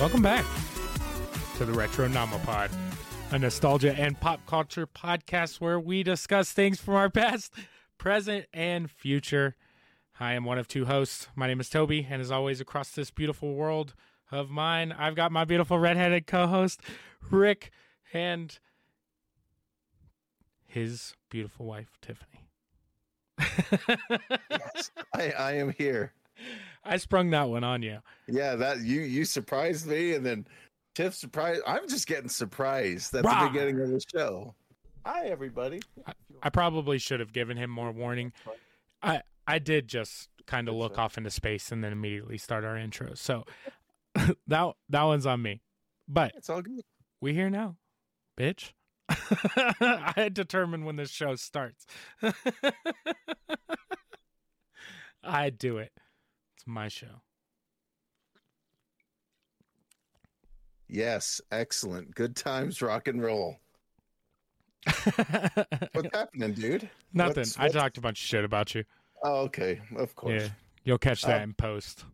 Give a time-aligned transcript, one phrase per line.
[0.00, 0.46] Welcome back
[1.58, 2.70] to the Retro Nomopod,
[3.32, 7.52] a nostalgia and pop culture podcast where we discuss things from our past,
[7.98, 9.56] present, and future.
[10.18, 11.28] I am one of two hosts.
[11.36, 13.92] My name is Toby, and as always, across this beautiful world
[14.32, 16.80] of mine, I've got my beautiful redheaded co host,
[17.30, 17.70] Rick,
[18.14, 18.58] and
[20.66, 22.48] his beautiful wife, Tiffany.
[24.50, 26.14] yes, I, I am here.
[26.84, 27.98] I sprung that one on you.
[28.26, 30.46] Yeah, that you you surprised me, and then
[30.94, 31.62] Tiff surprised.
[31.66, 33.44] I'm just getting surprised at Rah!
[33.44, 34.54] the beginning of the show.
[35.04, 35.80] Hi, everybody.
[36.42, 38.32] I probably should have given him more warning.
[39.02, 42.76] I I did just kind of look off into space and then immediately start our
[42.76, 43.14] intro.
[43.14, 43.44] So
[44.46, 45.60] that that one's on me.
[46.08, 46.82] But It's all good.
[47.20, 47.76] we here now,
[48.38, 48.72] bitch.
[49.10, 51.86] I had determined when this show starts.
[55.22, 55.92] I do it.
[56.70, 57.20] My show.
[60.88, 62.14] Yes, excellent.
[62.14, 63.56] Good times, rock and roll.
[65.92, 66.88] What's happening, dude?
[67.12, 67.38] Nothing.
[67.40, 68.84] What's- I talked a bunch of shit about you.
[69.24, 70.42] Oh, okay, of course.
[70.42, 70.48] Yeah.
[70.84, 72.04] You'll catch that Uh, in post.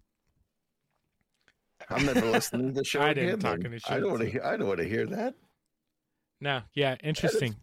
[1.91, 3.39] I'm never listening to the show I didn't again.
[3.39, 3.73] talk then.
[3.73, 4.31] any I don't want to.
[4.31, 5.35] Hear, I don't want to hear that.
[6.41, 7.57] No, yeah, interesting.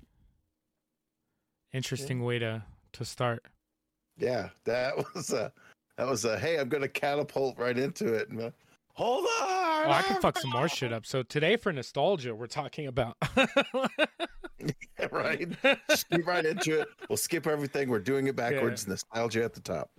[1.74, 3.44] Interesting way to to start.
[4.16, 5.52] Yeah, that was a.
[5.98, 6.38] That was a.
[6.38, 8.30] Hey, I'm going to catapult right into it.
[8.30, 8.52] And, uh,
[8.96, 9.28] Hold on.
[9.42, 11.06] Oh, I can fuck some more shit up.
[11.06, 13.18] So today for nostalgia, we're talking about
[15.12, 15.48] right?
[15.90, 16.88] Skip right into it.
[17.10, 17.90] We'll skip everything.
[17.90, 18.88] We're doing it backwards.
[18.88, 19.90] Nostalgia at the top.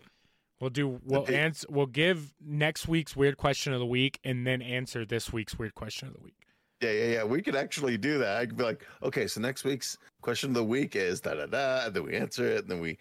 [0.61, 4.63] We'll do we'll answer we'll give next week's weird question of the week and then
[4.63, 6.37] answer this week's weird question of the week.
[6.81, 7.25] Yeah, yeah, yeah.
[7.25, 8.39] We could actually do that.
[8.39, 11.47] I could be like, okay, so next week's question of the week is da da
[11.47, 12.99] da, then we answer it, and then we,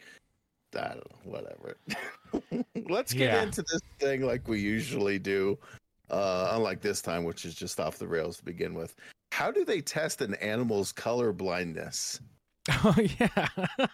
[0.76, 1.78] I don't know, whatever.
[2.90, 3.44] Let's get Yeah.
[3.44, 5.58] into this thing like we usually do.
[6.10, 8.96] Uh, unlike this time, which is just off the rails to begin with.
[9.32, 12.20] How do they test an animal's color blindness?
[12.70, 13.48] Oh yeah.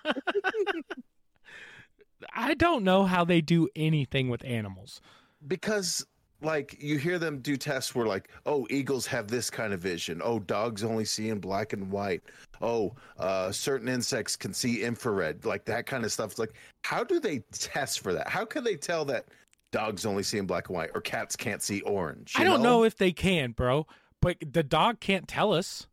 [2.34, 5.02] I don't know how they do anything with animals.
[5.48, 6.06] because
[6.42, 10.22] like you hear them do tests where like oh eagles have this kind of vision
[10.24, 12.22] oh dogs only see in black and white
[12.62, 17.04] oh uh certain insects can see infrared like that kind of stuff it's like how
[17.04, 19.26] do they test for that how can they tell that
[19.72, 22.84] dogs only see in black and white or cats can't see orange I don't know
[22.84, 23.86] if they can, bro,
[24.22, 25.88] but the dog can't tell us.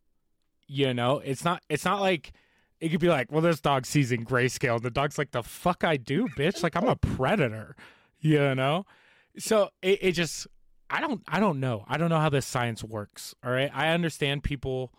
[0.67, 2.33] You know, it's not it's not like
[2.79, 4.75] it could be like, well, this dog sees in grayscale.
[4.75, 6.61] And the dog's like, the fuck I do, bitch.
[6.61, 7.75] Like I'm a predator.
[8.19, 8.85] You know?
[9.39, 10.47] So it, it just
[10.89, 11.85] I don't I don't know.
[11.87, 13.35] I don't know how this science works.
[13.43, 13.71] All right.
[13.73, 14.91] I understand people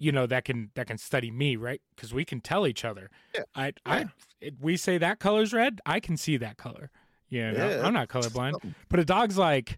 [0.00, 3.10] you know that can that can study me right because we can tell each other
[3.34, 3.42] Yeah.
[3.56, 4.04] i i
[4.40, 6.92] it, we say that color's red i can see that color
[7.28, 9.76] you know Yeah, i'm not colorblind but a dog's like,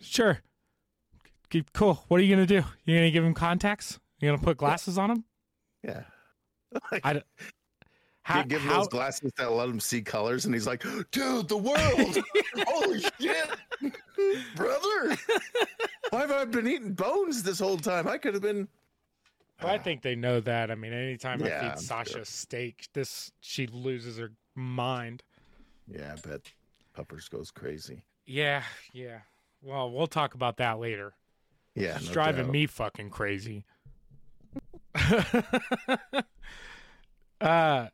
[0.00, 0.40] sure,
[1.48, 2.04] keep cool.
[2.08, 2.64] What are you gonna do?
[2.84, 4.00] You gonna give him contacts?
[4.20, 5.24] You gonna put glasses on him?
[5.84, 6.02] yeah
[7.04, 7.26] I don't-
[8.22, 8.38] How?
[8.38, 11.48] you give him how those glasses that let him see colors and he's like dude
[11.48, 12.16] the world
[12.66, 13.50] holy shit
[14.54, 15.16] brother
[16.10, 18.68] why have i been eating bones this whole time i could have been
[19.62, 20.70] Well, I think they know that.
[20.70, 22.24] I mean, anytime I Yeah, feed I'm Sasha sure.
[22.24, 25.22] steak, this she loses her mind.
[25.86, 26.50] Yeah, I bet
[26.94, 28.04] Puppers goes crazy.
[28.26, 28.62] Yeah,
[28.94, 29.20] yeah.
[29.62, 31.12] Well, we'll talk about that later.
[31.74, 32.52] Yeah, It's no driving doubt.
[32.52, 33.64] me fucking crazy.
[37.40, 37.88] uh,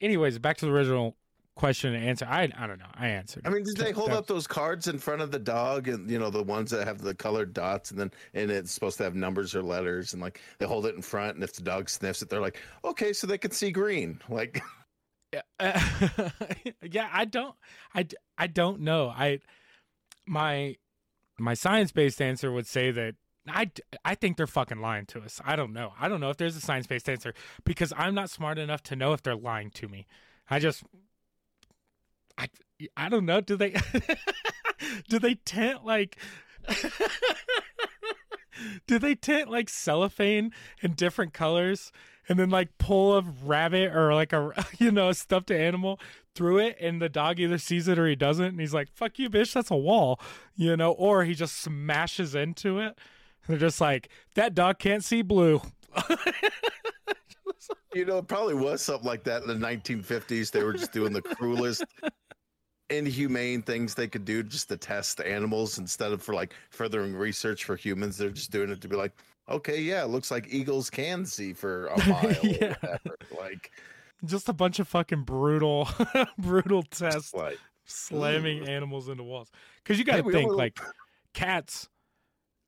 [0.00, 1.16] anyways, back to the original
[1.56, 2.26] question and answer.
[2.28, 2.90] I I don't know.
[2.94, 3.46] I answered.
[3.46, 6.10] I mean, did they hold That- up those cards in front of the dog, and
[6.10, 9.04] you know the ones that have the colored dots, and then and it's supposed to
[9.04, 11.88] have numbers or letters, and like they hold it in front, and if the dog
[11.88, 14.20] sniffs it, they're like, okay, so they can see green.
[14.28, 14.62] Like,
[15.32, 15.80] Yeah, uh,
[16.82, 17.56] yeah, I don't,
[17.92, 18.06] I
[18.38, 19.08] I don't know.
[19.08, 19.40] I,
[20.26, 20.76] my,
[21.38, 23.16] my science based answer would say that
[23.48, 23.70] I,
[24.04, 25.40] I think they're fucking lying to us.
[25.44, 25.92] I don't know.
[26.00, 27.34] I don't know if there's a science based answer
[27.64, 30.06] because I'm not smart enough to know if they're lying to me.
[30.48, 30.82] I just,
[32.38, 32.48] I,
[32.96, 33.40] I don't know.
[33.40, 33.74] Do they,
[35.08, 36.18] do they tint like?
[38.86, 41.92] do they tint like cellophane in different colors
[42.28, 46.00] and then like pull a rabbit or like a you know a stuffed animal
[46.34, 49.18] through it and the dog either sees it or he doesn't and he's like fuck
[49.18, 50.20] you bitch that's a wall
[50.56, 52.98] you know or he just smashes into it
[53.46, 55.60] they're just like that dog can't see blue
[57.94, 60.50] you know, it probably was something like that in the 1950s.
[60.50, 61.84] They were just doing the cruelest,
[62.90, 67.64] inhumane things they could do just to test animals instead of for like furthering research
[67.64, 68.16] for humans.
[68.16, 69.12] They're just doing it to be like,
[69.48, 72.36] okay, yeah, it looks like eagles can see for a mile.
[72.42, 72.74] Yeah.
[73.38, 73.70] Like,
[74.24, 75.88] just a bunch of fucking brutal
[76.38, 79.50] brutal tests like slamming animals into walls
[79.82, 80.80] because you got to think like
[81.34, 81.90] cats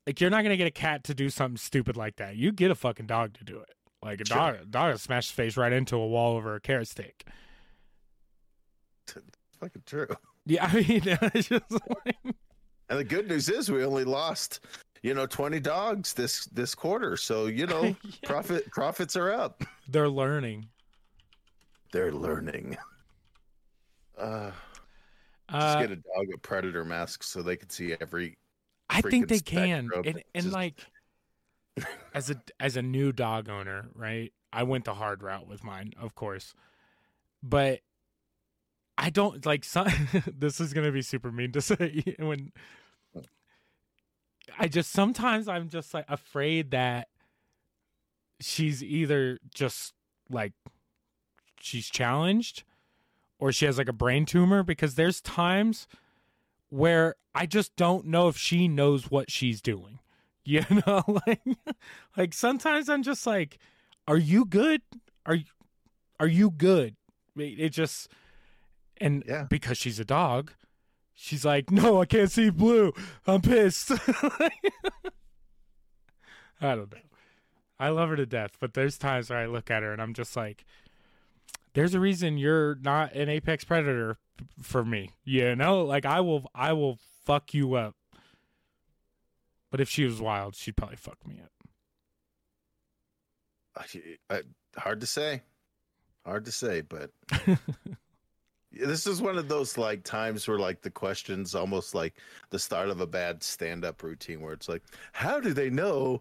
[0.06, 2.36] Like you're not gonna get a cat to do something stupid like that.
[2.36, 3.70] You get a fucking dog to do it.
[4.02, 4.36] Like a Sure.
[4.36, 7.26] dog, a dog will smash his face right into a wall over a carrot stick.
[9.08, 9.16] It's
[9.60, 10.06] Fucking true.
[10.44, 12.16] Yeah, I mean, it's just like,
[12.88, 14.60] And the good news is we only lost,
[15.02, 17.16] you know, 20 dogs this this quarter.
[17.16, 18.10] So, you know, Yeah.
[18.24, 19.64] profit profits are up.
[19.88, 20.68] they're learning.
[21.92, 22.76] They're learning.
[24.18, 24.50] Uh
[25.50, 28.36] just Uh, get a dog a predator mask so they can see every
[28.88, 30.74] I think they can, and and just- like
[32.14, 34.32] as a as a new dog owner, right?
[34.52, 36.54] I went the hard route with mine, of course,
[37.42, 37.80] but
[38.96, 39.64] I don't like.
[39.64, 39.88] Some,
[40.26, 42.52] this is gonna be super mean to say when
[44.58, 47.08] I just sometimes I'm just like afraid that
[48.40, 49.92] she's either just
[50.30, 50.52] like
[51.60, 52.64] she's challenged
[53.38, 55.86] or she has like a brain tumor because there's times
[56.70, 59.98] where I just don't know if she knows what she's doing.
[60.48, 61.40] You know, like
[62.16, 63.58] like sometimes I'm just like,
[64.06, 64.80] are you good?
[65.26, 65.46] Are you
[66.20, 66.94] are you good?
[67.36, 68.06] It just
[68.98, 69.48] and Yeah.
[69.50, 70.52] because she's a dog,
[71.14, 72.92] she's like, no, I can't see blue.
[73.26, 73.90] I'm pissed.
[74.20, 74.50] I
[76.60, 76.98] don't know.
[77.80, 80.14] I love her to death, but there's times where I look at her and I'm
[80.14, 80.64] just like,
[81.74, 84.18] there's a reason you're not an apex predator
[84.62, 85.10] for me.
[85.24, 87.94] You know, like I will, I will fuck you up.
[89.70, 91.50] But if she was wild, she'd probably fuck me up.
[94.30, 94.40] I,
[94.76, 95.42] hard to say.
[96.24, 97.10] Hard to say, but
[98.72, 102.14] this is one of those like times where like the questions almost like
[102.50, 104.82] the start of a bad stand-up routine where it's like
[105.12, 106.20] how do they know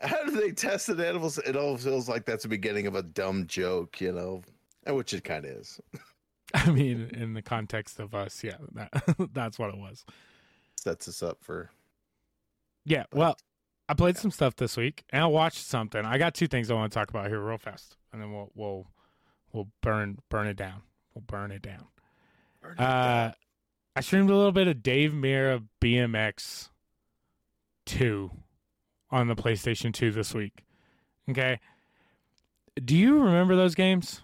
[0.00, 3.02] how do they test the animals it all feels like that's the beginning of a
[3.02, 4.40] dumb joke you know
[4.84, 5.80] and which it kind of is
[6.54, 8.90] I mean, in the context of us, yeah, that,
[9.32, 10.04] that's what it was.
[10.76, 11.70] sets us up for
[12.84, 13.36] Yeah, But- well,
[13.90, 16.04] I played some stuff this week, and I watched something.
[16.04, 18.50] I got two things I want to talk about here real fast, and then we'll
[18.54, 18.86] we'll
[19.52, 20.82] we'll burn burn it down.
[21.14, 21.86] We'll burn it down.
[22.78, 23.32] Uh,
[23.96, 26.68] I streamed a little bit of Dave Mirra BMX
[27.86, 28.30] two
[29.10, 30.64] on the PlayStation two this week.
[31.30, 31.58] Okay,
[32.84, 34.20] do you remember those games?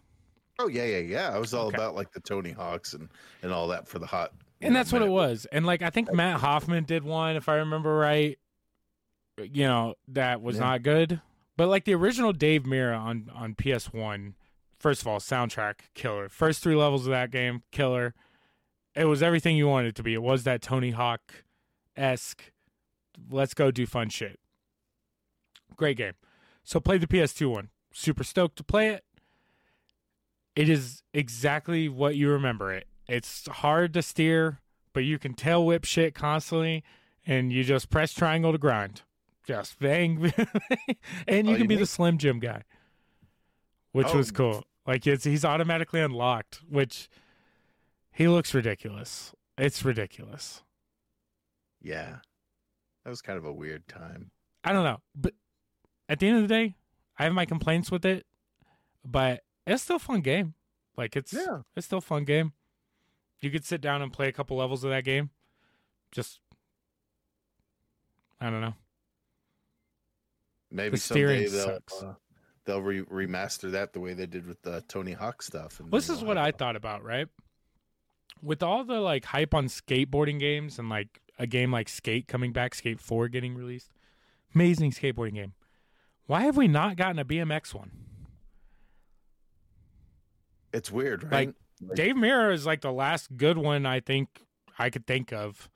[0.58, 1.30] Oh yeah yeah yeah.
[1.34, 1.76] I was all Okay.
[1.76, 3.08] about like the tony hawks and
[3.42, 5.46] and all that for the hot and know, that's what it was.
[5.52, 8.38] And like i think matt hoffman did one if i remember right
[9.38, 10.62] you know that was Yeah.
[10.62, 11.20] not good.
[11.56, 14.34] But like the original Dave Mirra on on ps1
[14.78, 16.28] first of all soundtrack killer.
[16.28, 18.14] First three levels of that game killer.
[18.94, 20.14] It was everything you wanted it to be.
[20.14, 21.44] It was that tony hawk
[21.96, 22.52] esque
[23.30, 24.38] let's go do fun shit.
[25.76, 26.14] Great game.
[26.62, 27.70] So played the ps2 one.
[27.92, 29.04] Super stoked to play it
[30.56, 32.86] it is exactly what you remember it.
[33.08, 34.60] It's hard to steer,
[34.92, 36.82] but you can tail whip shit constantly,
[37.26, 39.02] and you just press triangle to grind.
[39.46, 40.32] Just bang,
[41.28, 41.86] and you All can you be the.
[41.86, 42.62] Slim Jim guy,
[43.92, 44.16] which oh.
[44.16, 44.34] was Oh.
[44.34, 44.64] cool.
[44.86, 47.08] Like it's he's automatically unlocked, which
[48.12, 49.34] he looks ridiculous.
[49.58, 50.62] It's ridiculous.
[51.80, 52.16] yeah
[53.04, 54.30] that was kind of a weird time
[54.64, 55.34] I don't know, but
[56.08, 56.74] at the end of the day,
[57.18, 58.24] I have my complaints with it,
[59.04, 60.54] but it's still a fun game.
[60.96, 61.62] Like it's Yeah.
[61.76, 62.52] it's still a fun game.
[63.40, 65.30] You could sit down and play a couple levels of that game.
[66.12, 66.40] Just
[68.40, 68.74] I don't know.
[70.70, 72.02] maybe The someday steering they'll sucks.
[72.02, 72.14] uh,
[72.64, 76.08] they'll re- remaster that the way they did with the tony hawk stuff and this
[76.08, 77.28] is what I I a- thought about, right?
[78.42, 82.52] With all the like hype on skateboarding games and like a game like Skate coming
[82.52, 83.90] back, Skate 4 getting released.
[84.54, 85.54] Amazing skateboarding game.
[86.26, 87.90] Why have we not gotten a BMX one?
[90.74, 94.42] It's weird Like, right Like- Dave Mirra is like the last good one I think
[94.78, 95.68] I could think of.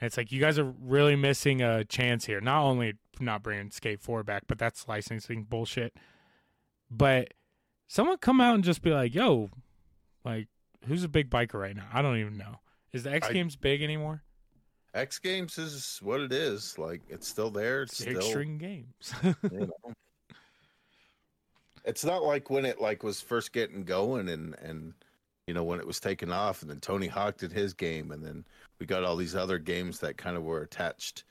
[0.00, 2.40] And it's like you guys are really missing a chance here.
[2.40, 5.94] Not only not bringing Skate 4 back, but that's licensing bullshit.
[6.90, 7.34] But
[7.88, 9.50] someone come out and just be like, "Yo,
[10.24, 10.48] like
[10.86, 12.60] who's a big biker right now?" I don't even know.
[12.92, 14.22] Is the X I- Games big anymore?
[14.94, 16.78] X Games is what it is.
[16.78, 17.82] Like it's still there.
[17.82, 19.12] It's still, string games.
[19.22, 19.92] you know.
[21.84, 24.94] It's not like when it like was first getting going and and
[25.46, 28.24] you know when it was taking off and then Tony Hawk did his game and
[28.24, 28.44] then
[28.78, 31.24] we got all these other games that kind of were attached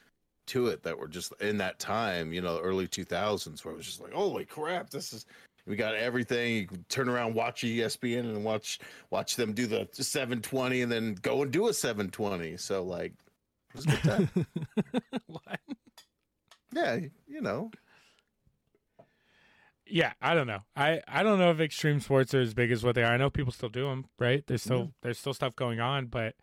[0.48, 3.86] to it that were just in that time, you know, early 2000s where it was
[3.86, 5.26] just like, "Holy crap, this is
[5.66, 6.56] we got everything.
[6.56, 8.80] You can turn around, watch ESPN, and watch
[9.10, 12.58] watch them do the 720, and then go and do a 720.
[12.58, 13.14] So like,
[13.74, 14.30] it was a good time.
[15.28, 15.60] what?
[16.74, 17.72] yeah, you know,
[19.92, 20.62] Yeah, I don't know.
[20.76, 23.12] I I don't know if extreme sports are as big as what they are.
[23.14, 24.44] I know people still do them, right?
[24.48, 26.36] There's still there's still stuff going on, but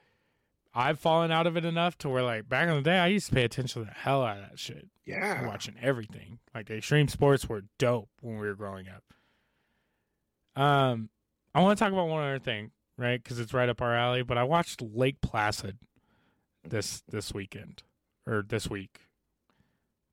[0.74, 3.28] I've fallen out of it enough to where like back in the day I used
[3.28, 4.88] to pay attention to the hell out of that shit.
[5.06, 5.46] Yeah.
[5.46, 6.38] Watching everything.
[6.54, 10.62] Like extreme sports were dope when we were growing up.
[10.62, 11.08] Um
[11.54, 13.22] I want to talk about one other thing, right?
[13.24, 15.78] Cuz it's right up our alley, but I watched Lake Placid
[16.62, 17.82] this this weekend
[18.26, 19.00] or this week.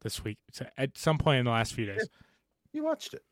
[0.01, 0.38] This week
[0.77, 2.08] at some point in the last few days.
[2.75, 3.24] You watched it.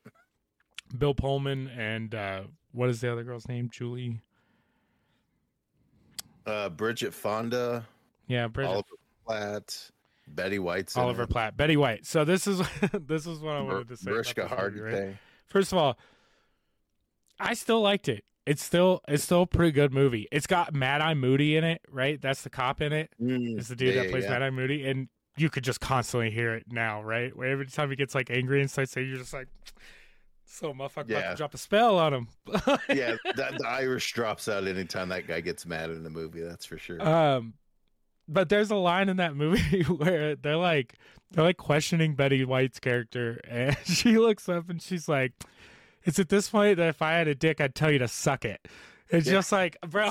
[0.98, 3.68] Bill Pullman and uh what is the other girl's name?
[3.70, 4.20] Julie.
[6.46, 7.86] Uh, Bridget Fonda,
[8.26, 8.88] Yeah, Bridget Oliver
[9.26, 9.90] Platt,
[10.28, 11.26] Betty White's Oliver.
[11.26, 12.04] Platt, Betty White.
[12.04, 12.58] So this is
[12.92, 14.02] this is what I wanted to say.
[14.10, 15.16] about Mariska this movie, right?
[15.46, 15.98] First of all,
[17.40, 18.24] I still liked it.
[18.46, 20.28] It's still it's still a pretty good movie.
[20.30, 22.20] It's got Mad Eye Moody in it, right?
[22.20, 23.10] That's the cop in it.
[23.22, 24.30] Mm, It's the dude yeah, that plays yeah.
[24.30, 27.36] Mad Eye Moody, and you could just constantly hear it now, right?
[27.36, 29.48] Where every time he gets like angry and starts saying, you're just like,
[30.46, 31.30] so motherfucker about Yeah.
[31.30, 32.28] to drop a spell on him.
[32.88, 36.40] yeah, that, the Irish drops out anytime that guy gets mad in the movie.
[36.42, 37.02] That's for sure.
[37.02, 37.54] Um,
[38.28, 40.94] but there's a line in that movie where they're like
[41.32, 45.32] they're like questioning Betty White's character, and she looks up and she's like,
[46.04, 48.44] "It's at this point that if I had a dick, I'd tell you to suck
[48.44, 48.66] it."
[49.10, 49.32] It's Yeah.
[49.34, 50.10] just like, bro,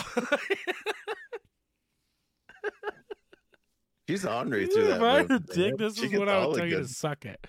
[4.08, 5.36] She's ornery through that if I movie.
[5.36, 7.46] a dick, this She is what I would tell you to suck it.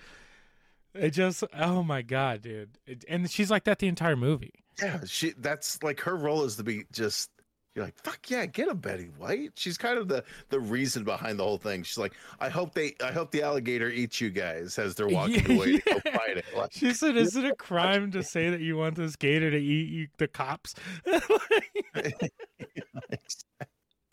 [0.93, 4.53] It just, oh my god, dude, it, and she's like that the entire movie.
[4.81, 5.33] Yeah, she.
[5.37, 7.29] That's like her role is to be just.
[7.75, 9.51] You're like, fuck yeah, get a Betty White.
[9.55, 11.83] She's kind of the the reason behind the whole thing.
[11.83, 15.45] She's like, I hope they, I hope the alligator eats you guys as they're walking
[15.49, 16.45] Yeah, away to go fight it.
[16.55, 19.57] Like, She said, "Is it a crime to say that you want this gator to
[19.57, 20.75] eat you, the cops?"
[21.95, 22.31] like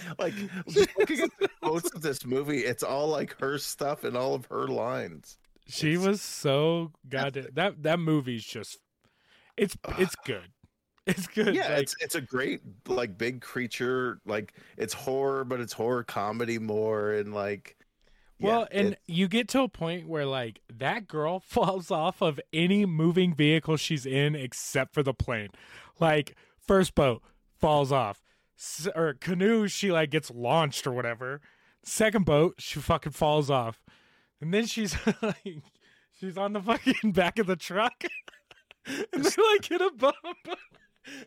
[0.68, 4.34] just looking at the quotes of this movie, it's all like her stuff and all
[4.34, 5.38] of her lines.
[5.66, 8.78] She It's was so goddamn that that movie's just
[9.56, 10.48] it's it's good.
[11.04, 11.56] It's good.
[11.56, 14.20] Yeah, like, it's it's a great like big creature.
[14.24, 17.76] Like it's horror, but it's horror comedy more, and like
[18.42, 22.40] well, yeah, and you get to a point where like that girl falls off of
[22.52, 25.48] any moving vehicle she's in except for the plane.
[26.00, 27.22] Like first boat
[27.58, 28.20] falls off,
[28.94, 31.40] or canoe she like gets launched or whatever.
[31.84, 33.82] Second boat she fucking falls off,
[34.40, 35.62] and then she's like
[36.18, 38.04] she's on the fucking back of the truck,
[38.86, 40.16] and they like hit a bump.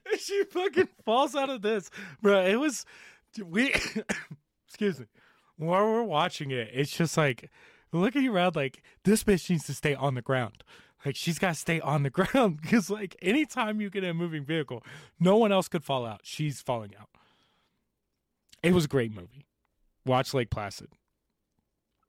[0.09, 1.89] And she fucking falls out of this,
[2.21, 2.45] bro.
[2.45, 2.85] It was
[3.43, 3.73] we.
[4.67, 5.05] excuse me.
[5.57, 7.49] While we're watching it, it's just like
[7.91, 8.55] looking around.
[8.55, 10.63] Like this bitch needs to stay on the ground.
[11.05, 14.13] Like she's got to stay on the ground because like anytime you get in a
[14.13, 14.83] moving vehicle,
[15.19, 16.21] no one else could fall out.
[16.23, 17.09] She's falling out.
[18.63, 19.45] It was a great movie.
[20.05, 20.87] Watch Lake Placid.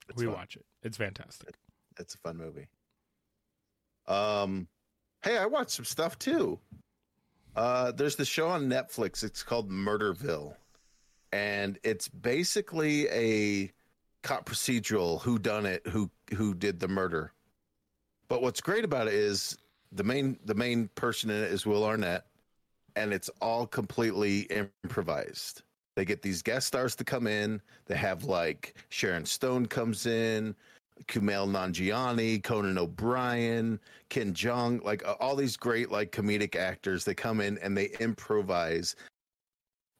[0.09, 0.33] It's we fun.
[0.33, 0.65] watch it.
[0.81, 1.55] It's fantastic.
[1.99, 2.67] it's a fun movie.
[4.07, 4.67] Um,
[5.21, 6.59] hey, I watched some stuff too.
[7.55, 9.23] Uh, there's the show on Netflix.
[9.23, 10.55] It's called Murderville,
[11.31, 13.71] and it's basically a
[14.23, 15.21] cop procedural.
[15.21, 15.85] Who done it?
[15.87, 17.33] Who who did the murder?
[18.29, 19.57] But what's great about it is
[19.91, 22.25] the main the main person in it is Will Arnett,
[22.95, 24.47] and it's all completely
[24.83, 25.61] improvised.
[25.95, 27.61] They get these guest stars to come in.
[27.85, 30.55] They have like Sharon Stone comes in,
[31.07, 33.79] Kumail Nanjiani, Conan O'Brien,
[34.09, 37.03] Ken Jeong, like all these great like comedic actors.
[37.03, 38.95] They come in and they improvise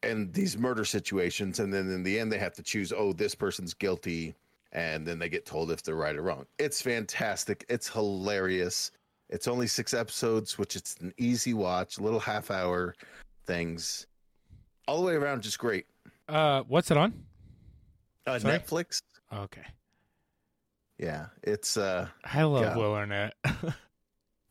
[0.02, 2.92] and these murder situations, and then in the end they have to choose.
[2.92, 4.34] Oh, this person's guilty,
[4.72, 6.46] and then they get told if they're right or wrong.
[6.58, 7.64] It's fantastic.
[7.68, 8.90] It's hilarious.
[9.30, 12.94] It's only six episodes, which it's an easy watch, little half hour
[13.46, 14.06] things.
[14.86, 15.86] All the way around, just great.
[16.28, 17.12] Uh, what's it on?
[18.26, 18.58] Uh, Sorry?
[18.58, 19.00] Netflix,
[19.32, 19.64] Okay,
[20.98, 22.76] yeah, it's uh, I love Yeah.
[22.76, 23.34] Will Arnett.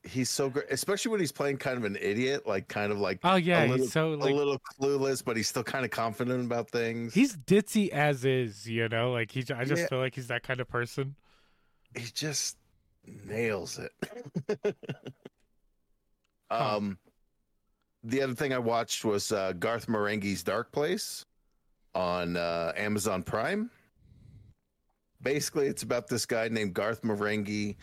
[0.07, 3.19] he's so great, especially when he's playing kind of an idiot, like kind of like
[3.23, 6.45] oh yeah, little- he's so like a little clueless, but he's still kind of confident
[6.45, 7.13] about things.
[7.13, 8.67] he's ditzy as is.
[8.67, 9.41] You know, like he.
[9.53, 9.87] I just Yeah.
[9.87, 11.15] feel like he's that kind of person.
[11.95, 12.57] he just
[13.25, 14.75] nails it.
[16.49, 16.77] Huh.
[16.77, 16.97] um,
[18.03, 21.25] the other thing I watched was uh, Garth Marenghi's Dark Place
[21.93, 23.69] on uh, Amazon Prime.
[25.21, 27.75] Basically, it's about this guy named Garth Marenghi.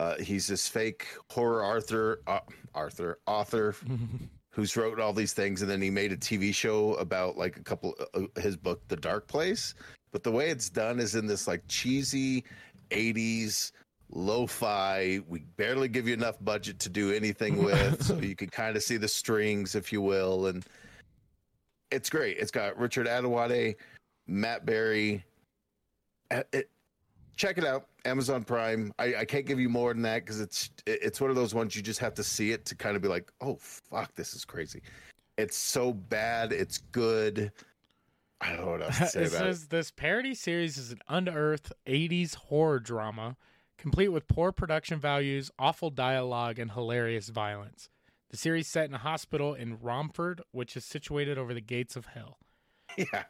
[0.00, 2.40] Uh, he's this fake horror Arthur, uh,
[2.74, 3.74] Arthur author
[4.48, 7.62] who's wrote all these things, and then he made a TV show about like a
[7.62, 9.74] couple uh, his book, The Dark Place.
[10.10, 12.44] But the way it's done is in this like cheesy
[12.90, 13.72] '80s
[14.08, 15.20] lo-fi.
[15.28, 18.82] We barely give you enough budget to do anything with, so you can kind of
[18.82, 20.64] see the strings, if you will, and
[21.90, 22.38] it's great.
[22.38, 23.76] It's got Richard Ayoade,
[24.26, 25.22] Matt Berry.
[26.30, 26.70] Uh, It,
[27.36, 28.92] check it out, Amazon Prime.
[28.98, 31.76] I, I can't give you more than that because it's it's one of those ones
[31.76, 34.44] you just have to see it to kind of be like, oh fuck, this is
[34.44, 34.82] crazy.
[35.38, 37.52] It's so bad, it's good.
[38.40, 39.70] I don't know what else to say it about it.
[39.70, 43.36] this parody series is an unearthed 80s horror drama,
[43.76, 47.88] complete with poor production values, awful dialogue, and hilarious violence.
[48.30, 52.06] The series set in a hospital in Romford, which is situated over the gates of
[52.06, 52.38] hell.
[52.96, 53.24] Yeah.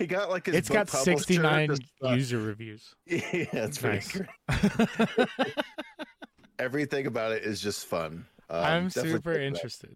[0.00, 2.94] He got like his it's got 69 user reviews.
[3.06, 3.20] Yeah,
[3.52, 4.18] it's Nice.
[6.58, 8.24] Everything about it is just fun.
[8.48, 9.94] Um, I'm super it interested.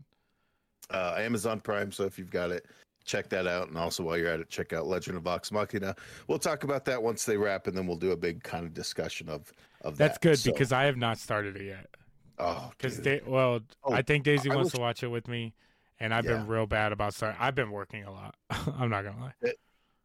[0.90, 1.90] uh, Amazon Prime.
[1.90, 2.66] So if you've got it,
[3.06, 3.68] check that out.
[3.68, 5.96] And also while you're at it, check out Legend of Vox Machina.
[6.28, 8.74] We'll talk about that once they wrap, and then we'll do a big kind of
[8.74, 10.20] discussion of of That's that.
[10.20, 11.86] good So- because I have not started it yet.
[12.38, 15.54] oh, Because they, well, Oh, I think Daisy I wants to watch it with me,
[15.98, 16.32] and I've Yeah.
[16.38, 17.38] been real bad about starting.
[17.40, 18.34] I've been working a lot.
[18.50, 19.52] I'm not gonna lie.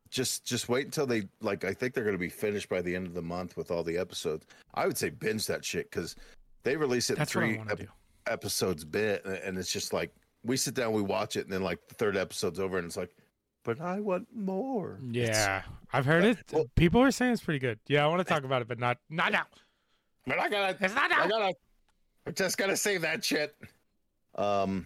[0.09, 1.63] Just just wait until they like.
[1.65, 3.83] I think they're going to be finished by the end of the month with all
[3.83, 4.45] the episodes.
[4.73, 6.15] I would say binge that shit because
[6.63, 7.81] they release it in That's three ep-
[8.27, 10.13] episodes bit, and- it's just like
[10.43, 12.97] we sit down, we watch it, and then like the third episode's over, and it's
[12.97, 13.11] like,
[13.63, 14.99] but I want more.
[15.13, 15.63] It's- Yeah,
[15.93, 16.37] I've heard it.
[16.51, 17.79] Well- People are saying it's pretty good.
[17.87, 19.45] Yeah, I want to talk about it, but not not now.
[20.25, 21.23] but I gotta It's not now.
[21.23, 21.53] i gotta
[22.27, 23.55] I just gotta save that shit.
[24.35, 24.85] Um,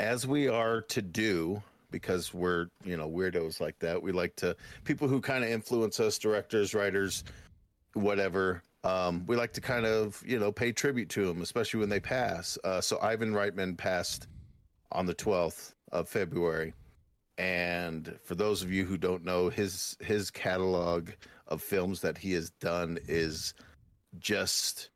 [0.00, 4.02] as we are to do, because we're you know weirdos like that.
[4.02, 7.24] We like to people who kind of influence us, directors, writers,
[7.94, 8.62] whatever.
[8.84, 12.00] Um, we like to kind of you know pay tribute to them, especially when they
[12.00, 12.58] pass.
[12.64, 14.28] Uh, so Ivan Reitman passed
[14.92, 16.74] on the twelfth of February,
[17.38, 21.10] and for those of you who don't know, his his catalog
[21.48, 23.54] of films that he has done is
[24.18, 24.90] just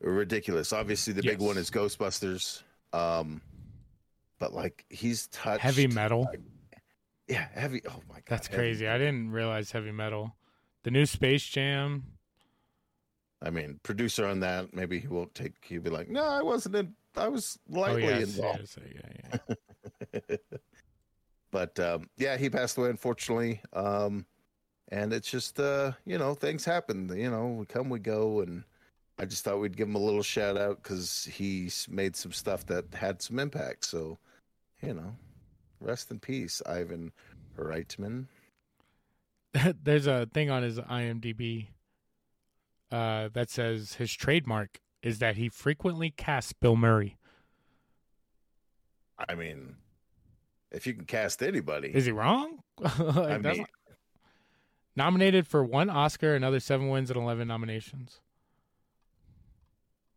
[0.00, 0.72] ridiculous.
[0.72, 2.62] Obviously, the big one is Ghostbusters.
[2.92, 3.40] Um,
[4.38, 6.28] but like he's touched Heavy metal.
[7.28, 7.82] Yeah, heavy.
[7.88, 8.58] Oh my god, That's heavy.
[8.58, 8.88] crazy.
[8.88, 10.34] I didn't realize heavy metal.
[10.84, 12.04] The new Space Jam.
[13.42, 15.52] I mean, producer on that, maybe he won't take.
[15.62, 16.94] He'll be like, no, I wasn't in.
[17.16, 18.60] I was Oh lightly yes, involved.
[18.60, 19.38] yes, yeah,
[20.30, 20.36] yeah.
[21.50, 23.60] but um, yeah, he passed away unfortunately.
[23.72, 24.26] Um,
[24.90, 27.10] and it's just uh, you know, things happen.
[27.14, 28.64] You know, we come, we go, and
[29.18, 32.64] I just thought we'd give him a little shout out because he's made some stuff
[32.66, 33.84] that had some impact.
[33.84, 34.18] So,
[34.82, 35.16] you know,
[35.80, 37.12] rest in peace, Ivan
[37.56, 38.26] Reitman.
[39.82, 41.68] There's a thing on his IMDb
[42.90, 47.16] uh, that says his trademark is that he frequently casts Bill Murray.
[49.28, 49.76] I mean,
[50.70, 52.60] if you can cast anybody, Is he wrong?
[52.84, 53.66] I mean,
[54.94, 58.20] Nominated for one Oscar, another seven wins, and eleven nominations.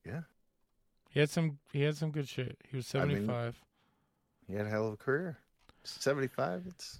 [0.03, 0.21] Yeah.
[1.11, 1.59] He had some.
[1.71, 2.57] He had some good shit.
[2.67, 3.31] He was I mean,
[4.51, 5.37] he had a hell of a career.
[5.83, 6.63] Seventy-five.
[6.67, 6.99] It's.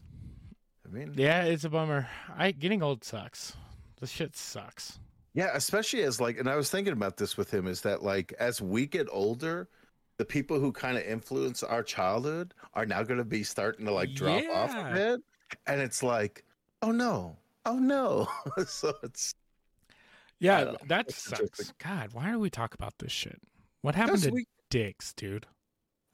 [0.85, 2.07] I mean, Yeah, it's a bummer.
[2.35, 3.55] I getting old sucks.
[3.99, 4.99] This shit sucks.
[5.33, 8.33] Yeah, especially as like, and I was thinking about this with him is that like
[8.39, 9.69] as we get older,
[10.17, 13.91] the people who kind of influence our childhood are now going to be starting to
[13.91, 15.21] like drop off a bit,
[15.67, 16.43] and it's like,
[16.81, 18.27] oh no, oh no.
[18.65, 19.35] so it's
[20.39, 21.73] Yeah, that sucks.
[21.83, 23.41] God, why do we talk about this shit?
[23.81, 25.47] What happened to we dicks, dude?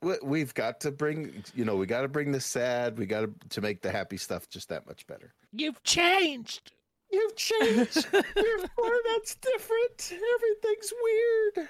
[0.01, 3.21] We- we've got to bring you know we got to bring the sad, we got
[3.21, 5.33] to to make the happy stuff just that much better.
[5.53, 6.71] You've changed.
[7.11, 8.07] You've changed.
[8.13, 10.11] Your format's different.
[10.35, 11.69] Everything's weird.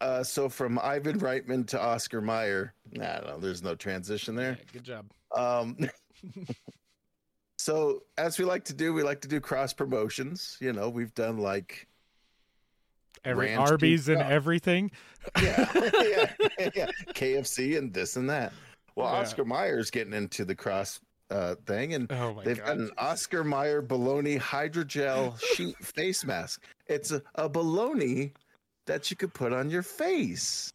[0.00, 3.38] Uh, so from Ivan Reitman to Oscar Mayer I don't know.
[3.38, 4.58] There's no transition there.
[4.58, 5.06] Yeah, good job.
[5.34, 5.76] Um,
[7.58, 10.56] so as we like to do, we like to do cross promotions.
[10.60, 11.86] You know, we've done like
[13.24, 14.90] Every Arby's and everything.
[15.40, 18.52] yeah, yeah, yeah, KFC and this and that.
[18.96, 19.20] Well, Yeah.
[19.20, 22.66] Oscar Mayer's getting into the cross uh, thing, and Oh They've god.
[22.66, 26.62] got an Oscar Mayer baloney hydrogel sheet face mask.
[26.88, 28.32] It's a, a baloney
[28.86, 30.72] that you could put on your face.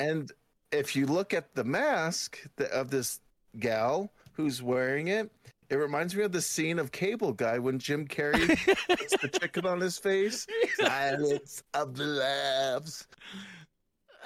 [0.00, 0.30] And
[0.72, 2.38] if you look at the mask
[2.72, 3.20] of this
[3.58, 5.30] gal who's wearing it,
[5.70, 8.46] it reminds me of the scene of Cable Guy when Jim Carrey
[8.88, 10.46] puts the chicken on his face.
[10.76, 13.06] Silence of the lambs.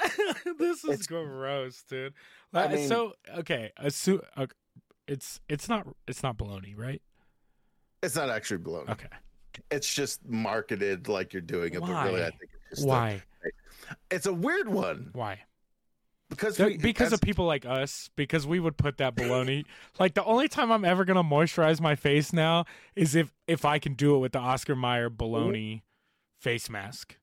[0.59, 2.15] this is It's- gross, dude.
[2.55, 4.21] I mean- so okay, assume,
[5.09, 7.01] it's it's not it's not baloney, right?
[8.03, 8.91] It's not actually baloney.
[8.91, 9.07] Okay.
[9.71, 12.31] It's just marketed like you're doing it, but really, I Why?
[12.31, 13.23] think it's just a- Why?
[14.11, 15.41] it's a weird one Why?
[16.33, 19.65] Because we, because of people like us, because we would put that baloney.
[19.99, 22.65] like the only time I'm ever gonna moisturize my face now
[22.97, 25.83] is if if I can do it with the Oscar Mayer baloney
[26.41, 27.17] face mask.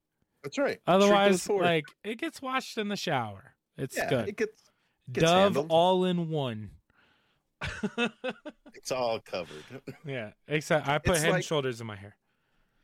[0.44, 0.80] That's right.
[0.86, 3.56] Otherwise, like it gets washed in the shower.
[3.78, 4.28] It's yeah, good.
[4.30, 4.62] it gets
[5.12, 5.68] gets Dove handled.
[5.70, 6.70] all in one.
[8.76, 9.64] it's all covered.
[10.06, 12.16] yeah, except I put It's head and shoulders in my hair.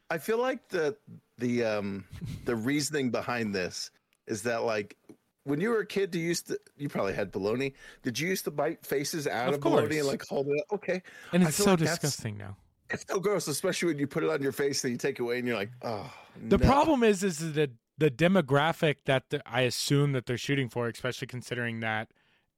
[0.09, 0.97] I feel like the
[1.37, 2.05] the um
[2.45, 3.91] the reasoning behind this
[4.27, 4.97] is that like
[5.45, 7.73] when you were a kid, do you used to you probably had bologna?
[8.03, 10.73] Did you used to bite faces out of, Of bologna and like hold it up?
[10.73, 12.57] Okay, And it's so like disgusting now.
[12.89, 15.21] it's so gross, especially when you put it on your face and you take it
[15.21, 16.11] away and you're like, oh.
[16.49, 16.65] The no.
[16.65, 21.27] problem is, is the the demographic that the, I assume that they're shooting for, especially
[21.27, 22.09] considering that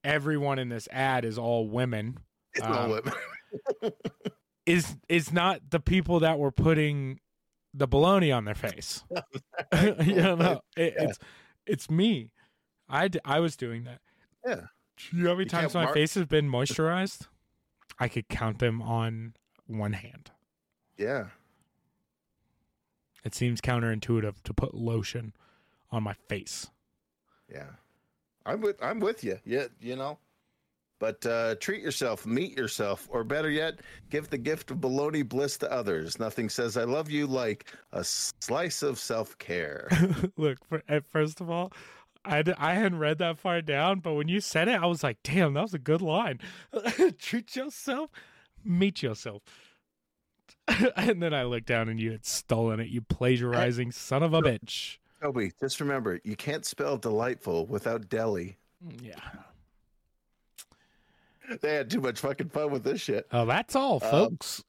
[0.04, 2.18] everyone in this ad is all women,
[2.54, 3.14] It's all um, women.
[4.66, 7.20] is is not the people that were putting
[7.74, 9.04] the baloney on their face.
[10.04, 11.04] you know, it, Yeah.
[11.10, 11.20] it's
[11.66, 12.32] it's me.
[12.90, 14.00] I d- I was doing that.
[14.46, 14.62] Yeah.
[15.12, 17.28] You know how many You times my mark- face has been moisturized?
[18.00, 19.34] I could count them on
[19.66, 20.32] one hand.
[20.98, 21.28] yeah.
[23.24, 25.34] It seems counterintuitive to put lotion
[25.92, 26.68] on my face.
[27.52, 27.66] Yeah.
[28.46, 29.38] I'm with I'm with you.
[29.44, 30.18] Yeah, you know.
[31.00, 35.58] But uh, treat yourself, meet yourself, or better yet, give the gift of baloney bliss
[35.58, 36.18] to others.
[36.20, 39.90] Nothing says I love you like a slice of self care.
[40.38, 41.74] Look, for, at first of all,
[42.28, 45.04] I, d- I hadn't read that far down, but when you said it, I was
[45.04, 46.40] like, damn, that was a good line.
[47.20, 48.10] Treat yourself,
[48.64, 49.42] meet yourself.
[50.96, 54.42] and then I looked down and you had stolen it, you plagiarizing son of a
[54.42, 54.98] bitch.
[55.22, 58.58] Toby, just remember, you can't spell delightful without deli.
[59.02, 59.16] Yeah.
[61.62, 63.26] They had too much fucking fun with this shit.
[63.32, 64.64] Oh, that's all, Um, folks.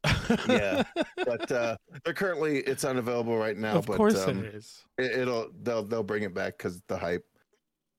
[0.48, 0.84] Yeah,
[1.16, 3.78] but uh, they're currently it's unavailable right now.
[3.78, 4.84] of but course um, it is.
[4.96, 7.26] it, it'll they'll they'll bring it back because the hype.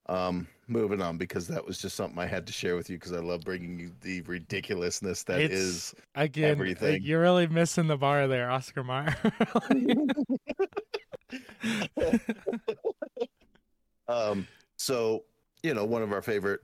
[0.10, 3.13] Um, moving on because that was just something I had to share with you because
[3.13, 5.95] I love bringing you the ridiculousness that It's- is.
[6.15, 7.04] Again, everything.
[7.04, 9.15] you're really missing the bar there, Oscar Mayer.
[14.08, 15.24] Um, so
[15.62, 16.62] you know, one of our favorite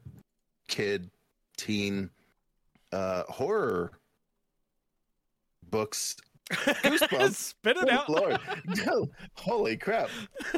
[0.67, 1.09] kid
[1.57, 2.09] teen
[2.91, 3.91] uh horror
[5.69, 6.15] books.
[6.51, 7.33] Goosebumps.
[7.33, 8.09] Spit it Good out.
[8.09, 8.39] Lord,
[8.85, 10.09] No, holy crap!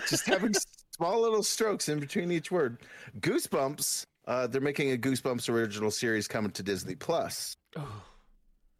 [0.07, 0.53] Just having
[0.97, 2.77] small little strokes in between each word.
[3.19, 4.05] Goosebumps.
[4.27, 7.55] Uh, they're making a Goosebumps original series coming to Disney Plus.
[7.73, 7.85] Plus,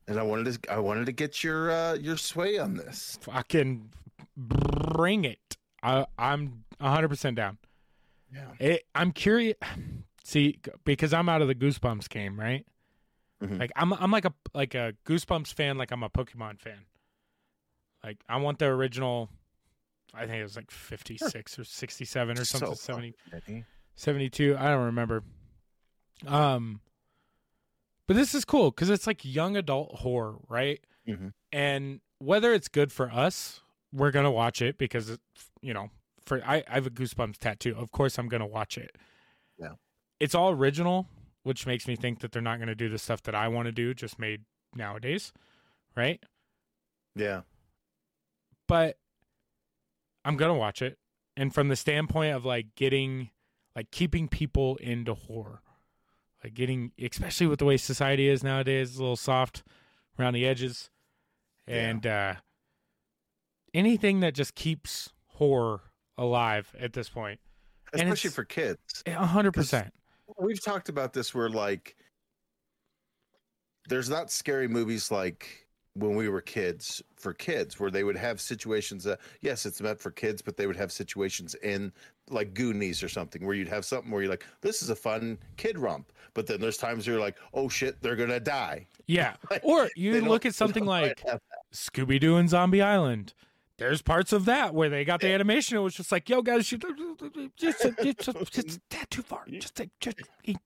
[0.08, 3.18] and I wanted to I wanted to get your uh, your sway on this.
[3.22, 3.90] Fucking
[4.36, 5.58] bring it.
[5.84, 7.58] I, I'm 100% down.
[8.34, 8.48] Yeah.
[8.60, 9.56] It, I'm curious.
[10.24, 12.66] See, because I'm out of the Goosebumps game, right?
[13.42, 13.60] Mhm.
[13.60, 16.80] Like I'm, I'm like a like a Goosebumps fan, like I'm a Pokemon fan.
[18.04, 19.30] Like I want the original.
[20.14, 23.14] I think it was like 56 or 67 or something, 70,
[23.96, 24.56] 72.
[24.58, 25.24] I don't remember.
[26.26, 26.82] Um,
[28.08, 30.80] but this is cool because it's like young adult horror, right?
[31.08, 31.34] Mhm.
[31.52, 35.20] And whether it's good for us, we're gonna watch it because it,
[35.62, 35.90] you know,
[36.26, 37.76] for I, I have a Goosebumps tattoo.
[37.76, 38.96] Of course, I'm gonna watch it.
[39.60, 39.74] Yeah.
[40.20, 41.08] it's all original,
[41.44, 43.72] which makes me think that they're not gonna do the stuff that I want to
[43.72, 45.32] do, just made nowadays,
[45.96, 46.22] right?
[47.16, 47.42] Yeah.
[48.68, 48.98] but
[50.28, 50.98] I'm gonna watch it.
[51.36, 53.30] And from the standpoint of like getting,
[53.76, 55.62] like keeping people into horror,
[56.44, 59.64] like getting, especially with the way society is nowadays, a little soft
[60.20, 60.90] around the edges,
[61.68, 61.90] Yeah.
[61.90, 62.34] and uh
[63.74, 65.82] anything that just keeps horror
[66.18, 67.40] alive at this point,
[67.94, 69.04] Especially for kids.
[69.06, 69.94] a hundred percent.
[70.40, 71.96] We've talked about this where like
[73.88, 75.67] there's not scary movies like
[75.98, 80.00] when we were kids for kids where they would have situations that yes it's meant
[80.00, 81.92] for kids but they would have situations in
[82.30, 85.38] like goonies or something where you'd have something where you're like this is a fun
[85.56, 89.36] kid romp but then there's times where you're like oh shit they're gonna die Yeah,
[89.52, 91.24] Like, or you look at something like
[91.74, 93.34] Scooby Doo and Zombie Island.
[93.78, 95.78] There's parts of that where they got the animation.
[95.78, 99.46] It was just like, yo, guys, you just, just, just, just that too far.
[99.48, 100.18] Just, just,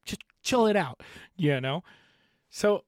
[0.05, 1.01] just chill it out,
[1.35, 1.83] you know.
[2.49, 2.85] So,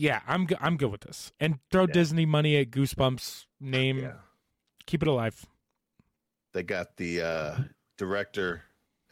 [0.00, 1.32] yeah, I'm go- I'm good with this.
[1.38, 1.92] And throw Yeah.
[1.92, 3.98] Disney money at Goosebumps name.
[3.98, 4.14] yeah
[4.86, 5.44] Keep it alive.
[6.52, 7.56] they got the uh,
[7.96, 8.62] director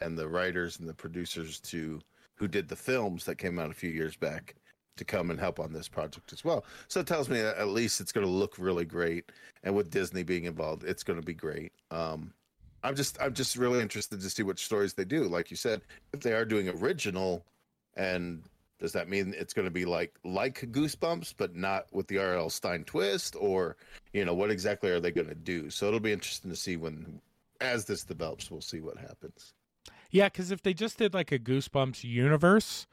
[0.01, 2.01] and the writers and the producers to
[2.35, 4.55] who did the films that came out a few years back
[4.97, 6.65] to come and help on this project as well.
[6.89, 9.31] So it tells me that at least it's going to look really great,
[9.63, 11.71] and with Disney being involved, it's going to be great.
[11.93, 12.33] Um,
[12.83, 15.25] I'm just I'm just really interested to see what stories they do.
[15.25, 17.45] Like you said, if they are doing original,
[17.97, 18.43] and
[18.79, 22.51] does that mean it's going to be like like Goosebumps, but not with the R.L.
[22.51, 23.77] Stine twist, or
[24.13, 25.71] you know what exactly are they going to do?
[25.71, 27.21] So it'll be interesting to see when
[27.61, 29.53] as this develops, we'll see what happens.
[30.11, 32.87] Yeah, because if they just did like a Goosebumps universe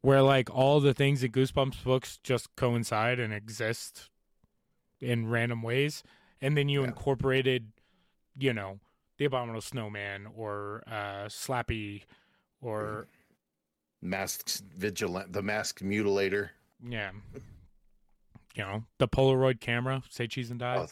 [0.00, 4.08] where like all the things in Goosebumps books just coincide and exist
[5.00, 6.02] in random ways,
[6.40, 6.88] and then you Yeah.
[6.88, 7.72] incorporated,
[8.38, 8.78] you know,
[9.16, 12.04] the Abominable Snowman or uh, Slappy
[12.60, 13.08] or
[14.00, 16.50] Masked vigilant, the masked mutilator.
[16.88, 17.10] yeah,
[18.54, 20.86] you know, the Polaroid camera, say cheese and die, Oh,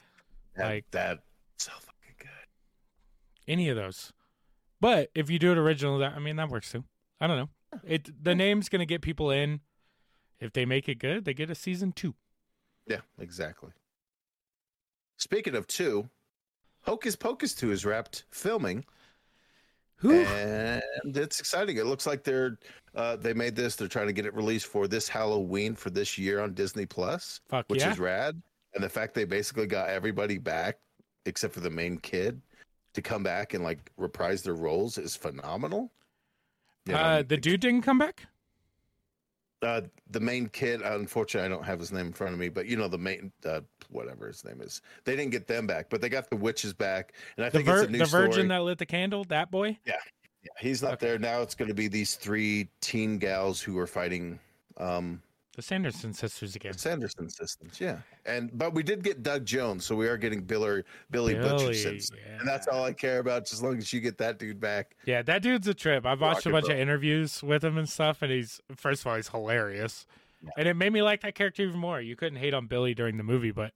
[0.57, 1.23] That, Like- that
[1.59, 2.29] so fucking good.
[3.47, 4.13] any of those.
[4.81, 6.85] But if you do it original, that I mean that works too.
[7.21, 7.81] I don't know.
[7.85, 9.61] It the name's gonna get people in.
[10.41, 12.15] If they make it good, they get a season two.
[12.87, 13.71] Yeah, exactly.
[15.17, 16.11] Speaking of two,
[16.83, 18.85] Hocus Pocus 2 is wrapped filming
[19.99, 20.13] Who?
[20.13, 21.79] and it's exciting.
[21.79, 22.59] It looks like they're
[22.95, 23.77] uh, they made this.
[23.77, 27.41] They're trying to get it released for this Halloween for this year on Disney Plus,
[27.49, 27.93] Fuck which yeah.
[27.93, 28.41] is rad.
[28.75, 30.79] And the fact they basically got everybody back
[31.25, 32.41] except for the main kid
[32.95, 35.93] to come back and like reprise their roles is phenomenal.
[36.87, 38.27] You know, uh, the dude didn't come back.
[39.63, 42.67] Uh, the main kid, unfortunately, I don't have his name in front of me, but
[42.67, 44.83] you know the main, uh, whatever his name is.
[45.05, 47.67] They didn't get them back, but they got the witches back, and I The, think
[47.69, 48.49] vir- it's a new the virgin story.
[48.49, 49.25] that lit the candle.
[49.25, 49.79] That boy.
[49.87, 49.95] Yeah,
[50.61, 51.07] he's not Okay.
[51.09, 51.41] there now.
[51.43, 54.39] It's going to be these three teen gals who are fighting
[54.77, 55.23] um,
[55.57, 56.73] The Sanderson sisters again.
[56.73, 60.43] the Sanderson sisters, Yeah, and but we did get Doug Jones, so we are getting
[60.43, 63.45] Billy Billy, Billy, Butcherson, and that's all I care about.
[63.45, 64.97] Just as long as you get that dude back.
[65.07, 66.05] Yeah, that dude's a trip.
[66.05, 69.07] I've watched Rock a bunch of interviews with him and stuff, and he's first of
[69.07, 70.07] all he's hilarious,
[70.43, 70.51] Yeah.
[70.59, 72.03] and it made me like that character even more.
[72.03, 73.73] You couldn't hate on Billy during the movie, but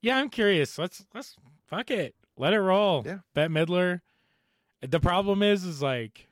[0.00, 0.78] yeah, I'm curious.
[0.78, 3.02] Let's let's fuck it, let it roll.
[3.04, 3.18] Yeah.
[3.34, 4.00] Bette Midler.
[4.80, 6.28] The problem is, is like,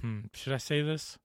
[0.00, 1.18] hmm, should I say this?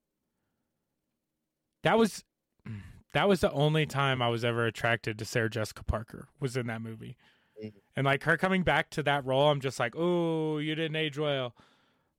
[1.85, 2.23] That was
[3.13, 6.67] that was the only time I was ever attracted to Sarah Jessica Parker was in
[6.67, 7.15] that movie.
[7.63, 7.73] Mhm.
[7.95, 11.17] And like her coming back to that role, I'm just like, oh, you didn't age
[11.17, 11.55] well.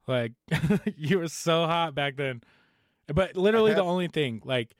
[0.06, 0.32] Like
[0.96, 2.42] you were so hot back then.
[3.12, 4.74] But literally the only thing, like,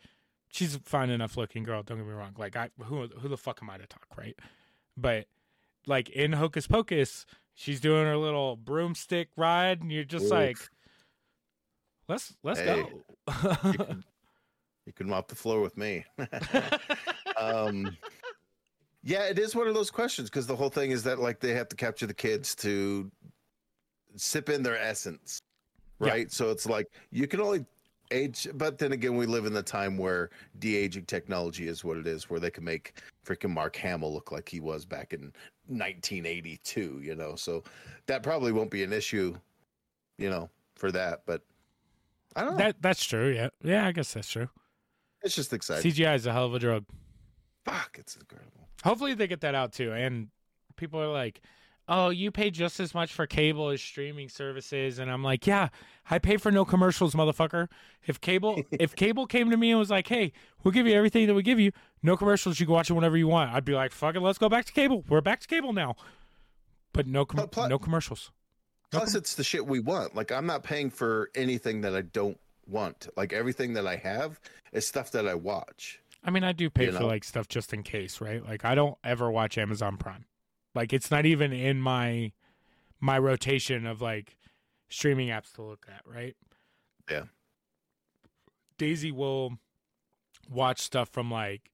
[0.50, 1.82] she's a fine enough looking girl.
[1.84, 2.34] Don't get me wrong.
[2.38, 4.36] Like, I who who the fuck am I to talk, right?
[4.96, 5.26] But
[5.86, 10.30] like in Hocus Pocus, she's doing her little broomstick ride, and you're just Oof.
[10.32, 10.58] like,
[12.08, 12.86] let's let's Hey.
[13.42, 13.96] go.
[14.86, 16.04] You can, mop the floor with me.
[17.36, 17.96] um
[19.02, 21.52] yeah it is one of those questions because the whole thing is that like they
[21.52, 23.10] have to capture the kids to
[24.16, 25.38] sip in their essence
[26.00, 26.08] Yeah.
[26.10, 27.64] right so it's like you can only
[28.10, 32.06] age but then again we live in the time where de-aging technology is what it
[32.06, 32.94] is where they can make
[33.24, 35.32] freaking mark hamill look like he was back in
[35.68, 37.62] 1982 you know so
[38.06, 39.36] that probably won't be an issue
[40.18, 41.42] you know for that but
[42.34, 43.28] i don't know that that's true.
[43.28, 44.48] Yeah, yeah, I guess that's true.
[45.26, 46.84] It's just exciting CGI is a hell of a drug.
[47.64, 49.92] fuck it's incredible Hopefully they get that out too.
[49.92, 50.28] And
[50.76, 51.40] people are like,
[51.88, 55.70] "Oh, you pay just as much for cable as streaming services," and I'm like, "Yeah,
[56.08, 57.68] I pay for no commercials, motherfucker.
[58.06, 61.26] If cable, if cable came to me and was like, "Hey, we'll give you everything
[61.26, 63.72] that we give you, no commercials, you can watch it whenever you want," I'd be
[63.72, 65.04] like, "Fuck it, let's go back to cable.
[65.08, 65.96] We're back to cable now."
[66.92, 68.30] But no, com- But plu- no commercials.
[68.92, 70.14] No Plus, it's the shit we want.
[70.14, 73.08] Like, I'm not paying for anything that I don't want.
[73.16, 74.40] Like, everything that I have
[74.72, 76.00] is stuff that I watch.
[76.24, 77.06] I mean, I do pay You for know?
[77.06, 78.44] like stuff just in case, right?
[78.44, 80.24] Like I don't ever watch Amazon Prime.
[80.74, 82.32] Like it's not even in my
[83.00, 84.36] my rotation of like
[84.88, 86.34] streaming apps to look at, right?
[87.08, 87.24] Yeah.
[88.76, 89.58] Daisy will
[90.50, 91.70] watch stuff from like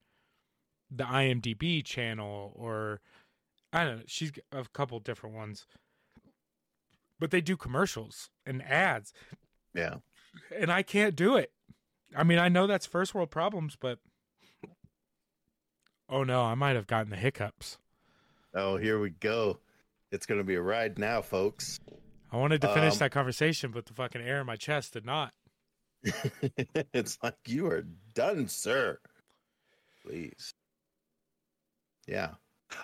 [0.91, 3.01] the IMDb channel or
[3.73, 5.67] I don't know, she's a couple different ones.
[7.19, 9.15] But they do commercials and ads
[9.75, 9.97] Yeah.
[10.57, 11.53] And I can't do it.
[12.17, 13.99] I mean, I know that's first world problems, but
[16.09, 17.79] oh no, I might have gotten the hiccups.
[18.55, 19.59] Oh, here we go.
[20.11, 21.81] It's going to be a ride now, folks.
[22.31, 25.07] I wanted to finish Um, that conversation, but the fucking air in my chest did
[25.07, 25.33] not.
[26.93, 28.99] it's like you are done, sir.
[30.05, 30.53] Please.
[32.07, 32.33] Yeah.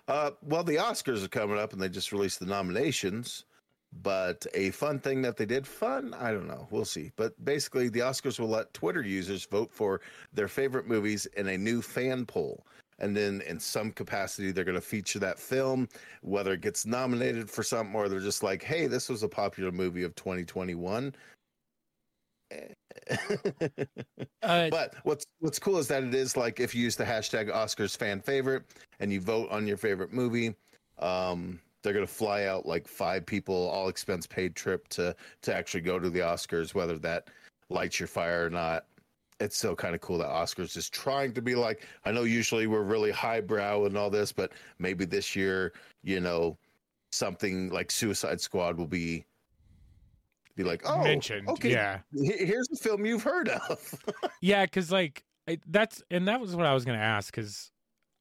[0.06, 3.44] Uh, well, the Oscars are coming up, and they just released the nominations.
[3.92, 7.10] But a fun thing that they did, fun, I don't know, we'll see.
[7.16, 10.00] But basically, the Oscars will let Twitter users vote for
[10.32, 12.66] their favorite movies in a new fan poll.
[12.98, 15.88] And then, in some capacity, they're going to feature that film,
[16.22, 19.72] whether it gets nominated for something or they're just like, hey, this was a popular
[19.72, 21.14] movie of 2021.
[22.50, 22.56] Uh,
[24.70, 27.96] But what's what's cool is that it is like if you use the hashtag Oscars
[27.96, 28.64] fan favorite
[29.00, 30.54] and you vote on your favorite movie,
[30.98, 35.80] um, they're gonna fly out like five people, all expense paid trip to to actually
[35.80, 37.28] go to the Oscars, whether that
[37.70, 38.84] lights your fire or not.
[39.40, 41.86] It's so kind of cool that Oscars is trying to be like.
[42.04, 45.72] I know usually we're really highbrow and all this, but maybe this year,
[46.02, 46.58] you know,
[47.10, 49.24] something like Suicide Squad will be
[50.54, 53.94] be like, oh, mentioned, okay, yeah, here's a film you've heard of.
[54.42, 57.72] yeah, because like I, that's and that was what I was gonna ask because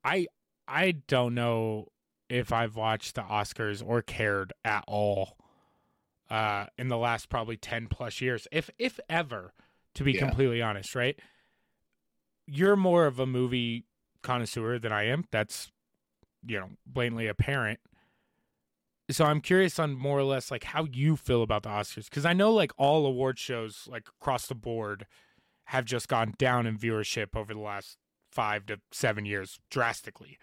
[0.05, 0.27] I
[0.69, 1.89] I don't know
[2.29, 5.37] if I've watched the Oscars or cared at all
[6.29, 9.53] uh in the last probably 10 plus years if if ever
[9.95, 10.19] to be Yeah.
[10.19, 11.17] completely honest right
[12.45, 13.85] you're more of a movie
[14.23, 15.71] connoisseur than I am that's
[16.45, 17.79] you know blatantly apparent
[19.09, 22.25] so I'm curious on more or less like how you feel about the Oscars because
[22.25, 25.05] I know like all award shows like across the board
[25.67, 27.97] have just gone down in viewership over the last
[28.31, 30.37] five to seven years drastically.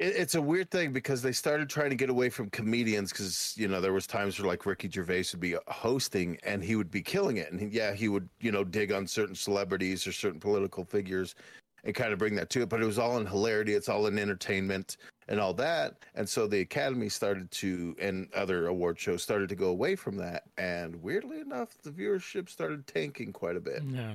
[0.00, 3.54] It, it's a weird thing because they started trying to get away from comedians because
[3.56, 6.74] you know there was times where like Ricky Gervais would be uh, hosting and he
[6.74, 10.06] would be killing it, and he, yeah, he would you know dig on certain celebrities
[10.06, 11.36] or certain political figures
[11.84, 14.06] and kind of bring that to it, but it was all in hilarity, it's all
[14.06, 19.22] in entertainment and all that, and so the Academy started to and other award shows
[19.22, 23.60] started to go away from that, and weirdly enough, the viewership started tanking quite a
[23.60, 23.84] bit.
[23.84, 24.14] No.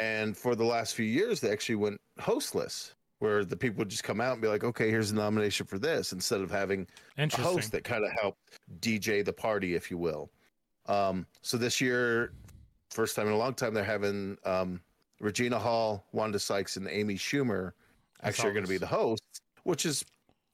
[0.00, 4.04] And for the last few years, they actually went hostless, where the people would just
[4.04, 7.28] come out and be like, okay, here's a nomination for this, instead of having a
[7.36, 8.38] host that kind of helped
[8.80, 10.30] DJ the party, if you will.
[10.86, 12.32] Um, so this year,
[12.90, 14.80] first time in a long time, they're having um,
[15.20, 17.72] Regina Hall, Wanda Sykes, and Amy Schumer
[18.22, 20.04] actually are going to be the hosts, which is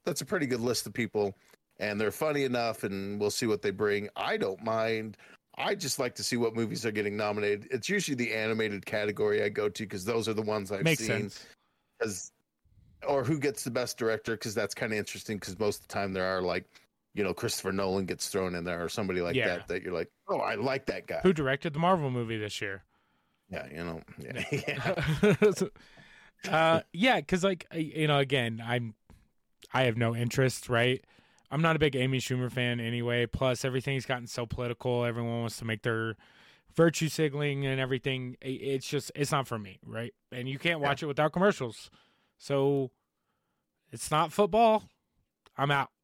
[0.04, 1.36] that's a pretty good list of people,
[1.78, 4.08] and they're funny enough, and we'll see what they bring.
[4.16, 5.16] I don't mind.
[5.56, 7.68] I just like to see what movies are getting nominated.
[7.70, 11.00] It's usually the animated category I go to because those are the ones I've Makes
[11.00, 11.30] seen.
[11.30, 11.46] sense.
[12.02, 12.32] As
[13.06, 15.94] or who gets the best director because that's kind of interesting because most of the
[15.94, 16.64] time there are like
[17.14, 19.46] you know Christopher Nolan gets thrown in there or somebody like Yeah.
[19.48, 22.60] that that you're like oh I like that guy Who directed the Marvel movie this
[22.60, 22.82] year?
[23.50, 25.44] yeah you know yeah, yeah.
[26.50, 28.94] uh, yeah, because like you know, again, I'm
[29.72, 31.02] I have no interest, right?
[31.50, 33.26] I'm not a big Amy Schumer fan anyway.
[33.26, 35.04] Plus, everything's gotten so political.
[35.04, 36.16] Everyone wants to make their
[36.74, 38.36] virtue signaling and everything.
[38.42, 40.12] It's just it's not for me, right?
[40.32, 41.90] And you can't watch it without commercials.
[42.38, 42.90] So
[43.92, 44.84] it's not football.
[45.56, 45.90] I'm out.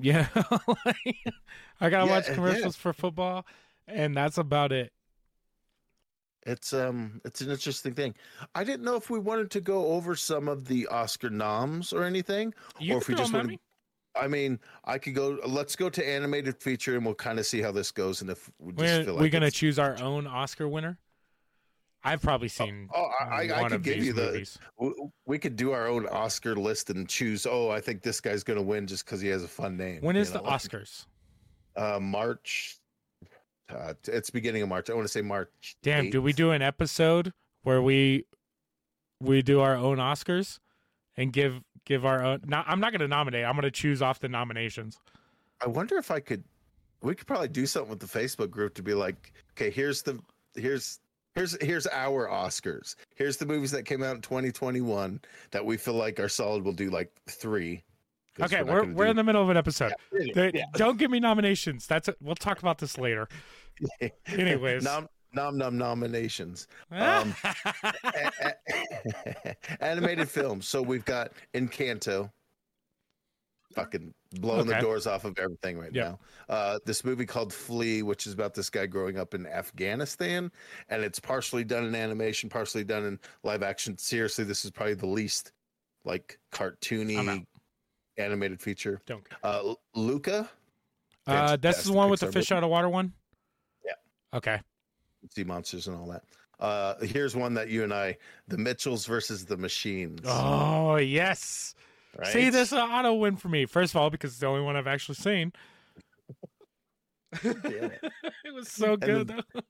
[0.00, 0.28] Yeah,
[0.84, 1.34] Like,
[1.80, 2.34] I gotta Yeah, watch yeah.
[2.34, 3.44] commercials for football,
[3.88, 4.92] and that's about it.
[6.46, 8.14] it's um it's an interesting thing
[8.54, 12.04] I didn't know if we wanted to go over some of the Oscar noms or
[12.04, 13.58] anything You or if we just want me.
[14.14, 17.60] I mean I could go let's go to animated feature and we'll kind of see
[17.60, 20.68] how this goes and if we just We're, feel we're gonna choose our own Oscar
[20.68, 20.98] winner.
[22.08, 24.58] I've probably seen oh I, I, I could give you the movies.
[24.78, 27.46] W- We could do our own Oscar list and choose.
[27.46, 30.00] Oh, I think this guy's going to win just because he has a fun name.
[30.02, 31.06] When is you is the like, Oscars?
[31.76, 32.78] Uh, March.
[33.68, 34.88] Uh, it's beginning of March.
[34.90, 35.76] I want to say March.
[35.82, 38.24] Damn, do we do an episode where we
[39.20, 40.58] we do our own Oscars
[41.16, 42.40] and give give our own?
[42.46, 43.44] Not, I'm not going to nominate.
[43.44, 44.98] I'm going to choose off the nominations.
[45.62, 46.44] I wonder if I could.
[47.02, 50.18] We could probably do something with the Facebook group to be like, okay, here's the
[50.56, 50.98] here's
[51.38, 52.94] here's here's our Oscars.
[53.14, 55.20] Here's the movies that came out in 2021
[55.52, 56.62] that we feel like are solid.
[56.64, 57.82] We'll do like three.
[58.40, 59.92] Okay, we're gonna we're do- in the middle of an episode.
[60.12, 60.64] Yeah, They- yeah.
[60.74, 61.86] Don't give me nominations.
[61.86, 62.16] That's it.
[62.20, 63.28] We'll talk about this later.
[64.26, 66.68] Anyways, nom nom nom nominations.
[66.92, 67.34] Um,
[68.04, 68.54] A-
[69.44, 70.66] a- animated films.
[70.68, 72.30] So we've got Encanto.
[73.74, 76.04] Fucking blowing the doors off of everything right Yep.
[76.06, 76.18] now.
[76.48, 80.50] Uh, this movie called Flee, which is about this guy growing up in Afghanistan,
[80.88, 83.96] and it's partially done in animation, partially done in live action.
[83.98, 85.52] Seriously, this is probably the least
[86.04, 87.44] like cartoony
[88.16, 89.00] animated feature.
[89.06, 89.26] don't.
[89.42, 90.48] Uh, Luca,
[91.26, 92.56] Uh, this is the one with the fish movie.
[92.58, 93.12] out of water one.
[93.84, 93.92] Yeah.
[94.32, 94.60] Okay.
[95.30, 96.22] sea monsters and all that.
[96.58, 98.16] Uh, here's one that you and I,
[98.48, 100.20] the Mitchells versus the Machines.
[100.24, 101.74] Oh yes.
[102.18, 102.28] Right?
[102.28, 103.64] See, this is an auto win for me.
[103.66, 105.52] First of all, because it's the only one I've actually seen.
[107.42, 107.50] Yeah.
[108.44, 109.28] it was so good.
[109.28, 109.60] then- though.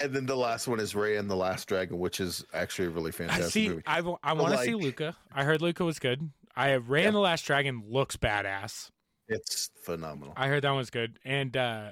[0.00, 2.90] And then the last one is Raya and the Last Dragon, which is actually a
[2.90, 3.68] really fantastic I fantastic see.
[3.70, 3.82] movie.
[4.22, 5.16] I, I want to see Luca.
[5.32, 6.30] I heard Luca was good.
[6.54, 8.90] I have Raya and the Last Dragon looks badass.
[9.26, 10.34] It's phenomenal.
[10.36, 11.18] I heard that one was good.
[11.24, 11.90] And uh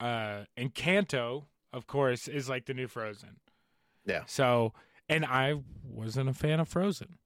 [0.00, 3.36] uh Encanto, of course, is like the new Frozen.
[4.06, 4.22] Yeah.
[4.26, 4.72] So
[5.08, 7.18] and I wasn't a fan of Frozen.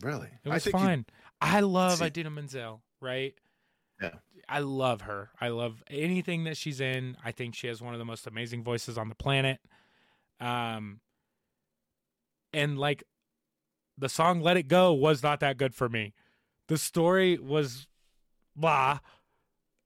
[0.00, 1.06] Really, It I was think you- fine.
[1.40, 3.34] I love see- Idina Menzel, right?
[4.00, 4.14] Yeah.
[4.48, 5.30] I love her.
[5.40, 7.16] I love anything that she's in.
[7.24, 9.60] I think she has one of the most amazing voices on the planet.
[10.40, 11.00] Um
[12.52, 13.02] and like
[13.98, 16.14] the song Let It Go was not that good for me.
[16.68, 17.86] The story was
[18.56, 19.00] blah.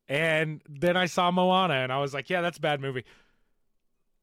[0.08, 3.04] And then I saw Moana and I was like, yeah, that's a bad movie.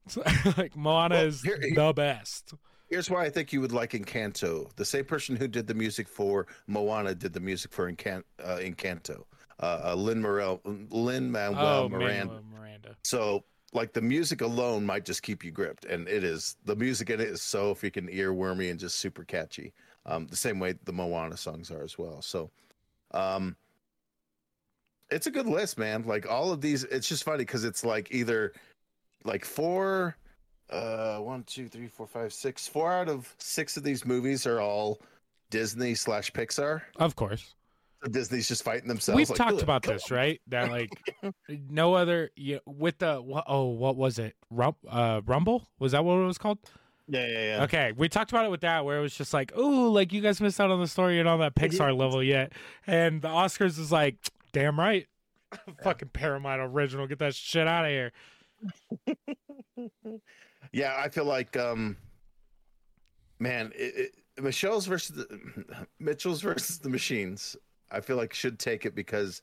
[0.06, 0.22] So,
[0.56, 2.54] like Moana Well, is here- here- the best.
[2.90, 4.74] Here's why I think you would like Encanto.
[4.74, 8.56] The same person who did the music for Moana did the music for Encan- uh,
[8.56, 9.24] Encanto.
[9.60, 12.26] Uh, uh, Lin Morel, Lin Manuel oh, Miranda.
[12.26, 12.96] Manuel Miranda.
[13.04, 17.10] So, like the music alone might just keep you gripped, and it is the music
[17.10, 19.72] in it is so freaking earwormy and just super catchy.
[20.06, 22.22] Um, the same way the Moana songs are as well.
[22.22, 22.50] So,
[23.12, 23.54] um,
[25.10, 26.04] it's a good list, man.
[26.04, 28.52] Like all of these, it's just funny because it's like either
[29.24, 30.16] like four,
[30.70, 34.60] uh, one, two, three, four, five, six, four out of six of these movies are
[34.60, 35.00] all
[35.50, 36.82] Disney slash Pixar.
[36.96, 37.54] Of course.
[38.08, 39.16] Disney's just fighting themselves.
[39.16, 40.40] We've like, talked about this, on." right?
[40.46, 40.90] That like
[41.48, 44.36] no other know, with the oh, what was it?
[44.50, 46.58] Rum, uh, Rumble was that what it was called?
[47.08, 47.64] Yeah, yeah, yeah.
[47.64, 50.20] Okay, we talked about it with that, where it was just like, oh, like you
[50.20, 52.52] guys missed out on the story and on that Pixar level yet,
[52.86, 54.16] and the Oscars is like,
[54.52, 55.06] damn right,
[55.82, 58.12] fucking Paramount original, get that shit out of here.
[60.72, 61.96] Yeah, I feel like, um,
[63.38, 67.56] man, it, it, Michelle's versus the, Mitchell's versus the Machines.
[67.90, 69.42] I feel like should take it because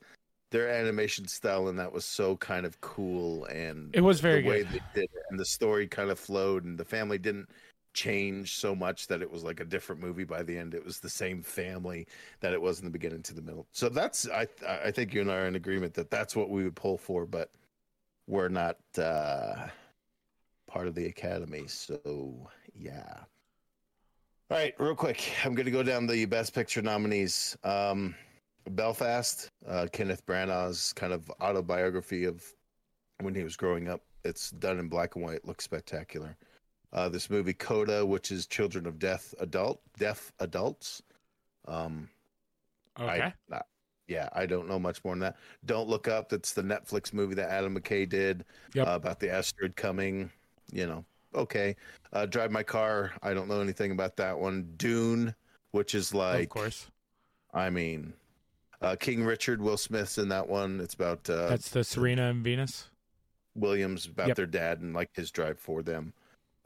[0.50, 4.48] their animation style and that was so kind of cool and It was very the
[4.48, 4.68] way good.
[4.72, 7.50] they did it and the story kind of flowed and the family didn't
[7.92, 10.72] change so much that it was like a different movie by the end.
[10.74, 12.06] It was the same family
[12.40, 13.66] that it was in the beginning to the middle.
[13.72, 16.64] So that's I I think you and I are in agreement that that's what we
[16.64, 17.50] would pull for, but
[18.26, 19.66] we're not uh
[20.68, 21.64] part of the academy.
[21.66, 22.48] So
[22.78, 23.14] yeah.
[24.50, 27.56] All right, real quick, I'm going to go down the best picture nominees.
[27.64, 28.14] Um,
[28.70, 32.44] Belfast, uh, Kenneth Branagh's kind of autobiography of
[33.20, 34.00] when he was growing up.
[34.24, 36.36] It's done in black and white, looks spectacular.
[36.92, 41.02] Uh, this movie Coda, which is Children of Death adult deaf adults.
[41.66, 42.08] Um,
[42.98, 43.60] Okay, I, uh,
[44.08, 45.36] yeah, I don't know much more than that.
[45.66, 46.28] Don't look up.
[46.30, 48.44] That's the Netflix movie that Adam McKay did
[48.74, 48.88] Yep.
[48.88, 50.30] uh, about the asteroid coming.
[50.72, 51.04] You know,
[51.34, 51.76] okay.
[52.12, 53.12] Uh, Drive my car.
[53.22, 54.68] I don't know anything about that one.
[54.76, 55.34] Dune,
[55.70, 56.86] which is like, of course,
[57.54, 58.12] I mean,
[58.82, 60.80] uh, King Richard, Will Smith's in that one.
[60.80, 62.90] It's about uh, that's the Serena and Venus.
[63.54, 64.36] Williams about Yep.
[64.36, 66.12] their dad and like his drive for them.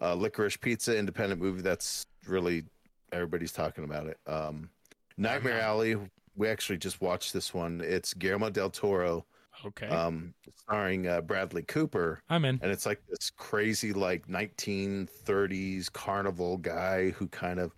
[0.01, 2.65] Uh, Licorice Pizza, independent movie that's really
[3.13, 4.19] everybody's talking about it.
[4.27, 4.69] Um,
[5.17, 5.61] Nightmare.
[5.61, 5.97] Alley.
[6.35, 7.83] We actually just watched this one.
[7.85, 9.27] It's Guillermo del Toro,
[9.65, 12.59] Okay, um, starring uh, Bradley Cooper, I'm in.
[12.63, 17.73] and it's like this crazy like 1930s carnival guy who kind of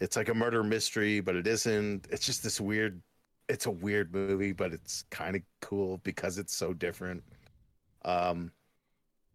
[0.00, 2.06] it's like a murder mystery, but it isn't.
[2.10, 3.00] It's just this weird.
[3.48, 7.22] It's a weird movie, but it's kind of cool because it's so different.
[8.04, 8.50] Um,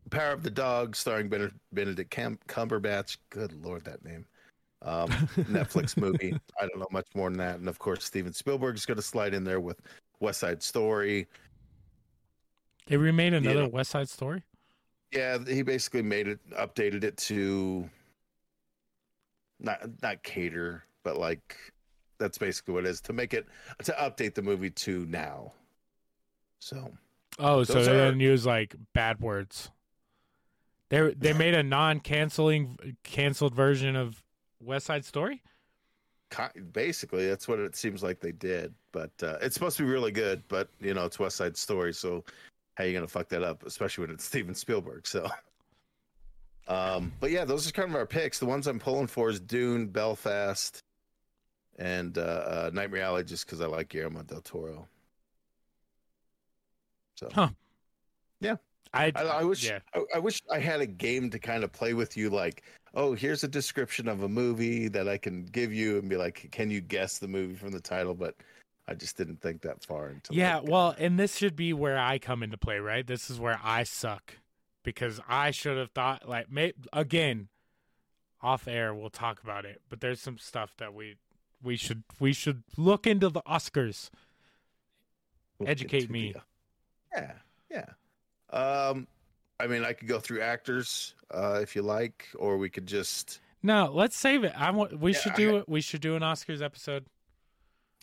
[0.10, 3.18] Power of the Dog, starring Benedict, Benedict Cam- Cumberbatch.
[3.30, 4.26] Good lord, that name.
[4.82, 5.10] Um,
[5.50, 6.34] Netflix movie.
[6.60, 7.60] I don't know much more than that.
[7.60, 9.80] And of course, Steven Spielberg is going to slide in there with
[10.20, 11.28] West Side Story.
[12.88, 13.68] They remade another Yeah.
[13.68, 14.44] West Side Story.
[15.12, 17.90] Yeah, he basically made it, updated it to
[19.60, 21.58] not not cater, but like
[22.18, 23.48] that's basically what it is to make it
[23.84, 25.52] to update the movie to now.
[26.60, 26.92] So
[27.40, 29.70] Oh, so they are- didn't use like bad words.
[30.90, 34.24] They they made a non-canceling canceled version of
[34.60, 35.42] West Side Story.
[36.72, 38.74] basically that's what it seems like they did.
[38.94, 40.44] But uh, it's supposed to be really good.
[40.48, 42.24] But you know, it's West Side Story, so
[42.76, 43.64] how are you gonna fuck that up?
[43.66, 45.08] Especially when it's Steven Spielberg.
[45.08, 45.30] So.
[46.68, 48.40] Um, but yeah, those are kind of our picks.
[48.40, 50.80] The ones I'm pulling for is Dune, Belfast,
[51.78, 54.88] and uh, uh, Nightmare Alley, just because I like Guillermo del Toro.
[57.16, 57.50] So Huh.
[58.94, 59.80] I I, I wish yeah.
[59.94, 62.30] I, I wish I had a game to kind of play with you.
[62.30, 62.64] Like,
[62.94, 66.50] oh, here's a description of a movie that I can give you and be like,
[66.52, 68.14] can you guess the movie from the title?
[68.14, 68.36] But
[68.88, 71.98] I just didn't think that far until Yeah, like, well, and this should be where
[71.98, 73.06] I come into play, right?
[73.06, 74.36] This is where I suck
[74.84, 77.48] because I should have thought like may, again
[78.42, 81.16] off air we'll talk about it, but there's some stuff that we
[81.64, 84.10] we should we should look into the Oscars.
[85.60, 86.34] we'll educate me.
[86.34, 86.42] the-
[87.14, 87.34] yeah,
[87.70, 87.86] yeah.
[88.58, 89.08] Um,
[89.60, 93.40] I mean, I could go through actors uh, if you like, or we could just
[93.62, 94.54] No, let's save it.
[94.58, 95.70] I want we Yeah, should do it.
[95.70, 97.06] We should do an Oscars episode.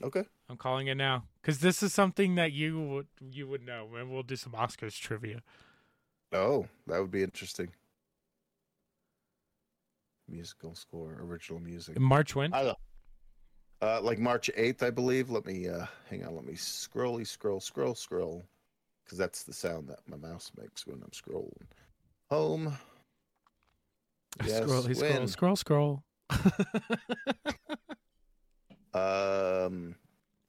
[0.03, 0.24] okay.
[0.49, 4.11] I'm calling it now because this is something that you would you would know, and
[4.11, 5.42] we'll do some Oscars trivia.
[6.32, 7.68] Oh, that would be interesting.
[10.28, 11.96] Musical score, original music.
[11.96, 12.53] In March when?
[12.53, 12.76] I don't know.
[13.80, 15.30] Uh, like March 8th, I believe.
[15.30, 16.34] Let me uh, hang on.
[16.34, 18.44] Let me scrolly scroll, scroll, scroll,
[19.05, 21.66] because that's the sound that my mouse makes when I'm scrolling.
[22.30, 22.76] Home.
[24.46, 26.05] Yes, scroll, scroll, scroll, scroll.
[28.94, 29.96] Um,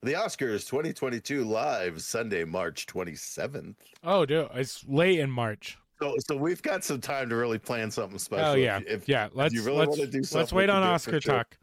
[0.01, 3.75] the Oscars 2022 live Sunday, March 27th.
[4.03, 5.77] oh, dude, it's late in March.
[6.01, 8.51] So, so we've got some time to really plan something special.
[8.51, 9.27] Oh yeah, if, yeah.
[9.33, 11.43] Let's you really let's let's wait on Oscar sure.
[11.43, 11.57] talk.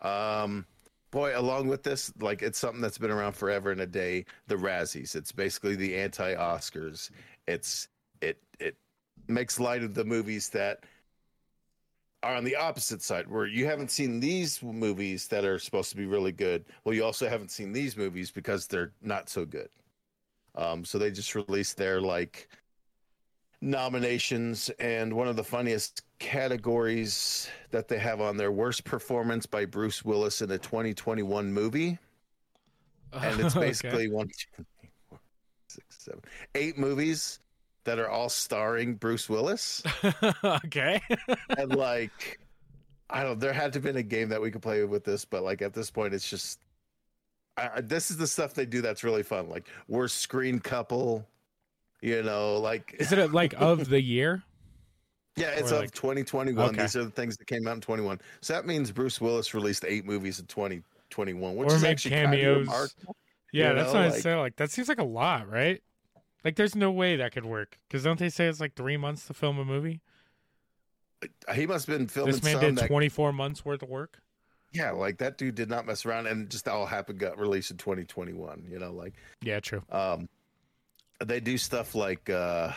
[0.00, 0.64] Um,
[1.10, 4.24] boy, along with this, like it's something that's been around forever and a day.
[4.46, 5.14] The Razzies.
[5.14, 7.10] It's basically the anti-Oscars.
[7.46, 7.88] It's
[8.22, 8.76] it it
[9.28, 10.84] makes light of the movies that
[12.22, 15.96] are on the opposite side, where you haven't seen these movies that are supposed to
[15.96, 16.64] be really good.
[16.84, 19.70] Well, you also haven't seen these movies because they're not so good.
[20.54, 22.48] Um, so they just released their like
[23.62, 29.64] nominations and one of the funniest categories that they have on their worst performance by
[29.64, 31.98] Bruce Willis in a 2021 movie.
[33.12, 33.66] and it's Okay.
[33.66, 35.20] basically one, two, three, four,
[35.68, 36.20] six, seven,
[36.54, 37.40] eight movies
[37.84, 39.82] that are all starring Bruce Willis.
[40.44, 41.00] okay.
[41.58, 42.38] and like
[43.08, 45.24] I don't there had to have been a game that we could play with this,
[45.24, 46.60] but like at this point it's just
[47.56, 49.48] I, I- this is the stuff they do that's really fun.
[49.48, 51.26] Like worst screen couple,
[52.02, 54.42] you know, like Is it uh, like of the year?
[55.36, 56.70] yeah, it's or of like- 2021.
[56.70, 56.82] Okay.
[56.82, 58.20] These are the things that came out in 21.
[58.40, 62.10] So that means Bruce Willis released eight movies in 2021, which Or is made actually
[62.12, 62.94] kind of cameos.
[63.52, 64.34] Yeah, You that's know, what I like- say.
[64.36, 65.82] Like that seems like a lot, right?
[66.44, 67.78] Like there's no way that could work.
[67.88, 70.00] Because don't they say it's like three months to film a movie?
[71.54, 74.18] He must have been filming This man did that 24 months worth of work.
[74.72, 77.76] yeah, like that dude did not mess around and just all happened got released in
[77.76, 79.82] 2021, you know, like Yeah, true.
[79.90, 80.28] um
[81.22, 82.72] they do stuff like uh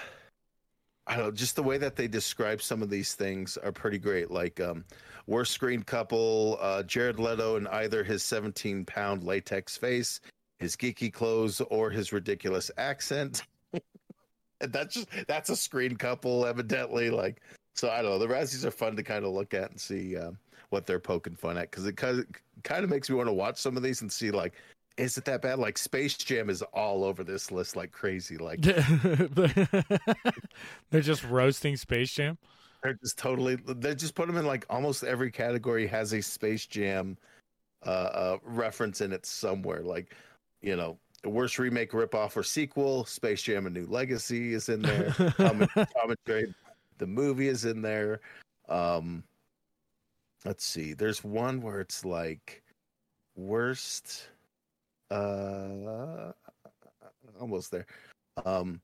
[1.08, 3.98] i don't know just the way that they describe some of these things are pretty
[3.98, 4.84] great like um
[5.28, 10.20] worst screen couple uh jared leto in either his 17 pound latex face
[10.60, 13.44] his geeky clothes or his ridiculous accent
[14.72, 17.42] that's just that's a screen couple evidently like
[17.76, 20.18] so i don't know the razzies are fun to kind of look at and see
[20.18, 20.38] um,
[20.70, 22.26] what they're poking fun at because it kind of
[22.64, 24.54] kind of makes me want to watch some of these and see like
[24.98, 25.60] is it that bad?
[25.60, 28.38] Like Space Jam is all over this list like crazy.
[28.38, 29.28] Like They're
[31.02, 32.38] just roasting Space Jam.
[32.84, 36.68] they're just totally they just put them in like almost every category has a Space
[36.68, 37.18] Jam
[37.86, 39.82] uh, uh reference in it somewhere.
[39.82, 40.14] Like,
[40.62, 44.82] you know, the worst remake, ripoff, or sequel, Space Jam: A New Legacy is in
[44.82, 45.12] there.
[45.38, 46.54] Comment- commentary,
[46.98, 48.20] the movie is in there.
[48.70, 49.24] Um,
[50.46, 50.94] let's see.
[50.94, 52.62] There's one where it's like
[53.36, 54.30] worst.
[55.10, 56.34] Uh,
[57.40, 57.86] almost there.
[58.46, 58.82] Um,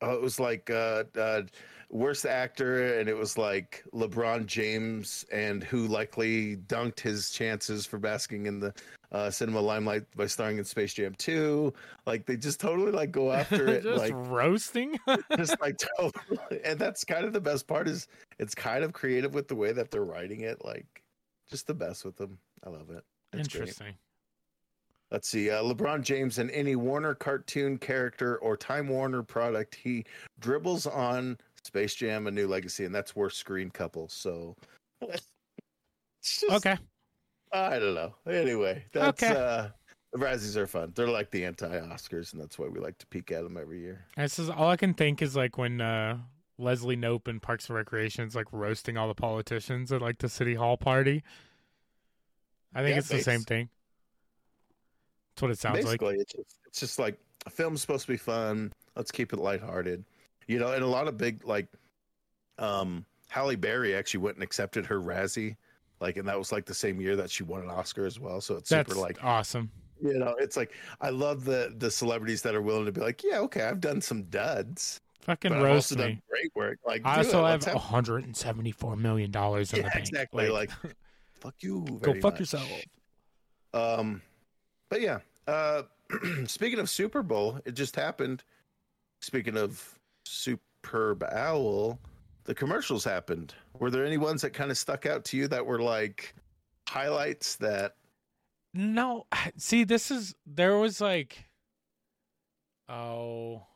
[0.00, 1.42] oh, it was like uh, uh,
[1.90, 7.98] worst actor, and it was like LeBron James, and who likely dunked his chances for
[7.98, 8.74] basking in the
[9.12, 11.72] uh, cinema limelight by starring in Space Jam 2.
[12.06, 14.98] Like they just totally like go after it, like roasting.
[15.36, 16.60] just like totally.
[16.64, 18.08] And that's kind of the best part is
[18.38, 20.64] it's kind of creative with the way that they're writing it.
[20.64, 21.02] Like
[21.48, 22.38] just the best with them.
[22.64, 23.04] I love it.
[23.32, 23.62] It's great.
[23.62, 23.94] Interesting.
[25.10, 25.50] Let's see.
[25.50, 30.04] Uh, LeBron James and any Warner cartoon character or Time Warner product, he
[30.38, 34.08] dribbles on Space Jam: A New Legacy, and that's worst screen couple.
[34.08, 34.54] So,
[35.02, 35.26] it's
[36.22, 36.78] just, Okay.
[37.52, 38.14] I don't know.
[38.26, 39.34] Anyway, that's Okay.
[39.34, 39.68] uh,
[40.12, 40.92] the Razzies are fun.
[40.94, 44.04] They're like the anti-Oscars, and that's why we like to peek at them every year.
[44.16, 46.18] This is all I can think is like when uh,
[46.58, 50.28] Leslie Knope in Parks and Recreation is like roasting all the politicians at like the
[50.28, 51.22] city hall party.
[52.74, 53.68] I think Yeah, it's the same thing.
[55.34, 56.00] That's what it sounds like.
[56.00, 58.72] Basically, it's just, it's just like a film's supposed to be fun.
[58.96, 60.04] Let's keep it lighthearted,
[60.46, 60.72] you know.
[60.72, 61.66] And a lot of big like,
[62.58, 65.56] um, Halle Berry actually went and accepted her Razzie,
[66.00, 68.40] like, and that was like the same year that she won an Oscar as well.
[68.40, 69.70] So it's That's super like, awesome.
[70.02, 73.22] you know, it's like I love the the celebrities that are willing to be like,
[73.22, 76.02] yeah, okay, I've done some duds, Fucking but roast me.
[76.02, 76.78] done great work.
[76.86, 77.50] Like, I also it.
[77.50, 80.08] have Let's 174 million dollars in yeah, the bank.
[80.08, 80.48] exactly.
[80.48, 80.70] Like,
[81.40, 81.84] fuck you.
[82.02, 82.40] go fuck much.
[82.40, 82.68] yourself.
[83.74, 84.22] Um,
[84.88, 85.18] but yeah.
[85.46, 85.82] Uh,
[86.46, 88.42] speaking of Super Bowl, it just happened.
[89.20, 91.98] Speaking of Superb Owl,
[92.44, 93.54] the commercials happened.
[93.78, 96.34] Were there any ones that kind of stuck out to you that were like
[96.88, 97.94] highlights that?
[98.74, 101.48] No, see, this is there was like,
[102.88, 103.66] oh,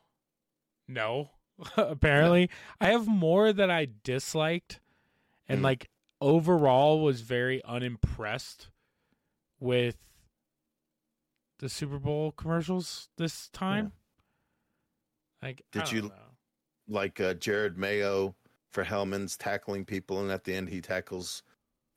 [0.87, 1.29] no.
[1.77, 2.49] Apparently,
[2.81, 4.81] I have more that I disliked,
[5.47, 5.65] and Hmm.
[5.65, 5.89] like
[6.19, 8.69] overall was very unimpressed
[9.59, 9.97] with
[11.59, 13.93] the Super Bowl commercials this time.
[15.41, 16.11] Like, I Did don't you- know.
[16.89, 18.35] like uh, Jerod Mayo
[18.75, 21.41] for Hellmann's tackling people, and at the end he tackles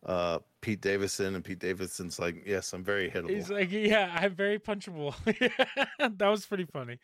[0.06, 4.32] uh, Pete Davidson, and Pete Davidson's like, "Yes, I'm very hittable." He's like, yeah, I'm
[4.34, 5.12] very punchable.
[5.98, 6.98] that was pretty funny.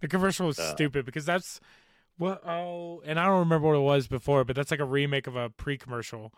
[0.00, 0.72] The commercial was Uh.
[0.74, 1.60] stupid because that's
[2.18, 2.46] what.
[2.46, 5.36] Oh, and I don't remember what it was before, but that's like a remake of
[5.36, 6.32] a pre-commercial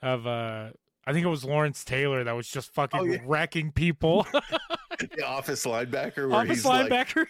[0.00, 0.68] of uh,
[1.06, 3.18] I think it was Lawrence Taylor that was just fucking Oh, yeah.
[3.26, 4.24] wrecking people.
[5.00, 7.26] the office linebacker, where Office he's like, linebacker.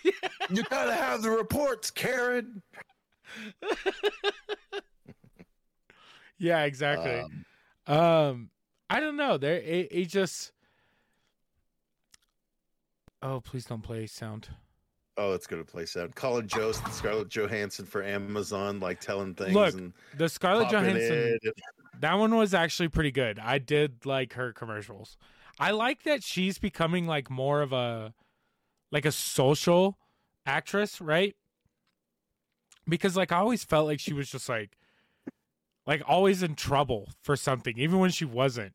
[0.51, 2.63] "You gotta have the reports, Karen."
[6.39, 7.21] yeah, exactly.
[7.21, 7.45] Um,
[7.87, 8.51] Um,
[8.89, 9.39] I don't know.
[9.39, 10.53] There, it, it just.
[13.23, 14.49] Oh, please don't play sound.
[15.17, 16.15] oh, it's gonna play sound.
[16.15, 21.39] Colin Jost, Scarlett Johansson for Amazon, like telling things Look, and The Scarlett Johansson.
[22.01, 23.39] That one was actually pretty good.
[23.39, 25.17] I did like her commercials.
[25.59, 28.13] I like that she's becoming like more of a
[28.91, 29.99] like a social
[30.47, 31.35] actress, right?
[32.89, 34.77] Because like I always felt like she was just like
[35.87, 38.73] like always in trouble for something even when she wasn't.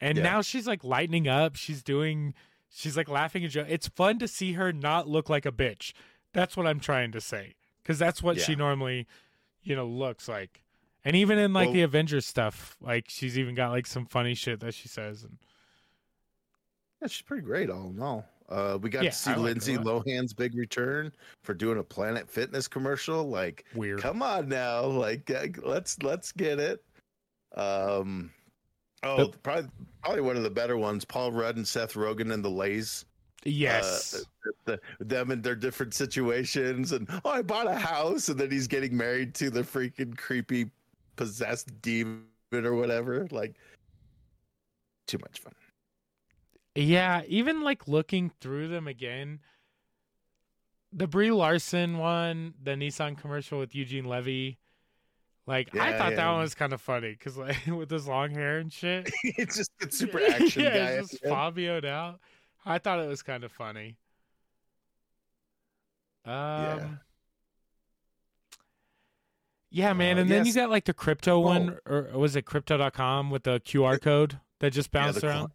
[0.00, 0.24] And Yeah.
[0.24, 1.56] now she's like lightening up.
[1.56, 2.34] She's doing
[2.74, 3.70] She's like laughing and joking.
[3.72, 5.92] It's fun to see her not look like a bitch.
[6.32, 7.54] That's what I'm trying to say.
[7.82, 9.06] Because that's what she normally,
[9.62, 10.62] you know, looks like.
[11.04, 14.34] And even in like Well- the Avengers stuff, like she's even got like some funny
[14.34, 15.22] shit that she says.
[15.22, 15.36] And
[17.02, 18.24] Yeah, she's pretty great all in all.
[18.48, 19.76] Uh, we got Yeah, to see Lindsay.
[19.76, 21.12] Lohan's big return
[21.42, 23.28] for doing a Planet Fitness commercial.
[23.28, 24.00] Like, weird.
[24.00, 26.84] come on now, like uh, let's let's get it.
[27.54, 28.30] Um,
[29.02, 29.70] oh, probably
[30.02, 31.04] probably one of the better ones.
[31.04, 33.04] Paul Rudd and Seth Rogen and the Lays.
[33.44, 34.24] Yes.
[34.64, 38.68] the, them in their different situations, and oh, I bought a house, and then he's
[38.68, 40.70] getting married to the freaking creepy
[41.16, 43.26] possessed demon or whatever.
[43.30, 43.56] Like,
[45.06, 45.54] too much fun.
[46.74, 49.40] Yeah, even like looking through them again,
[50.92, 54.58] the Brie Larson one, the Nissan commercial with Eugene Levy,
[55.46, 56.16] like I thought yeah.
[56.16, 59.56] that one was kind of funny because like with his long hair and shit, it's
[59.56, 60.90] just it's super action yeah, guy.
[60.92, 62.20] it's just Fabioed out.
[62.64, 63.96] I thought it was kind of funny.
[66.24, 67.00] Um,
[69.70, 73.30] yeah, man, Uh, and then you got like the crypto one, or was it crypto.com
[73.30, 75.52] with the QR code that just Yeah, bounced the cl- around?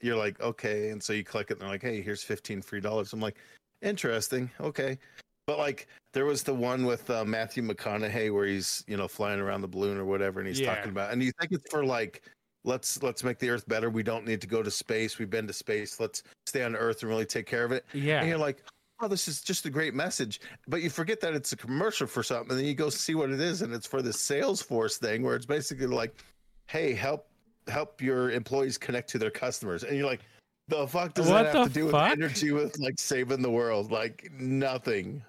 [0.00, 2.80] You're like, okay, and so you click it, and they're like, hey, here's fifteen free
[2.80, 3.12] dollars.
[3.12, 3.36] I'm like,
[3.82, 4.98] interesting, okay.
[5.46, 9.40] But like, there was the one with uh, Matthew McConaughey where he's you know flying
[9.40, 10.74] around the balloon or whatever, and he's Yeah.
[10.74, 12.22] talking about, and you think it's for like,
[12.64, 13.88] let's let's make the Earth better.
[13.88, 15.18] We don't need to go to space.
[15.18, 15.98] We've been to space.
[16.00, 17.86] Let's stay on Earth and really take care of it.
[17.92, 18.20] Yeah.
[18.20, 18.62] And you're like,
[19.00, 20.40] oh, this is just a great message.
[20.66, 22.50] But you forget that it's a commercial for something.
[22.50, 23.62] And then you go see what it is.
[23.62, 26.22] And it's for the Salesforce thing where it's basically like,
[26.66, 27.28] hey, help
[27.68, 29.82] help your employees connect to their customers.
[29.84, 30.20] And you're like,
[30.68, 32.10] the fuck does What that have to do fuck?
[32.10, 33.90] with energy with like saving the world?
[33.92, 35.22] Like nothing.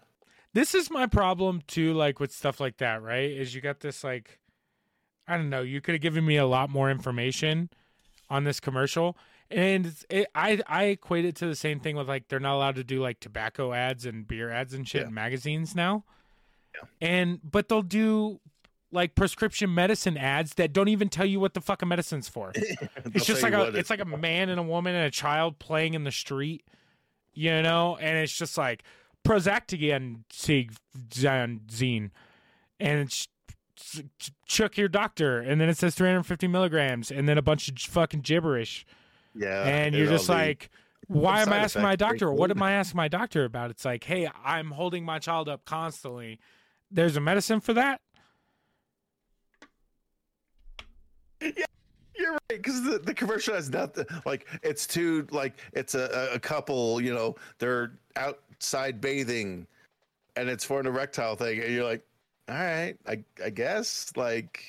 [0.53, 4.03] this is my problem too like with stuff like that right is you got this
[4.03, 4.39] like
[5.27, 7.69] i don't know you could have given me a lot more information
[8.31, 9.15] on this commercial
[9.51, 12.75] and it, i i equate it to the same thing with like they're not allowed
[12.75, 15.07] to do like tobacco ads and beer ads and shit Yeah.
[15.09, 16.03] in magazines now
[17.01, 18.39] and but they'll do
[18.91, 22.53] like prescription medicine ads that don't even tell you what the fucking medicine's for
[23.13, 25.93] it's just like a it's like a man and a woman and a child playing
[25.93, 26.63] in the street,
[27.33, 28.83] you know, and it's just like
[29.27, 30.23] Prozactian
[31.09, 32.11] zine,
[32.79, 33.27] and it's
[33.75, 37.77] ch- ch- your doctor, and then it says 350 milligrams, and then a bunch of
[37.77, 38.85] fucking gibberish,
[39.35, 39.63] yeah.
[39.63, 40.69] and you're just like.
[41.09, 42.33] Why am I asking my doctor?
[42.33, 43.71] What am I asking my doctor about?
[43.71, 46.37] It's like, hey, I'm holding my child up constantly.
[46.91, 48.01] There's a medicine for that.
[51.41, 51.65] Yeah,
[52.15, 54.05] you're right, because the, the commercial has nothing.
[54.25, 56.99] Like it's two, like it's a, a couple.
[57.01, 59.67] You know, they're outside bathing,
[60.35, 62.03] and it's for an erectile thing, and you're like,
[62.49, 64.63] all right, I I guess, like,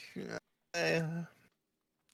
[0.74, 1.02] eh.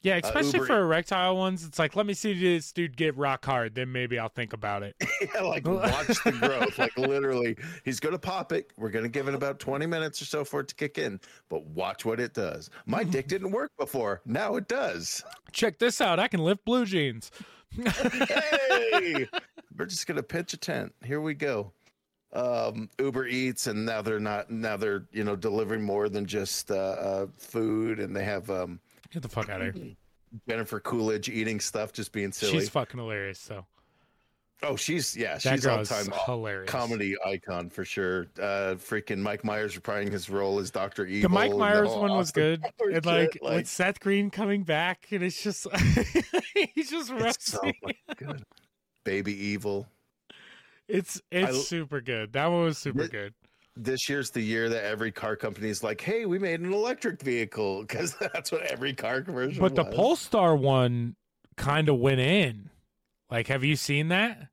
[0.04, 1.64] Yeah, especially Uber- for erectile ones.
[1.64, 4.82] It's like, let me see this dude get rock hard, then maybe I'll think about
[4.82, 4.94] it.
[5.34, 6.78] yeah, like watch the growth.
[6.78, 8.70] Like literally, he's gonna pop it.
[8.76, 11.64] We're gonna give it about 20 minutes or so for it to kick in, but
[11.68, 12.68] watch what it does.
[12.84, 14.20] My dick didn't work before.
[14.26, 15.24] Now it does.
[15.52, 16.18] Check this out.
[16.18, 17.30] I can lift blue jeans.
[17.74, 19.26] hey,
[19.78, 20.94] we're just gonna pitch a tent.
[21.02, 21.72] Here we go.
[22.34, 24.50] Um, Uber Eats, and now they're not.
[24.50, 28.80] Now they're you know delivering more than just uh, uh, food, and they have um,
[29.10, 29.94] Get the fuck out of here.
[30.48, 32.52] Jennifer Coolidge eating stuff, just being silly.
[32.52, 33.38] She's fucking hilarious.
[33.38, 33.64] So
[34.62, 36.70] oh, she's yeah, that she's all time hilarious.
[36.70, 38.26] comedy icon for sure.
[38.38, 41.28] Uh, freaking Mike Myers reprising his role as Doctor Evil.
[41.28, 45.22] The Mike Myers one was good, and like, shit, with Seth Green coming back, and
[45.22, 45.66] it's just
[46.74, 47.60] he's just it's so.
[49.04, 49.86] Baby Evil.
[50.88, 52.32] It's it's I- super good.
[52.32, 53.34] That one was super Th- good.
[53.76, 57.20] This year's the year that every car company is like, "Hey, we made an electric
[57.22, 59.60] vehicle," because that's what every car commercial.
[59.60, 59.84] But the.
[59.84, 61.16] Polestar one
[61.56, 62.70] kind of went in.
[63.30, 64.48] Like, have you seen that?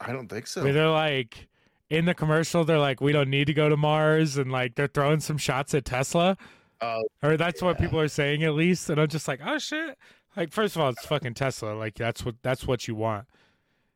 [0.00, 0.64] I don't think so.
[0.64, 1.48] Where they're like
[1.90, 4.88] in the commercial, they're like, "We don't need to go to Mars," and like they're
[4.88, 6.36] throwing some shots at Tesla.
[6.80, 8.90] Oh, or that's what people are saying at least.
[8.90, 9.96] And I'm just like, oh shit!
[10.36, 11.74] Like, first of all, it's fucking Tesla.
[11.74, 13.26] Like, that's what that's what you want.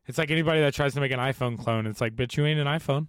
[0.06, 1.86] It's like anybody that tries to make an iPhone clone.
[1.86, 3.08] It's like, bitch, you ain't an iPhone.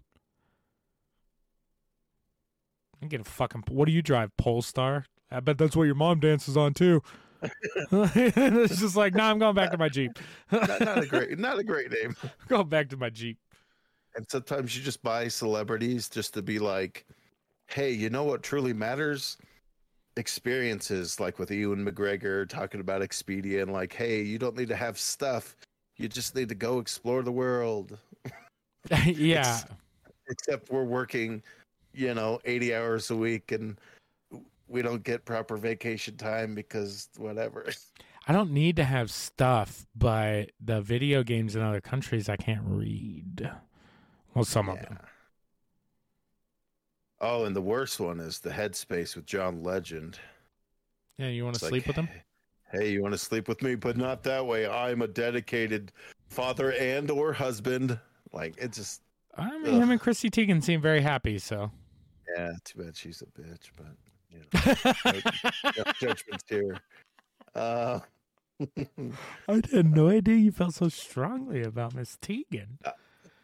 [3.02, 3.64] I'm getting fucking.
[3.70, 5.06] What do you drive, Polestar?
[5.30, 7.02] I bet that's what your mom dances on too.
[7.92, 10.18] it's just like, nah, I'm going back to my Jeep.
[10.52, 12.16] not, not a great, not a great name.
[12.48, 13.38] going back to my Jeep.
[14.16, 17.06] And sometimes you just buy celebrities just to be like,
[17.68, 19.38] "Hey, you know what truly matters?
[20.16, 24.76] Experiences." Like with Ewan McGregor talking about Expedia and like, "Hey, you don't need to
[24.76, 25.56] have stuff.
[25.98, 28.00] You just need to go explore the world."
[29.06, 29.62] yeah.
[30.30, 31.44] except we're working,
[31.98, 33.80] you know, 80 hours a week and
[34.68, 37.68] we don't get proper vacation time because whatever.
[38.28, 42.62] I don't need to have stuff, but the video games in other countries I can't
[42.66, 43.50] read.
[44.34, 45.00] Well, some of them.
[47.20, 50.20] Oh, and the worst one is the Headspace with John Legend.
[51.18, 52.10] Yeah, you want It's to like, sleep with him?
[52.72, 54.68] Hey, you want to sleep with me, but not that way.
[54.68, 55.94] I'm a dedicated
[56.28, 57.98] father and or husband.
[58.34, 59.02] Like it just
[59.38, 61.72] I mean, him and Chrissy Teigen seem very happy, so.
[62.38, 62.52] Yeah.
[62.64, 63.96] Too bad she's a bitch, but
[64.30, 66.78] you know, no judgments here.
[67.56, 68.00] Uh,
[69.48, 72.78] I had no idea you felt so strongly about Miss Teigen.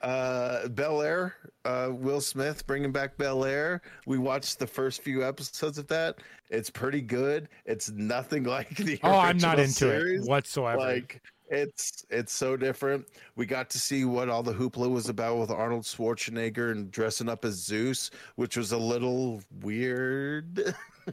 [0.01, 1.35] uh, Bel Air,
[1.65, 3.81] uh, Will Smith bringing back Bel Air.
[4.05, 6.17] We watched the first few episodes of that.
[6.49, 7.47] It's pretty good.
[7.65, 8.99] It's nothing like the.
[9.03, 10.25] Oh, I'm not into series.
[10.25, 10.79] it whatsoever.
[10.79, 13.07] Like it's it's so different.
[13.35, 17.29] We got to see what all the hoopla was about with Arnold Schwarzenegger and dressing
[17.29, 20.75] up as Zeus, which was a little weird.
[21.07, 21.11] uh,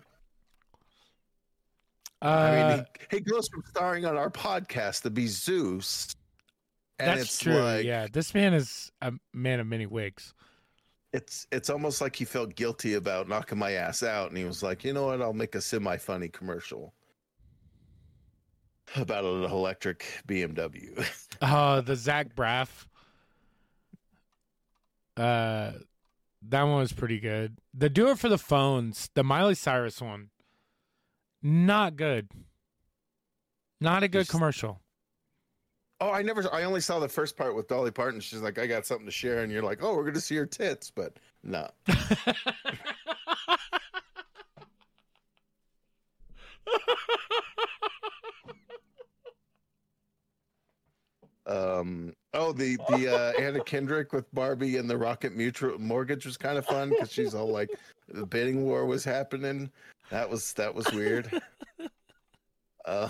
[2.22, 6.14] I mean, he, he goes from starring on our podcast to be Zeus.
[6.99, 7.55] And that's it's true.
[7.55, 10.35] like yeah, this man is a man of many wigs.
[11.12, 14.62] it's it's almost like he felt guilty about knocking my ass out, and he was
[14.62, 16.93] like, you know what, I'll make a semi funny commercial
[18.97, 21.05] about an electric BMW.
[21.43, 22.86] Oh, the Zach Braff.
[25.16, 25.72] Uh,
[26.49, 27.57] that one was pretty good.
[27.74, 30.30] The Do It for the Phones, the Miley Cyrus one,
[31.43, 32.28] not good.
[33.80, 34.80] Not a good Just- commercial.
[36.03, 36.51] Oh, I never.
[36.55, 38.20] I only saw the first part with Dolly Parton.
[38.20, 40.47] She's like, "I got something to share," and you're like, "Oh, we're gonna see her
[40.47, 41.68] tits," but no.
[51.51, 52.15] Um.
[52.33, 56.57] Oh, the the uh, Anna Kendrick with Barbie and the Rocket Mutual Mortgage was kind
[56.57, 57.71] of fun because she's all like,
[58.09, 59.69] the bidding war was happening.
[60.11, 61.29] That was that was weird.
[62.85, 63.09] Uh,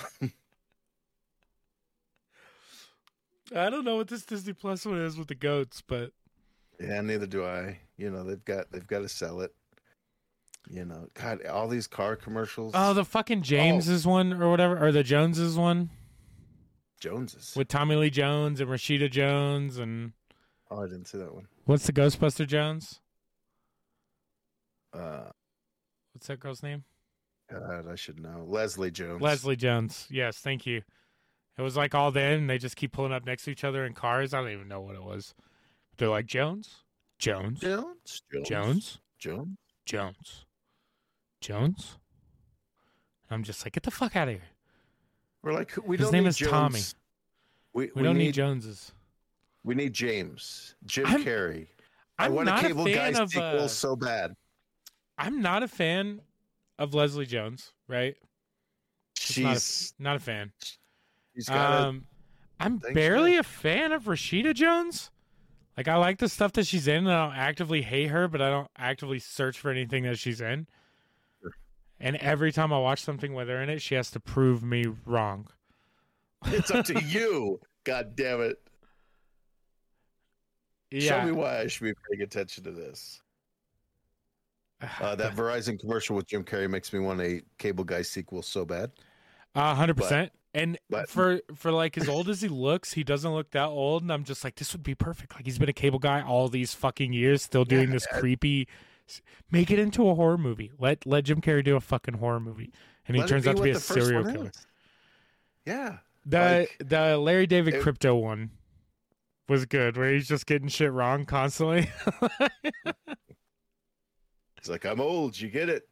[3.55, 6.12] I don't know what this Disney Plus one is with the goats, but
[6.80, 7.78] Yeah, neither do I.
[7.97, 9.55] You know, they've got they've got to sell it.
[10.70, 12.72] You know, God, all these car commercials.
[12.74, 15.91] oh, the fucking James's one or whatever, or the Joneses one
[17.01, 17.55] Joneses.
[17.57, 20.12] with Tommy Lee Jones and Rashida Jones and
[20.70, 21.48] Oh, I didn't see that one.
[21.64, 23.01] what's the Ghostbuster Jones?
[24.92, 25.30] Uh,
[26.12, 26.84] What's that girl's name?
[27.51, 28.44] God, I should know.
[28.46, 29.20] Leslie Jones.
[29.22, 30.07] Leslie Jones.
[30.11, 30.82] Yes, thank you.
[31.59, 33.84] It was like all then, and they just keep pulling up next to each other
[33.84, 34.32] in cars.
[34.34, 35.34] I don't even know what it was.
[35.96, 36.84] They're like Jones,
[37.18, 38.22] Jones, Jones.
[38.44, 39.57] Jones, Jones.
[39.86, 40.44] Jones,
[41.40, 41.98] Jones.
[43.28, 44.42] And I'm just like, get the fuck out of here.
[45.43, 46.51] We're like, we His don't name need is Jones.
[46.51, 46.80] Tommy.
[47.72, 48.93] We, We, we don't need, need Joneses.
[49.64, 50.74] we need James.
[50.86, 51.66] Jim I'm- Carrey.
[52.18, 53.30] I I'm want not a cable a guy of.
[53.30, 54.34] sequel Uh, so bad.
[55.16, 56.20] I'm not a fan
[56.78, 57.72] of Leslie Jones.
[57.88, 58.16] Right?
[59.16, 60.53] Just not a- She's Not a fan.
[61.34, 62.07] she's got Um,
[62.59, 65.11] I'm barely a fan of Rashida Jones.
[65.78, 68.43] Like I like the stuff that she's in, and I don't actively hate her, but
[68.43, 70.66] I don't actively search for anything that she's in.
[72.01, 74.86] And every time I watch something with her in it, she has to prove me
[75.05, 75.48] wrong.
[76.46, 77.61] it's up to you.
[77.84, 78.59] God damn it.
[80.98, 83.20] Show me why I should be paying attention to this.
[84.98, 88.64] Uh, that Verizon commercial with Jim Carrey makes me want a cable guy sequel so
[88.64, 88.90] bad.
[89.55, 90.32] A hundred percent.
[90.55, 94.01] And but- for for like as old as he looks, he doesn't look that old.
[94.03, 95.34] And I'm just like, this would be perfect.
[95.34, 98.68] Like he's been a cable guy all these fucking years, still doing this creepy.
[99.50, 100.70] Make it into a horror movie.
[100.78, 102.72] Let let Jim Carrey do a fucking horror movie,
[103.06, 104.46] and he Let turns out to be a serial killer.
[104.50, 104.66] is.
[105.66, 105.98] Yeah.
[106.26, 108.50] The Like, the Larry David it- crypto one
[109.48, 111.90] was good, where he's just getting shit wrong constantly.
[114.58, 115.88] It's like I'm old, you get it.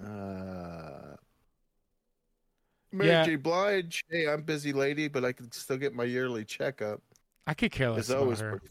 [0.00, 1.16] Uh
[2.90, 3.24] Mary Yeah.
[3.24, 3.36] J.
[3.36, 4.02] Blige.
[4.08, 7.02] Hey, I'm busy lady, but I can still get my yearly checkup.
[7.46, 8.62] I could care less It's about always her.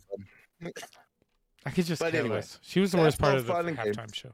[1.65, 2.43] I could just But care anyway.
[2.61, 4.15] She was the worst part of the halftime games.
[4.15, 4.33] show.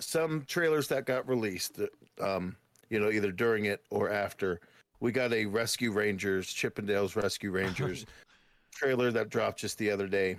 [0.00, 1.80] Some trailers that got released,
[2.20, 2.56] um,
[2.88, 4.60] you know, either during it or after.
[5.00, 8.04] We got a Rescue Rangers, Chippendales Rescue Rangers
[8.72, 10.36] trailer that dropped just the other day,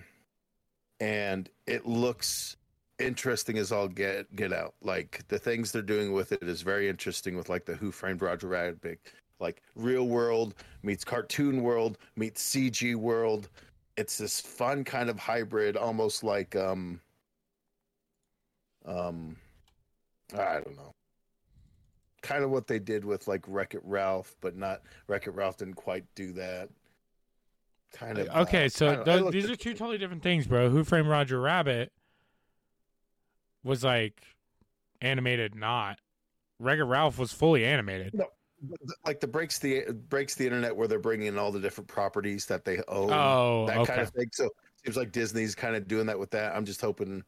[0.99, 2.57] and it looks
[2.99, 4.75] interesting as all get get out.
[4.81, 7.35] Like the things they're doing with it is very interesting.
[7.35, 8.99] With like the Who Framed Roger Rabbit,
[9.39, 13.49] like real world meets cartoon world meets CG world.
[13.99, 17.01] It's this fun kind of hybrid, almost like um,
[18.85, 19.35] um,
[20.33, 20.91] I don't know.
[22.21, 25.57] Kind of what they did with like Wreck It Ralph, but not Wreck It Ralph
[25.57, 26.69] didn't quite do that.
[27.91, 28.29] Kind of.
[28.29, 29.13] uh, Okay, I so don't know.
[29.13, 30.69] I th- these are two totally different things, bro.
[30.69, 31.91] Who Framed Roger Rabbit
[33.65, 34.21] was like
[35.01, 35.99] animated, not
[36.59, 38.13] Wreck-It Ralph was fully animated.
[38.13, 38.27] No,
[39.05, 42.45] like the breaks the breaks the internet where they're bringing in all the different properties
[42.47, 43.87] that they own, Oh, that okay.
[43.93, 44.29] kind of thing.
[44.33, 44.49] So
[44.83, 46.55] seems like Disney's kind of doing that with that.
[46.55, 47.23] I'm just hoping,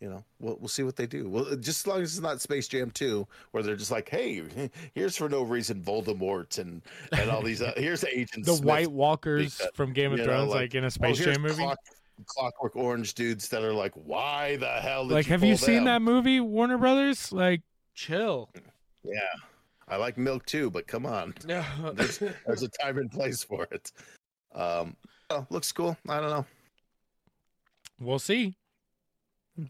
[0.00, 1.28] you know, we'll we'll see what they do.
[1.28, 4.42] Well, just as long as it's not Space Jam 2, where they're just like, hey,
[4.94, 6.82] here's for no reason Voldemort and
[7.12, 7.62] and all these.
[7.62, 8.64] Uh, here's the agents, the Smith.
[8.64, 11.18] White Walkers because, from Game of you know, Thrones, like, like, in a Oh, Space
[11.18, 11.54] Jam movie.
[11.62, 11.78] Clock,
[12.26, 15.06] Clockwork Orange dudes that are like, why the hell?
[15.06, 15.84] Like, you have you seen them?
[15.86, 17.32] that movie, Warner Brothers?
[17.32, 17.62] Like,
[17.94, 18.50] chill.
[19.02, 19.18] Yeah,
[19.90, 21.34] I like milk too, but come on.
[21.44, 23.90] There's, there's a time and place for it.
[24.54, 24.96] Um,
[25.30, 25.96] oh, looks cool.
[26.08, 26.46] I don't know.
[28.00, 28.56] we'll see.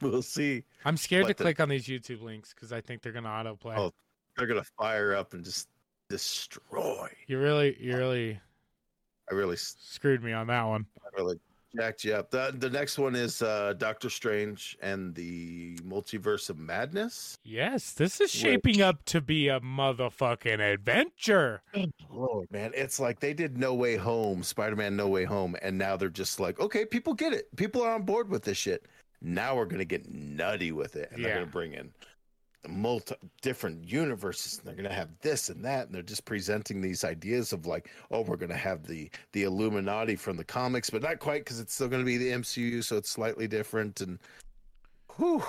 [0.00, 0.64] We'll see.
[0.84, 3.76] I'm scared to the- click on these YouTube links because I think they're gonna autoplay.
[3.76, 3.92] Oh.
[4.36, 5.68] They're gonna fire up and just
[6.08, 7.08] destroy.
[7.26, 8.38] You really, you really
[9.30, 10.86] I really, screwed me on that one.
[11.04, 11.38] I really
[11.76, 12.30] jacked you up.
[12.30, 17.38] The the next one is uh, Doctor Strange and the Multiverse of Madness.
[17.44, 21.62] Yes, this is shaping up to be a motherfucking adventure.
[22.10, 25.78] Lord, man, it's like they did No Way Home, Spider Man No Way Home, and
[25.78, 27.54] now they're just like, okay, people get it.
[27.56, 28.86] People are on board with this shit.
[29.22, 31.90] Now we're gonna get nutty with it, and they're gonna bring in
[32.68, 37.04] multi different universes, and they're gonna have this and that, and they're just presenting these
[37.04, 41.18] ideas of like, oh, we're gonna have the the Illuminati from the comics, but not
[41.18, 44.18] quite because it's still gonna be the MCU, so it's slightly different, and
[45.16, 45.42] whew,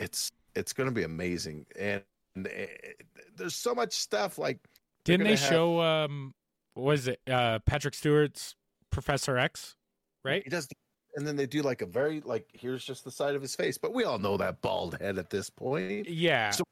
[0.00, 2.02] it's it's gonna be amazing, and,
[2.34, 3.02] and it,
[3.36, 4.58] there's so much stuff like.
[5.04, 6.34] Didn't they have- show um
[6.74, 8.54] was it uh Patrick Stewart's
[8.90, 9.76] Professor X,
[10.24, 10.42] right?
[10.42, 10.68] He does,
[11.16, 13.78] and then they do like a very like here's just the side of his face,
[13.78, 16.08] but we all know that bald head at this point.
[16.08, 16.50] Yeah.
[16.50, 16.64] So-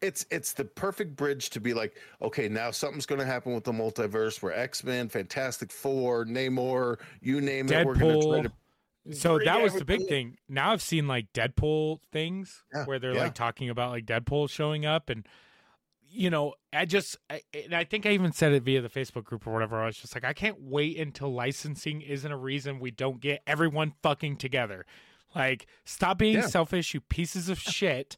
[0.00, 3.64] It's it's the perfect bridge to be like, okay, now something's going to happen with
[3.64, 8.42] the multiverse where X Men, Fantastic Four, Namor, you name it, we're going to try
[8.42, 8.52] to.
[9.16, 10.36] So that was the big thing.
[10.48, 13.22] Now I've seen like Deadpool things Yeah, where they're yeah.
[13.24, 15.26] like talking about like Deadpool showing up and
[16.10, 19.24] you know, I just I, and I think I even said it via the Facebook
[19.24, 19.80] group or whatever.
[19.80, 23.42] I was just like I can't wait until licensing isn't a reason we don't get
[23.46, 24.86] everyone fucking together.
[25.34, 26.46] Like stop being Yeah.
[26.46, 28.16] selfish, you pieces of shit.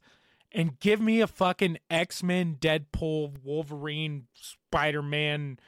[0.52, 5.60] And give me a fucking X Men, Deadpool, Wolverine, Spider Man,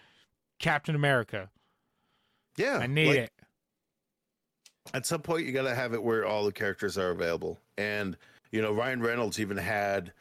[0.58, 1.50] Captain America.
[2.56, 3.32] Yeah, I need like, it.
[4.92, 8.16] At some point, you got to have it where all the characters are available, and
[8.50, 10.12] you know, Ryan Reynolds even had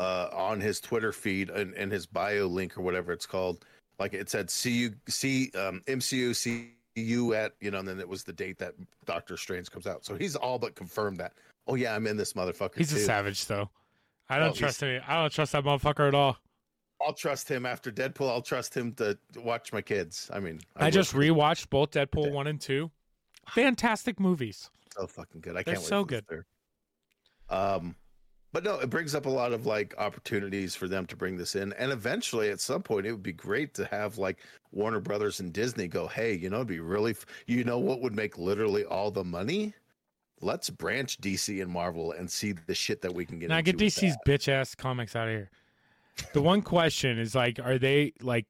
[0.00, 3.64] uh, on his Twitter feed and, and his bio link or whatever it's called,
[3.98, 8.00] like it said, "See you, see um, MCU, see you at you know," and then
[8.00, 8.74] it was the date that
[9.06, 10.04] Doctor Strange comes out.
[10.04, 11.32] So he's all but confirmed that.
[11.66, 12.76] Oh yeah, I'm in this motherfucker.
[12.78, 13.70] He's a savage, though.
[14.28, 14.98] I Oh, don't he's- trust any.
[15.06, 16.36] I don't trust that motherfucker at all.
[17.04, 18.28] I'll trust him after Deadpool.
[18.30, 20.30] I'll trust him to watch my kids.
[20.32, 20.92] I mean, I, would.
[20.94, 22.90] just rewatched both Deadpool one and two.
[23.48, 24.70] Fantastic movies.
[24.96, 25.52] so fucking good.
[25.56, 25.88] I They're can't wait.
[25.88, 26.24] so good.
[27.48, 27.96] Um,
[28.52, 31.56] but no, it brings up a lot of like opportunities for them to bring this
[31.56, 34.38] in, and eventually, at some point, it would be great to have like
[34.72, 38.00] Warner Brothers and Disney go, "Hey, you know, it'd be really, f- you know, what
[38.00, 39.74] would make literally all the money?
[40.40, 43.54] Let's branch DC and Marvel and see the shit that we can get." Into.
[43.54, 45.50] Now get DC's bitch ass comics out of here.
[46.34, 48.46] The one question is like, are they like?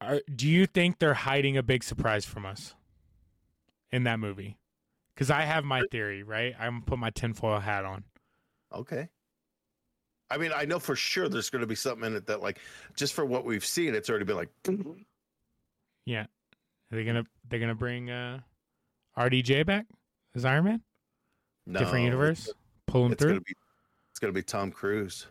[0.00, 2.74] Are, do you think they're hiding a big surprise from us
[3.92, 4.56] in that movie?
[5.14, 6.54] Because I have my theory, right?
[6.58, 8.04] I'm gonna put my tinfoil hat on.
[8.74, 9.08] Okay.
[10.30, 12.60] I mean, I know for sure there's going to be something in it that, like,
[12.94, 14.48] just for what we've seen, it's already been like,
[16.06, 16.26] Yeah, Are
[16.96, 18.38] they gonna they're gonna bring uh,
[19.18, 19.86] RDJ back
[20.36, 20.82] as Iron Man?
[21.66, 22.48] no, Different universe.
[22.86, 23.30] Pull him It's through.
[23.30, 23.54] gonna be,
[24.12, 25.26] it's gonna be Tom Cruise.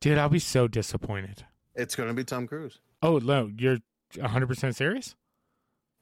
[0.00, 1.44] Dude, I'll be so disappointed.
[1.74, 2.78] It's gonna be Tom Cruise.
[3.02, 3.78] Oh no, you're
[4.16, 5.16] 100 percent serious?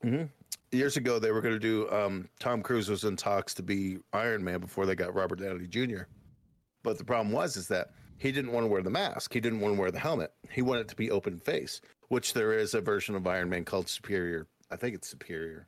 [0.04, 0.24] Mm-hmm.
[0.76, 1.90] Years ago, they were going to do.
[1.90, 5.66] Um, Tom Cruise was in talks to be Iron Man before they got Robert Downey
[5.66, 6.02] Jr.
[6.82, 9.32] But the problem was is that he didn't want to wear the mask.
[9.32, 10.32] He didn't want to wear the helmet.
[10.50, 13.64] He wanted it to be open face, which there is a version of Iron Man
[13.64, 14.46] called Superior.
[14.70, 15.66] I think it's Superior.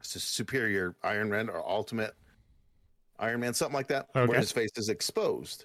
[0.00, 2.14] It's a Superior Iron Man or Ultimate
[3.18, 4.26] Iron Man, something like that, Okay.
[4.28, 5.64] where his face is exposed,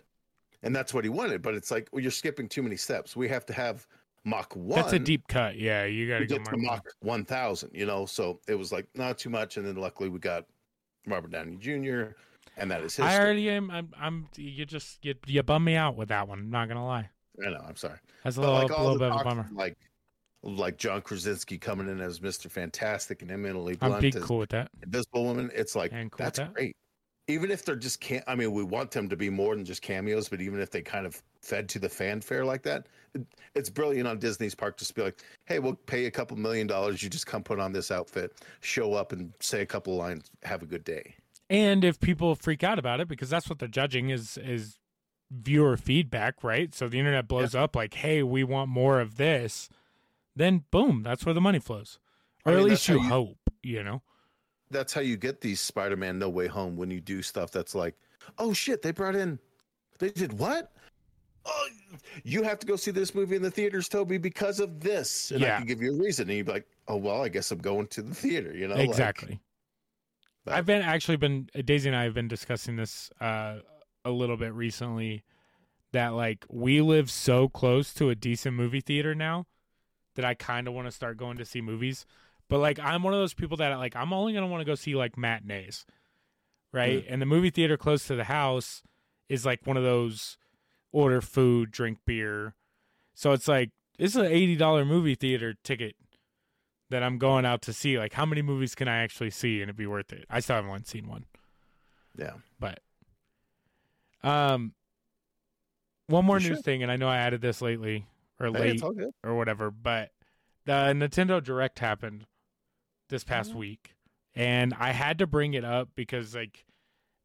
[0.64, 1.41] and that's what he wanted.
[1.41, 3.16] But it's like, well, you're skipping too many steps.
[3.16, 3.86] We have to have
[4.24, 4.80] Mach one.
[4.80, 5.58] That's a deep cut.
[5.58, 6.58] Yeah, you got to to go get to.
[6.58, 8.06] Mach 1000, you know.
[8.06, 10.46] So it was like not too much, and then luckily we got
[11.08, 12.14] Robert Downey Jr.
[12.58, 13.06] and that is history.
[13.06, 13.72] I already am.
[13.72, 13.90] I'm.
[14.00, 14.28] I'm.
[14.36, 16.50] You just you, you bum me out with that one.
[16.50, 17.10] Not gonna lie.
[17.46, 17.64] I know.
[17.68, 17.98] I'm sorry.
[18.24, 19.50] That's a little, like little bit of a bummer.
[19.54, 19.78] like
[20.44, 22.50] like John Krasinski coming in as Mr.
[22.50, 24.70] Fantastic and Emily I'm Blunt as cool with that.
[24.84, 25.52] Invisible Woman.
[25.54, 26.54] It's like cool that's that.
[26.54, 26.76] great.
[27.32, 28.24] Even if they're just can't.
[28.28, 30.82] I mean, we want them to be more than just cameos, but even if they
[30.82, 33.26] kind of fed to the fanfare like that, it,
[33.56, 36.38] it's brilliant on Disney's part just to be like, "Hey, we'll pay you a couple
[36.38, 37.02] million dollars.
[37.02, 40.30] You just come put on this outfit, show up, and say a couple lines.
[40.44, 41.16] Have a good day."
[41.50, 44.78] And if people freak out about it, because that's what they're judging is is
[45.32, 46.74] viewer feedback, right?
[46.74, 49.70] So the internet blows up like, "Hey, we want more of this,"
[50.36, 52.00] then boom, that's where the money flows,
[52.46, 53.38] or I mean, at least you, you- hope.
[53.64, 54.02] You know,
[54.72, 57.96] That's how you get these Spider-Man No Way Home when you do stuff that's like,
[58.38, 59.38] oh shit, they brought in,
[60.00, 60.72] they did what?
[61.46, 61.68] Oh,
[62.24, 65.42] you have to go see this movie in the theaters, Toby, because of this, and
[65.42, 65.56] Yeah.
[65.56, 67.60] I can give you a reason, and you'd be like, oh well, I guess I'm
[67.60, 68.76] going to the theater, you know?
[68.76, 69.40] exactly.
[70.46, 73.58] but- I've been actually been Daisy and I have been discussing this uh,
[74.06, 75.24] a little bit recently.
[75.94, 79.46] That like we live so close to a decent movie theater now
[80.16, 82.06] that I kind of want to start going to see movies.
[82.52, 84.76] But like I'm one of those people that like I'm only gonna want to go
[84.76, 85.86] see like matinees,
[86.74, 87.06] right?
[87.08, 88.84] And the movie theater close to the house
[89.30, 90.38] is like one of those
[90.91, 92.56] order food, drink beer.
[93.14, 95.95] So it's like it's an eighty dollar movie theater ticket
[96.89, 97.97] that I'm going out to see.
[97.97, 100.26] Like, how many movies can I actually see and it'd be worth it?
[100.30, 101.24] I still haven't seen one,
[102.18, 102.82] yeah, but
[104.26, 104.74] um,
[106.08, 106.66] one more You news should.
[106.66, 108.08] thing, and I know I added this lately
[108.41, 108.84] or Hey, late
[109.24, 110.12] or whatever, but
[110.66, 112.26] the Nintendo Direct happened
[113.12, 113.57] this past Mhm.
[113.57, 113.95] week,
[114.34, 116.66] and I had to bring it up because like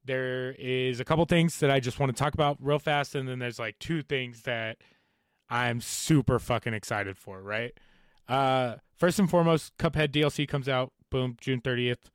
[0.05, 3.27] there is a couple things that I just want to talk about real fast, and
[3.27, 4.77] then there's like two things that
[5.49, 7.41] I'm super fucking excited for.
[7.43, 7.73] Right,
[8.29, 10.93] uh, first and foremost, Cuphead DLC comes out.
[11.11, 12.11] Boom, June 30th.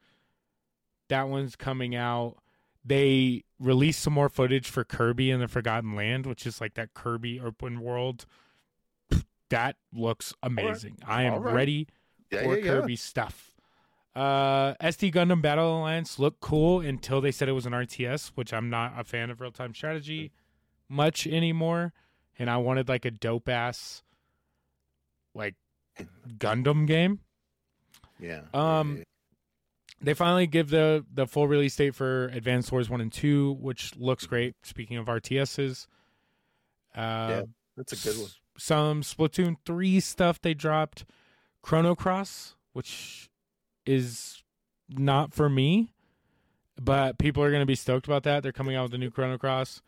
[1.09, 2.37] That one's coming out.
[2.83, 6.93] They released some more footage for Kirby and the Forgotten Land, which is like that
[6.93, 8.25] Kirby open world.
[9.49, 10.97] That looks amazing.
[11.05, 11.53] I am right.
[11.53, 11.87] ready
[12.31, 12.71] Yeah, for yeah, yeah.
[12.71, 13.50] Kirby stuff.
[14.15, 18.53] Uh, SD Gundam Battle Alliance looked cool until they said it was an RTS, which
[18.53, 20.31] I'm not a fan of real time strategy
[20.89, 21.93] much anymore.
[22.37, 24.03] And I wanted like a dope ass
[25.33, 25.55] like
[26.37, 27.19] Gundam game.
[28.19, 28.41] Yeah.
[28.53, 29.03] Um, yeah,
[30.01, 33.95] They finally give the the full release date for Advanced Wars one and two, which
[33.95, 34.55] looks great.
[34.63, 35.87] Speaking of RTSs,
[36.95, 37.43] uh,
[37.77, 38.25] that's a good one.
[38.25, 41.05] s- Some Splatoon three stuff they dropped,
[41.61, 43.29] Chrono Cross, which
[43.85, 44.43] is
[44.89, 45.93] not for me,
[46.79, 48.43] but people are going to be stoked about that.
[48.43, 49.81] They're coming out with a new Chrono Cross.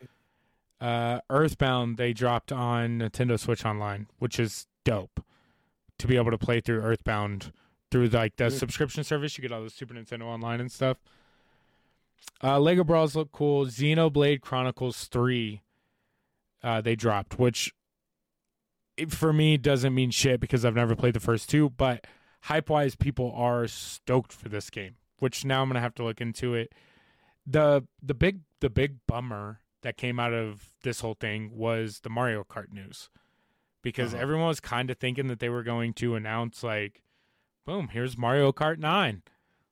[0.82, 5.24] Uh, Earthbound they dropped on Nintendo Switch Online, which is dope
[5.98, 7.54] to be able to play through Earthbound
[7.89, 9.38] through like the subscription service.
[9.38, 10.98] You get all the Super Nintendo Online and stuff.
[12.44, 13.66] Uh, Lego Brawls look cool.
[13.66, 15.62] Xenoblade Chronicles three,
[16.62, 17.74] uh, they dropped, which
[18.98, 21.70] it, for me doesn't mean shit because I've never played the first two.
[21.70, 22.06] But
[22.44, 26.22] hype wise, people are stoked for this game, which now I'm gonna have to look
[26.22, 26.74] into it.
[27.46, 32.10] the the big The big bummer that came out of this whole thing was the
[32.10, 33.10] Mario Kart news,
[33.82, 34.24] because Uh-huh.
[34.24, 37.02] everyone was kind of thinking that they were going to announce like,
[37.66, 39.22] boom, here's Mario Kart nine,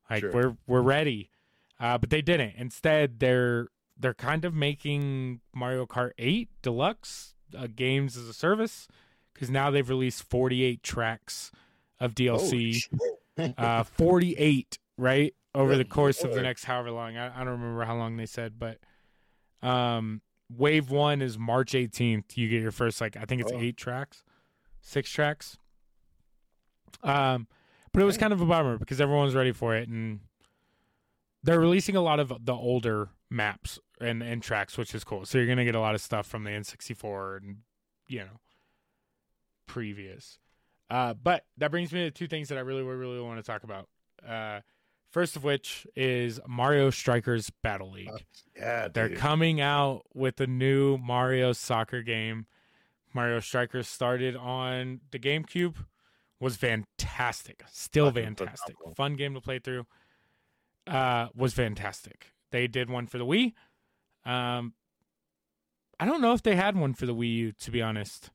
[0.10, 0.32] like Sure.
[0.34, 1.30] we're we're ready,
[1.80, 2.56] uh, but they didn't.
[2.58, 8.88] Instead, they're they're kind of making Mario Kart 8 Deluxe uh, games as a service
[9.34, 11.52] because now they've released 48 tracks
[12.02, 12.84] of DLC.
[13.58, 15.34] Uh, 48, right?
[15.56, 17.18] Over the course of the next however long.
[17.18, 18.78] I, I don't remember how long they said, but
[19.62, 20.22] um,
[20.56, 22.36] wave one is March 18th.
[22.38, 23.60] You get your first, like, I think it's Oh.
[23.60, 24.24] eight tracks,
[24.82, 25.58] six tracks.
[27.04, 27.48] Um,
[27.94, 29.88] but it was kind of a bummer because everyone's ready for it.
[29.90, 30.20] And
[31.44, 35.26] they're releasing a lot of the older maps and, and tracks, which is cool.
[35.26, 37.58] So you're going to get a lot of stuff from the N64 and,
[38.08, 38.40] you know,
[39.68, 40.38] previous.
[40.92, 43.64] Uh, but that brings me to two things that I really, really want to talk
[43.64, 43.88] about.
[44.28, 44.60] Uh,
[45.10, 48.10] first of which is Mario Strikers Battle League.
[48.58, 49.18] yeah, They're dude.
[49.18, 52.46] coming out with a new Mario soccer game.
[53.14, 55.76] Mario Strikers started on the GameCube,
[56.42, 57.64] was fantastic.
[57.72, 58.76] Still Fucking fantastic.
[58.78, 58.96] phenomenal.
[58.96, 59.86] Fun game to play through.
[60.88, 62.28] Uh, was fantastic.
[62.52, 63.54] They did one for the Wii.
[64.30, 64.74] Um,
[66.00, 68.30] I don't know if they had one for the Wii U, to be honest.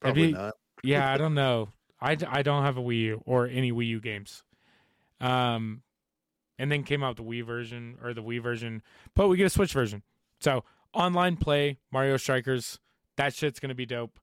[0.00, 0.54] Probably be- not.
[0.82, 1.70] Yeah, I don't know.
[2.00, 4.42] I, I don't have a Wii U or any Wii U games.
[5.20, 5.82] Um,
[6.58, 8.82] and then came out the Wii version or the Wii version,
[9.14, 10.02] but we get a Switch version.
[10.40, 12.78] So online play Mario Strikers,
[13.16, 14.18] that shit's gonna be dope.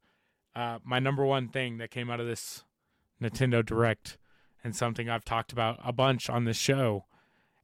[0.56, 2.64] Uh, my number one thing that came out of this
[3.22, 4.18] Nintendo Direct
[4.64, 7.06] and something I've talked about a bunch on this show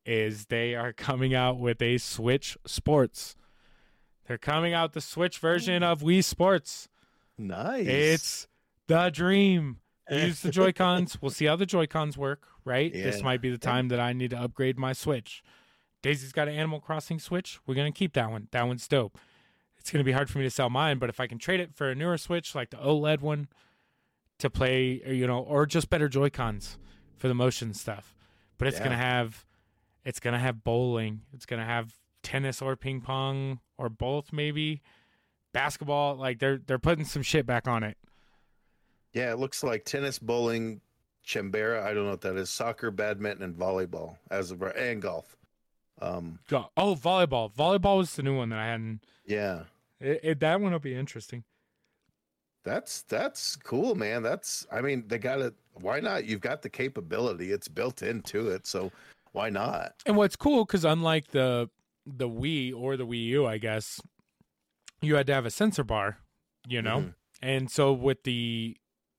[0.06, 3.36] is they are coming out with a Switch Sports.
[4.28, 6.90] They're coming out the Switch version of Wii Sports.
[7.38, 7.88] Nice.
[7.88, 8.48] It's
[8.90, 9.78] the dream.
[10.12, 11.18] Use the Joy Cons.
[11.22, 12.92] We'll see how the Joy Cons work, right?
[12.92, 15.44] This might be the time that I need to upgrade my Switch.
[16.02, 17.60] Daisy's got an Animal Crossing Switch.
[17.68, 18.48] We're going to keep that one.
[18.52, 19.18] That one's dope.
[19.78, 21.60] It's going to be hard for me to sell mine, but if I can trade
[21.60, 23.48] it for a newer Switch, like the OLED one,
[24.40, 26.78] to play, or, you know, or just better Joy Cons
[27.18, 28.16] for the motion stuff.
[28.58, 28.86] But it's Yeah.
[28.86, 29.46] going to have
[30.06, 31.22] It's gonna have bowling.
[31.34, 34.82] It's gonna have tennis or ping pong or both, maybe
[35.54, 36.16] basketball.
[36.16, 37.98] Like they're they're putting some shit back on it.
[39.14, 40.82] Yeah, it looks like tennis, bowling,
[41.26, 41.84] Chambara.
[41.84, 42.50] I don't know what that is.
[42.50, 45.36] Soccer, badminton, and volleyball as of and golf.
[46.02, 47.52] Um, Go- Oh, volleyball.
[47.54, 49.02] Volleyball was the new one that I hadn't.
[49.26, 49.64] yeah,
[50.00, 51.44] It, it, that one will be interesting.
[52.64, 54.22] that's that's cool, man.
[54.24, 55.54] That's I mean they got it.
[55.74, 56.26] Why not?
[56.26, 57.52] You've got the capability.
[57.52, 58.92] It's built into it, so
[59.32, 59.94] why not?
[60.06, 61.70] And what's cool because unlike the
[62.06, 64.02] the Wii or the Wii U, I guess
[65.02, 66.18] you had to have a sensor bar,
[66.68, 67.00] you know.
[67.02, 67.14] Mhm.
[67.42, 68.76] And so with the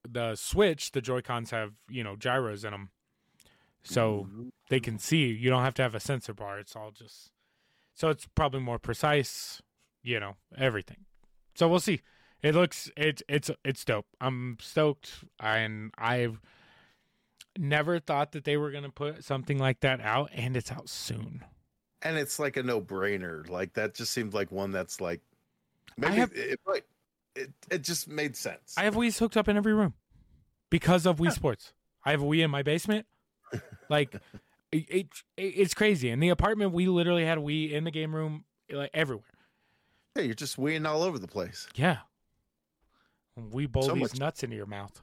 [0.07, 2.89] the Switch, the Joy Cons have you know gyros in them,
[3.83, 4.49] so mm-hmm.
[4.69, 5.27] they can see.
[5.27, 6.59] You don't have to have a sensor bar.
[6.59, 7.31] It's all just
[7.93, 9.61] so it's probably more precise,
[10.01, 11.05] you know, everything.
[11.55, 12.01] So we'll see.
[12.41, 14.07] It looks it's it's it's dope.
[14.19, 16.39] I'm stoked, and I've
[17.57, 21.43] never thought that they were gonna put something like that out, and it's out soon.
[22.01, 23.47] and it's like a no-brainer.
[23.49, 25.21] Like that just seems like one that's like
[25.97, 26.85] maybe have- it, it,
[27.35, 28.75] it it just made sense.
[28.77, 29.93] I have Wii's hooked up in every room
[30.69, 31.73] because of Wii Sports.
[32.03, 33.05] I have a Wii in my basement.
[33.89, 34.15] Like
[34.71, 36.09] it, it, it's crazy.
[36.09, 39.25] In the apartment, we literally had a Wii in the game room, like everywhere.
[40.15, 41.67] Yeah, you're just weeing all over the place.
[41.75, 41.97] Yeah.
[43.51, 45.01] We bowl So these much- nuts into your mouth.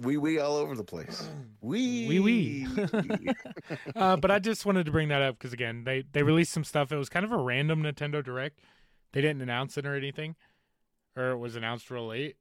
[0.00, 1.28] Wee wee all over the place.
[1.60, 2.66] Wee Wee wee.
[3.96, 6.62] Uh, but I just wanted to bring that up because again, they they released some
[6.64, 6.90] stuff.
[6.92, 8.58] It was kind of a random Nintendo Direct.
[9.12, 10.36] They didn't announce it or anything,
[11.18, 12.36] or it was announced real late.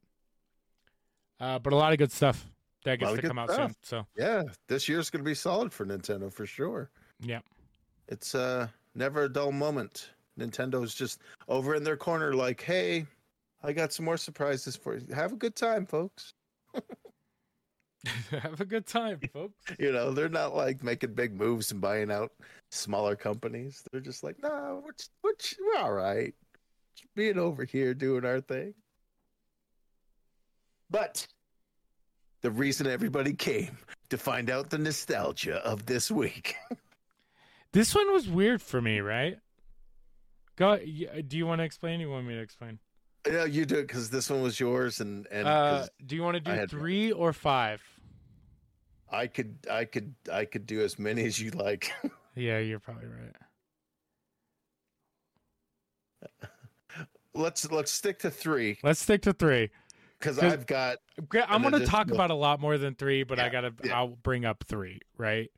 [1.40, 2.46] Uh, but a lot of good stuff
[2.86, 3.72] that gets to come out stuff.
[3.72, 3.76] soon.
[3.82, 6.90] So yeah, this year's gonna be solid for Nintendo for sure.
[7.20, 7.40] yeah,
[8.08, 10.12] It's uh never a dull moment.
[10.40, 13.08] Nintendo's just over in their corner, like, hey,
[13.64, 15.14] I got some more surprises for you.
[15.14, 16.34] Have a good time, folks.
[18.30, 19.56] have a good time, folks.
[19.80, 22.32] You know, they're not like making big moves and buying out
[22.70, 23.84] smaller companies.
[23.92, 24.92] They're just like, no, we're,
[25.24, 26.36] we're, we're all right.
[27.16, 28.74] Being over here doing our thing.
[30.90, 31.28] But
[32.42, 33.78] the reason everybody came
[34.10, 36.56] to find out the nostalgia of this week.
[37.74, 39.38] This one was weird for me, right?
[40.56, 40.78] Go.
[40.78, 42.00] Do you want to explain?
[42.00, 42.80] You want me to explain?
[43.30, 46.36] Yeah, you do it because this one was yours, and and Uh, do you want
[46.36, 47.84] to do had- three or five?
[49.12, 51.92] I could, I could, I could do as many as you like.
[52.36, 53.36] Yeah, you're probably right.
[57.38, 59.70] let's let's stick to three Let's stick to three.
[60.20, 62.78] because I've got Okay, I'm And then going to just talk about a lot more
[62.78, 63.74] than three, but I Yeah, gotta.
[63.84, 63.98] yeah.
[63.98, 65.00] I'll bring up three.
[65.18, 65.50] Right.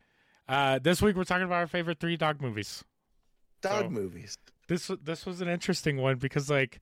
[0.47, 2.83] Uh, this week we're talking about our favorite three dog movies.
[3.61, 4.37] dog So- movies.
[4.67, 6.79] This this was an interesting one because like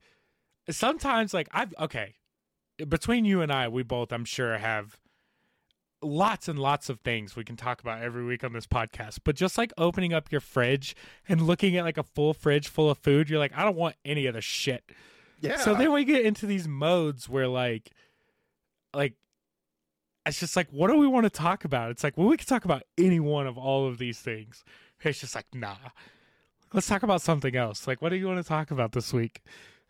[0.70, 2.16] sometimes like I've okay
[2.86, 4.98] between you and I we both I'm sure have
[6.02, 9.34] lots and lots of things we can talk about every week on this podcast but
[9.34, 10.94] just like opening up your fridge
[11.28, 13.96] and looking at like a full fridge full of food you're like I don't want
[14.04, 14.84] any of the shit.
[15.40, 15.56] Yeah.
[15.56, 17.90] so then we get into these modes where like
[18.94, 19.14] like
[20.26, 21.90] it's just like what do we want to talk about?
[21.90, 24.64] It's like well we can talk about any one of all of these things.
[25.00, 25.76] It's just like nah.
[26.72, 27.86] Let's talk about something else.
[27.86, 29.42] Like what do you want to talk about this week?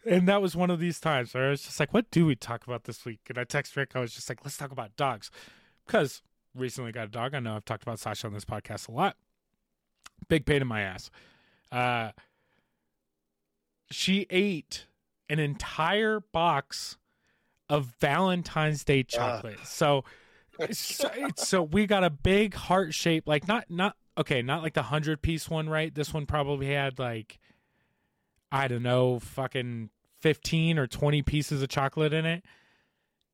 [0.06, 2.36] And that was one of these times where I was just like what do we
[2.36, 3.20] talk about this week?
[3.28, 5.30] And I text Rick I was just like let's talk about dogs
[5.89, 6.22] because
[6.55, 7.34] recently got a dog.
[7.34, 9.16] I know I've talked about Sasha on this podcast a lot.
[10.28, 11.10] Big pain in my ass.
[11.73, 12.12] Uh
[13.90, 14.86] she ate
[15.28, 16.97] an entire box
[17.69, 19.59] of Valentine's Day chocolate.
[19.65, 20.05] so,
[20.70, 24.85] so, so we got a big heart shape, like not not okay, not like the
[24.85, 25.94] hundred piece one, right?
[25.94, 27.39] This one probably had like
[28.51, 29.90] I don't know, fucking
[30.20, 32.44] fifteen or twenty pieces of chocolate in it,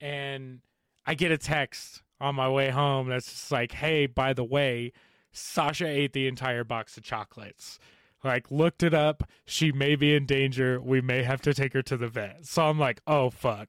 [0.01, 0.60] and
[1.06, 4.92] I get a text on my way home that's just like, "Hey, by the way,
[5.32, 7.78] Sasha ate the entire box of chocolates."
[8.24, 9.28] like looked it up.
[9.44, 10.80] She may be in danger.
[10.80, 12.46] We may have to take her to the vet.
[12.46, 13.68] So i'm like oh fuck.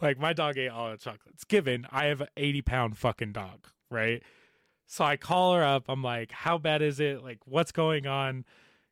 [0.00, 1.44] Like my dog ate all the chocolates.
[1.44, 4.22] Given i have an 80 pound fucking dog right?
[4.86, 5.84] So i call her up.
[5.88, 7.22] I'm like how bad is it?
[7.22, 8.44] Like what's going on?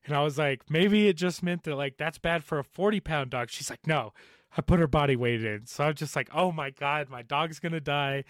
[0.06, 3.00] And i was like maybe it just meant that like that's bad for a 40
[3.00, 3.50] pound dog.
[3.50, 4.12] She's like no.
[4.56, 5.66] I put her body weight in.
[5.66, 8.24] So i'm just like oh my god my dog's gonna die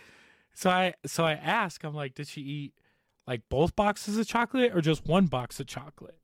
[0.54, 2.74] so i so i ask i'm like did she eat
[3.26, 6.20] like both boxes of chocolate or just one box of chocolate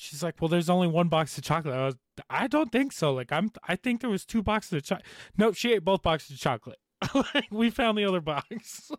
[0.00, 1.74] She's like, well, there's only one box of chocolate.
[1.74, 1.96] I was,
[2.30, 3.12] I don't think so.
[3.12, 5.06] Like, I'm, I think there was two boxes of chocolate.
[5.36, 6.78] No, she ate both boxes of chocolate.
[7.34, 8.92] like, we found the other box.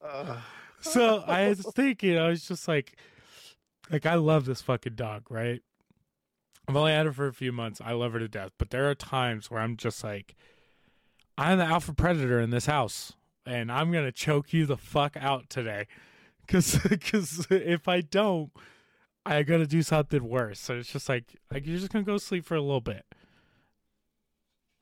[0.00, 0.36] Uh,
[0.80, 2.96] so I was thinking, I was just like,
[3.90, 5.60] like I love this fucking dog, right?
[6.68, 7.80] I've only had her for a few months.
[7.84, 10.36] I love her to death, but there are times where I'm just like,
[11.36, 13.12] I'm the alpha predator in this house,
[13.50, 15.86] and I'm gonna choke you the fuck out today,
[16.46, 18.50] because because if I don't,
[19.26, 20.60] I gotta do something worse.
[20.60, 23.04] So it's just like like you're just gonna go sleep for a little bit.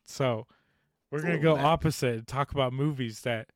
[0.04, 0.46] So
[1.10, 1.64] we're gonna oh, go nap.
[1.64, 3.48] opposite and talk about movies that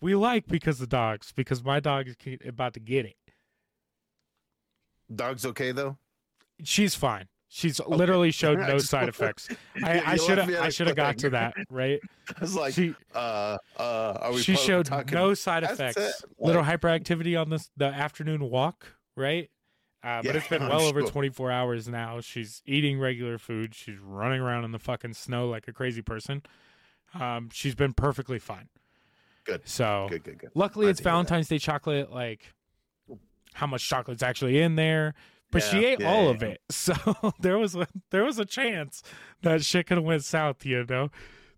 [0.00, 1.32] we like because of dogs.
[1.32, 3.16] Because my dog is about to get it.
[5.14, 5.98] Dog's okay though.
[6.64, 7.28] She's fine.
[7.48, 9.48] She's literally showed no side effects.
[9.82, 11.98] I, I should have left me at I should have got to that right.
[12.36, 14.42] I was like, she uh, uh, are we?
[14.42, 15.96] she showed talking- no side effects.
[15.96, 16.14] it.
[16.38, 19.50] Little hyperactivity on this the afternoon walk, right?
[20.04, 21.10] Uh, but Yeah, it's been I'm well over sure.
[21.10, 22.20] 24 hours now.
[22.20, 23.74] She's eating regular food.
[23.74, 26.42] She's running around in the fucking snow like a crazy person.
[27.18, 28.68] Um, she's been perfectly fine.
[29.44, 29.62] Good.
[29.64, 30.50] So Good, good, good.
[30.54, 31.00] luckily, Glad it's.
[31.00, 32.12] Valentine's Day chocolate.
[32.12, 32.52] Like,
[33.54, 35.14] how much chocolate's actually in there?
[35.50, 36.30] But she ate yeah, all yeah.
[36.30, 36.94] of it, so
[37.40, 39.02] there was a there was a chance
[39.42, 40.66] that shit could have went south.
[40.66, 41.10] You know,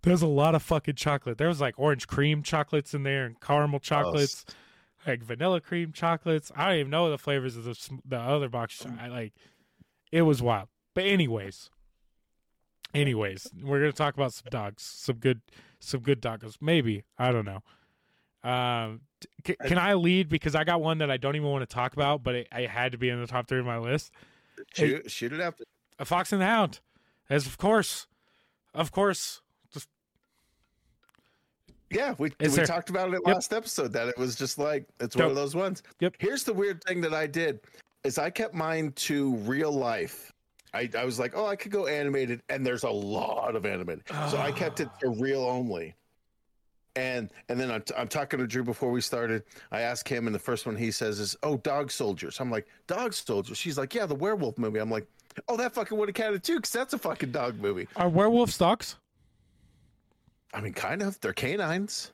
[0.02, 1.38] there's a lot of fucking chocolate.
[1.38, 4.44] There was like orange cream chocolates in there and caramel chocolates,
[5.06, 6.52] like vanilla cream chocolates.
[6.54, 8.84] I don't even know the flavors of the the other box.
[9.00, 9.32] I like
[10.12, 10.68] it was wild.
[10.94, 11.70] But anyways,
[12.94, 15.40] anyways, we're gonna talk about some dogs, some good
[15.80, 16.56] some good doggos.
[16.60, 17.62] Maybe I don't know.
[18.48, 19.02] Um,
[19.44, 22.22] can I lead because I got one that I don't even want to talk about,
[22.22, 24.12] but it, I had to be in the top three of my list.
[24.74, 25.54] Shoot, shoot it out.
[25.98, 26.80] A Fox and the Hound,
[27.28, 28.06] as of course,
[28.74, 29.40] of course.
[29.72, 29.88] Just
[31.90, 33.34] Yeah, we we there- talked about it Yep.
[33.34, 35.82] last episode that it was just like it's one of those ones.
[36.00, 36.14] Yep.
[36.18, 37.60] Here's the weird thing that I did
[38.04, 40.32] is I kept mine to real life.
[40.72, 44.04] I, I was like, oh, I could go animated, and there's a lot of animated,
[44.30, 45.94] so I kept it to real only.
[47.00, 49.44] And and then I'm, I'm talking to Drew before we started.
[49.72, 52.66] I asked him, and the first one he says is, "Oh, Dog Soldiers." I'm like,
[52.86, 55.06] "Dog Soldiers." She's like, "Yeah, the werewolf movie." I'm like,
[55.48, 58.58] "Oh, that fucking would have counted too, because that's a fucking dog movie." are werewolves
[58.58, 58.96] dogs?
[60.52, 61.18] I mean, kind of.
[61.20, 62.10] They're canines,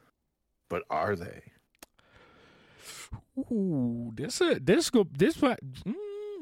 [0.68, 1.42] but are they?
[3.50, 5.94] Ooh, this uh, this go this might mm,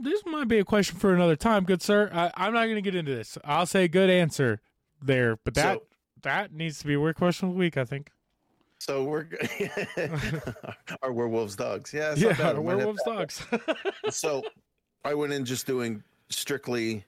[0.03, 2.11] this might be a question for another time, good sir.
[2.13, 3.39] I, I'm not going to get into this.
[3.45, 4.61] I'll say good answer
[5.03, 5.83] there, but that So-
[6.23, 7.77] that needs to be a weird question of the week.
[7.77, 8.11] I think.
[8.85, 9.27] So we're
[11.03, 11.95] our werewolves dogs.
[11.95, 12.57] Yeah, Yeah, not bad.
[12.57, 13.43] are I might have werewolves dogs.
[14.11, 14.43] So
[15.07, 17.05] I went in just doing strictly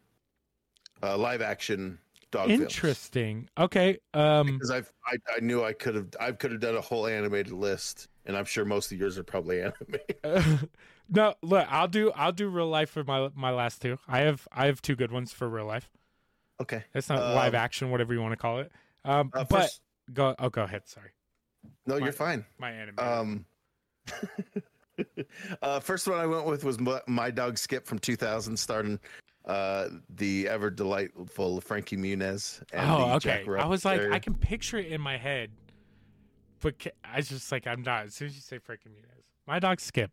[1.03, 1.99] uh, live action
[2.31, 2.63] dog films.
[2.63, 3.51] Interesting.
[3.59, 3.99] Okay.
[4.15, 4.55] Um.
[4.55, 7.53] Because I've I, I knew I could have I could have done a whole animated
[7.53, 9.61] list, and I'm sure most of yours are probably
[10.25, 10.71] animated.
[11.11, 11.67] no, look.
[11.71, 12.11] I'll do.
[12.13, 13.99] I'll do real life for my my last two.
[14.09, 14.49] I have.
[14.51, 15.91] I have two good ones for real life.
[16.59, 16.85] Okay.
[16.95, 18.73] It's not live Um, action, whatever you want to call it.
[19.05, 19.31] Um.
[19.35, 20.35] Uh, but first, go.
[20.39, 20.89] Oh, go ahead.
[20.89, 21.11] Sorry.
[21.87, 22.45] No, my- you're fine.
[22.59, 22.99] My anime.
[22.99, 23.45] Um,
[25.63, 28.99] uh, first one I went with was my, my dog Skip from 2000, starting
[29.45, 32.63] uh, the ever delightful Frankie Muniz.
[32.73, 33.45] And oh, the okay.
[33.59, 35.51] I was like, I can picture it in my head,
[36.61, 38.07] but ca- I was just like, I'm not.
[38.07, 40.11] As soon as you say Frankie Muniz, my dog Skip.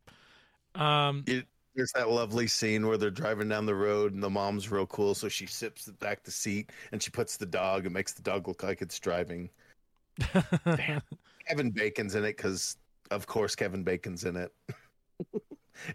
[0.76, 4.70] Um, It- there's that lovely scene where they're driving down the road and the mom's
[4.70, 8.14] real cool, so she sips back the seat and she puts the dog and makes
[8.14, 9.50] the dog look like it's driving.
[11.48, 12.78] Kevin Bacon's in it because,
[13.12, 14.52] of course, Kevin Bacon's in it.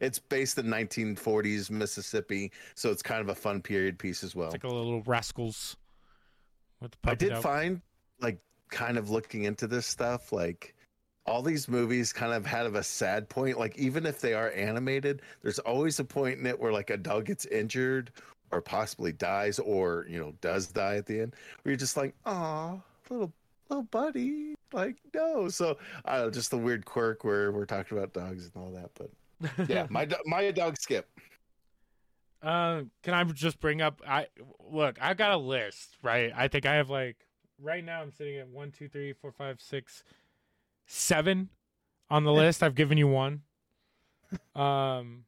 [0.01, 4.49] it's based in 1940s Mississippi, so it's kind of a fun period piece as well.
[4.49, 5.77] it's like a little rascals
[6.81, 7.43] with the I did dog.
[7.43, 7.81] find,
[8.21, 8.39] like,
[8.71, 10.75] kind of looking into this stuff, like
[11.29, 13.59] all these movies kind of have a sad point.
[13.59, 16.97] Like, even if they are animated, there's always a point in it where like a
[16.97, 18.11] dog gets injured
[18.51, 22.15] or possibly dies or, you know, does die at the end, where you're just like,
[22.25, 22.81] oh,
[23.11, 23.33] little
[23.69, 24.55] little buddy.
[24.73, 25.49] Like, no.
[25.49, 28.91] So I don't just the weird quirk where we're talking about dogs and all that.
[28.95, 31.09] But yeah, my my dog skip.
[32.43, 34.01] Uh, can I just bring up?
[34.07, 34.27] I
[34.71, 34.99] look.
[35.01, 36.33] I got a list, right?
[36.37, 37.17] I think I have like
[37.61, 38.03] right now.
[38.03, 40.05] I'm sitting at one, two, three, four, five, six,
[40.87, 41.49] seven
[42.11, 42.63] on the list.
[42.63, 43.43] I've given you one.
[44.55, 45.25] Um,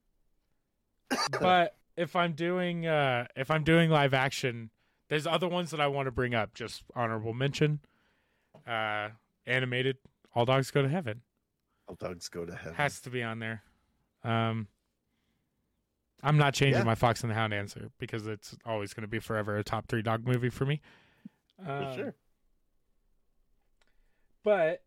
[1.41, 4.71] but if I'm doing uh if I'm doing live action,
[5.09, 6.55] there's other ones that I want to bring up.
[6.55, 7.81] Just honorable mention.
[8.67, 9.09] Uh,
[9.51, 9.99] animated.
[10.35, 11.23] All dogs go to heaven
[11.89, 12.75] All dogs go to heaven.
[12.75, 13.63] has to be on there.
[14.25, 14.69] Um,
[16.23, 16.85] I'm not changing Yeah.
[16.85, 19.87] my Fox and the Hound answer because it's always going to be forever a top
[19.89, 20.81] three dog movie for me.
[21.65, 22.15] For Um, sure.
[24.45, 24.83] But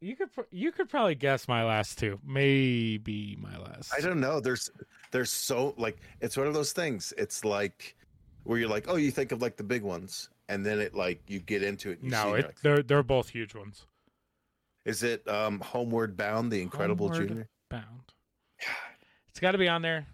[0.00, 3.92] you could you could probably guess my last two, maybe my last.
[3.96, 4.40] I don't know.
[4.40, 4.70] There's
[5.12, 7.12] there's so like it's one of those things.
[7.16, 7.96] It's like
[8.42, 11.22] where you're like, oh, you think of like the big ones, and then it like
[11.28, 11.98] you get into it.
[12.00, 13.86] And you No, and it, like, they're they're both huge ones.
[14.84, 17.48] is it um Homeward Bound, The Incredible Homeward Junior?
[17.70, 18.12] Bound.
[19.28, 20.06] It's got to be on there.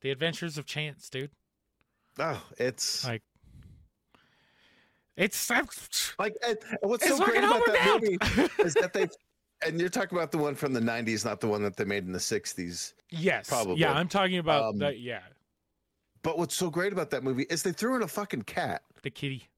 [0.00, 1.30] The Adventures of Chance, dude.
[2.18, 3.22] Oh, it's Like-
[5.16, 5.68] It's I'm,
[6.18, 6.34] like
[6.82, 8.18] what's so great about that movie
[8.64, 9.08] is that they
[9.64, 12.04] And you're talking about the one from the '90s, not the one that they made
[12.04, 12.94] in the '60s.
[13.10, 13.48] Yes.
[13.48, 13.76] Probably.
[13.76, 15.22] Yeah, I'm talking about Um, the yeah,
[16.22, 19.10] But what's so great about that movie is they threw in a fucking cat, the
[19.10, 19.48] kitty.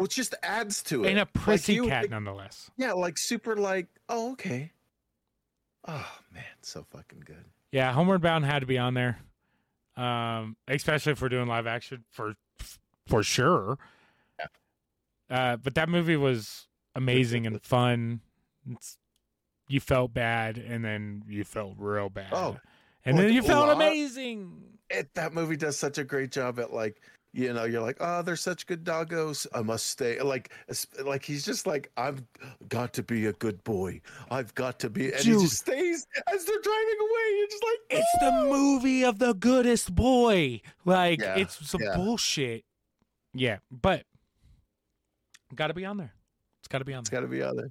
[0.00, 1.10] Which just adds to it.
[1.10, 2.70] And a Like, you- cat nonetheless.
[2.76, 4.72] Yeah, like super like, oh, okay.
[5.86, 7.44] Oh man, so fucking good.
[7.72, 9.18] Yeah, Homeward Bound had to be on there.
[9.96, 12.34] Um, especially if we're doing live action for
[13.06, 13.78] for sure.
[15.28, 16.66] Uh, but that movie was
[16.96, 18.20] amazing and fun.
[18.68, 18.98] It's,
[19.68, 22.32] you felt bad and then you felt real bad.
[22.32, 22.58] Oh,
[23.04, 24.62] and like then you felt lot- amazing.
[24.90, 27.00] It, that movie does such a great job at like,
[27.32, 29.46] you know, you're like, oh, they're such good doggos.
[29.54, 30.20] I must stay.
[30.20, 30.52] Like,
[31.04, 32.22] like he's just like, I've
[32.68, 34.00] got to be a good boy.
[34.30, 35.36] I've got to be, and Dude.
[35.36, 37.38] he just stays as they're driving away.
[37.38, 40.60] You're just like, It's the movie of the goodest boy.
[40.84, 41.94] Like Yeah, it's some yeah.
[41.96, 42.64] bullshit.
[43.32, 44.04] Yeah, but
[45.54, 46.12] got to be on there.
[46.60, 47.20] It's got to be on It's there.
[47.20, 47.70] got to be on there.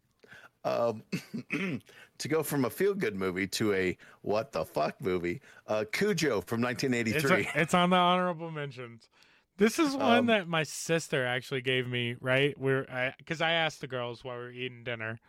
[0.66, 1.04] Um,
[2.18, 6.42] to go from a feel good movie to a what the fuck movie, uh, Cujo
[6.42, 7.48] from It's, 1983.
[7.56, 9.08] a- it's on the honorable mentions.
[9.60, 12.16] This is one Um, that my sister actually gave me.
[12.20, 15.20] Right, we're because I, asked the girls while we were eating dinner.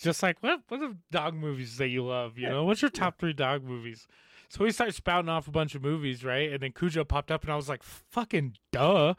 [0.00, 2.36] Just like what what are the dog movies that you love?
[2.38, 4.06] You know, what's your top three dog movies?
[4.48, 6.52] So we started spouting off a bunch of movies, right?
[6.52, 9.14] And then Cujo popped up, and I was like, "Fucking duh!"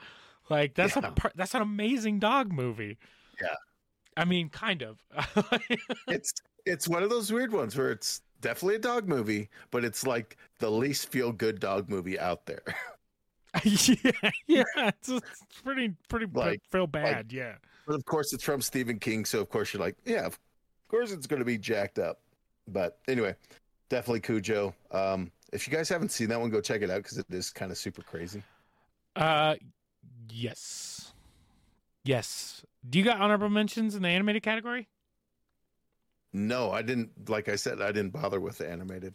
[0.49, 1.11] Like that's Yeah.
[1.25, 2.97] a that's an amazing dog movie.
[3.41, 3.55] Yeah.
[4.15, 4.99] I mean, kind of.
[6.07, 6.33] it's
[6.65, 10.37] it's one of those weird ones where it's definitely a dog movie, but it's like
[10.59, 12.63] the least feel good dog movie out there.
[13.65, 14.11] yeah,
[14.47, 17.31] yeah, it's, it's pretty pretty Like- feel bad.
[17.31, 17.55] yeah.
[17.85, 20.37] but of course, it's from Stephen King, so of course you're like, yeah, of
[20.89, 22.19] course it's going to be jacked up.
[22.67, 23.35] But anyway,
[23.89, 24.73] definitely Cujo.
[24.91, 27.49] Um, if you guys haven't seen that one, go check it out because it is
[27.49, 28.43] kind of super crazy.
[29.15, 29.55] Uh,
[30.29, 31.13] yes,
[32.03, 32.63] yes.
[32.89, 34.87] Do you got honorable mentions in the animated category?
[36.33, 37.29] No, I didn't.
[37.29, 39.13] Like I said, I didn't bother with the animated.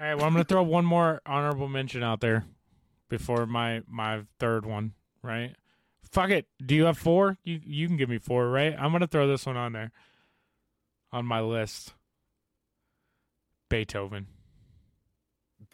[0.00, 0.14] All right.
[0.14, 2.44] Well, I'm gonna throw one more honorable mention out there
[3.08, 4.92] before my my third one.
[5.22, 5.54] Right?
[6.12, 6.46] Fuck it.
[6.64, 7.36] Do you have four?
[7.44, 8.74] You you can give me four, right?
[8.78, 9.90] I'm gonna throw this one on there
[11.12, 11.94] on my list.
[13.68, 14.26] Beethoven.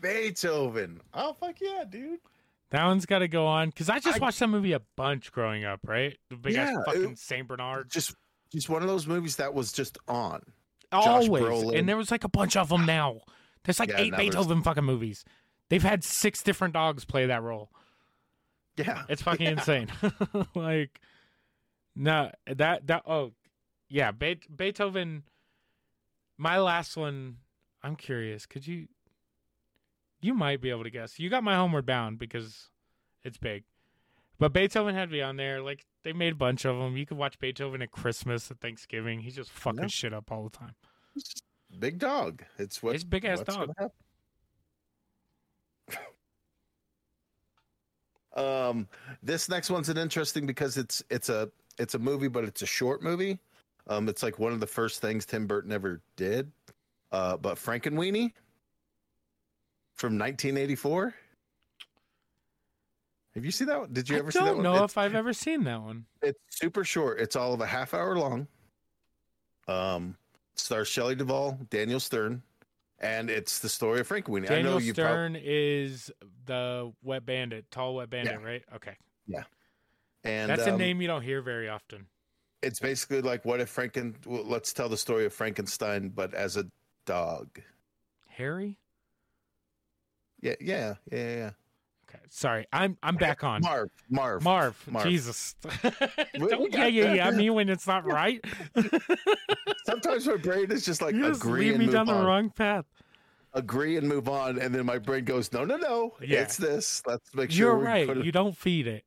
[0.01, 1.01] Beethoven.
[1.15, 2.21] Oh fuck yeah, dude.
[2.71, 5.31] That one's got to go on because I just I- watched that movie a bunch
[5.31, 5.81] growing up.
[5.87, 6.17] Right?
[6.31, 7.91] The big ass Yeah, it- fucking Saint Bernard.
[7.91, 8.15] Just
[8.51, 10.43] just one of those movies that was just on.
[10.91, 11.73] Always.
[11.75, 13.21] And there was like a bunch of them now.
[13.65, 15.25] There's like Yeah, eight Beethoven fucking movies.
[15.73, 17.71] They've had six different dogs play that role.
[18.77, 19.53] Yeah, It's fucking Yeah.
[19.53, 19.89] insane.
[20.55, 21.01] like,
[21.97, 23.33] no, that, that, oh,
[23.89, 25.23] yeah, Be- Beethoven.
[26.37, 27.39] My last one,
[27.83, 28.45] I'm curious.
[28.45, 28.89] Could you,
[30.21, 31.19] you might be able to guess.
[31.19, 32.69] You got my Homeward Bound because
[33.25, 33.65] it's big.
[34.39, 35.63] But Beethoven had to be on there.
[35.63, 36.99] Like, they made a bunch of them.
[36.99, 39.21] You could watch Beethoven at Christmas, at Thanksgiving.
[39.21, 39.87] He's just fucking Yeah.
[39.87, 40.75] shit up all the time.
[41.79, 42.43] big dog.
[42.59, 43.57] It's what It's big ass dog.
[43.57, 43.91] gonna happen.
[48.37, 48.89] Um,
[49.23, 52.67] this next one's an interesting because it's it's a it's a movie, but it's a
[52.67, 53.39] short movie.
[53.89, 56.51] Um, it's like one of the first things Tim Burton ever did.
[57.11, 58.33] Uh, but Frankenweenie
[59.97, 61.15] from 1984.
[63.35, 63.93] Have you seen that one?
[63.93, 64.65] Did you I ever see that don't one?
[64.65, 66.05] know It's- if I've ever seen that one.
[66.21, 67.19] it's super short.
[67.21, 68.47] It's all of a half hour long.
[69.69, 70.17] Um,
[70.55, 72.43] stars Shelley Duvall, Daniel Stern,
[73.03, 74.51] and it's the story of Frankenweenie.
[74.51, 76.11] I know Daniel you prob- Stern is
[76.47, 78.63] the wet bandit, tall wet bandit, right?
[78.75, 78.97] Okay,
[79.27, 79.43] Yeah.
[80.25, 82.07] and that's a um, name you don't hear very often.
[82.63, 84.15] It's basically like what if Franken?
[84.25, 86.65] Well, let's tell the story of Frankenstein, but as a
[87.07, 87.61] dog.
[88.29, 88.79] Harry.
[90.41, 91.51] Yeah, yeah, yeah, yeah, yeah.
[92.15, 93.63] Okay, sorry, I'm I'm back on.
[93.63, 95.07] Marv, Marv, Marv, Marv.
[95.07, 95.55] Jesus.
[96.35, 97.27] Don't- yeah, yeah, yeah.
[97.29, 98.41] I mean, when it's not right,
[99.87, 102.15] Sometimes my brain is just like you just agree lead and me move down the
[102.15, 102.25] on.
[102.27, 102.85] wrong path.
[103.55, 106.41] Agree and move on, and then my brain goes, no, no, no, Yeah.
[106.41, 107.03] it's this.
[107.07, 108.17] Let's make sure You're right.
[108.17, 109.05] You don't feed it.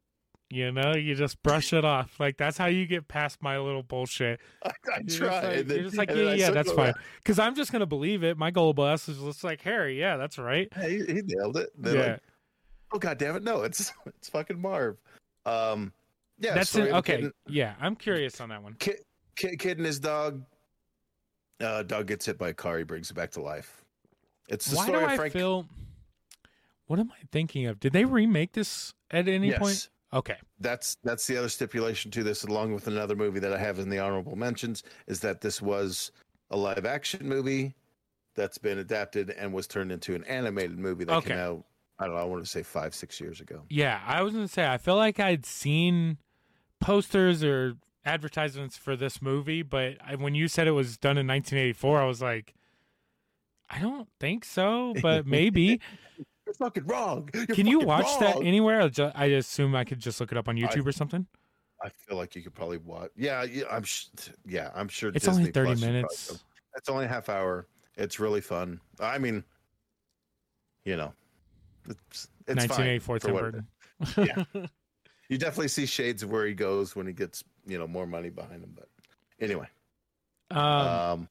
[0.52, 2.20] You know, you just brush it off.
[2.20, 4.40] Like that's how you get past my little bullshit.
[4.64, 5.28] I, I You're just try.
[5.42, 6.94] like, and then, you're just like, and yeah, yeah, that's fine.
[7.18, 8.38] Because I'm just gonna believe it.
[8.38, 10.00] My goal bus is just like Harry.
[10.00, 10.68] Yeah, that's right.
[10.78, 11.70] Yeah, he, he nailed it.
[11.76, 12.22] They're yeah, like,
[12.96, 14.98] oh god damn it, no, it's it's fucking Marv.
[15.46, 15.92] Um,
[16.40, 16.90] yeah, that's story it.
[16.90, 18.76] of a Okay, Kid, yeah, I'm curious on that one.
[18.80, 18.98] kid,
[19.36, 20.44] kid, kid and his dog.
[21.62, 22.78] Uh, dog gets hit by a car.
[22.78, 23.84] He brings it back to life.
[24.50, 25.34] It's the Why do story I of Frank.
[25.34, 25.66] feel?
[26.88, 27.80] What am I thinking of?
[27.80, 29.90] Did they remake this at any yes, point?
[30.14, 30.38] Okay.
[30.60, 33.90] that's that's the other stipulation to this, along with another movie that I have in
[33.90, 36.12] the honorable mentions, is that this was
[36.52, 37.76] a live action movie
[38.36, 41.30] that's been adapted and was turned into an animated movie that Okay.
[41.30, 41.64] came out.
[42.00, 42.22] I don't know.
[42.22, 43.64] I want to say five, six years ago.
[43.70, 46.18] Yeah, I was gonna say I feel like I'd seen
[46.82, 51.28] posters or advertisements for this movie, but I, when you said it was done in
[51.28, 52.54] 1984, I was like,
[53.70, 55.80] I don't think so, but maybe.
[56.46, 57.30] You're fucking wrong.
[57.34, 58.90] You're Can you watch that anywhere?
[59.16, 61.26] I assume I could just look it up on YouTube or something.
[61.84, 63.12] I feel like you could probably watch.
[63.16, 63.84] Yeah, yeah I'm.
[63.84, 64.08] Sh-
[64.46, 65.12] yeah, I'm sure.
[65.14, 66.44] It's Disney only 30 Plus probably minutes.
[66.76, 67.68] It's only a half hour.
[67.98, 68.80] It's really fun.
[69.00, 69.44] I mean,
[70.84, 71.14] you know,
[71.90, 73.68] it's, it's 1984 for Tim Burton.
[74.18, 74.66] Yeah.
[75.30, 78.30] You definitely see shades of where he goes when he gets you know more money
[78.30, 78.74] behind him.
[78.76, 78.88] But
[79.40, 79.68] anyway,
[80.52, 81.30] um, um,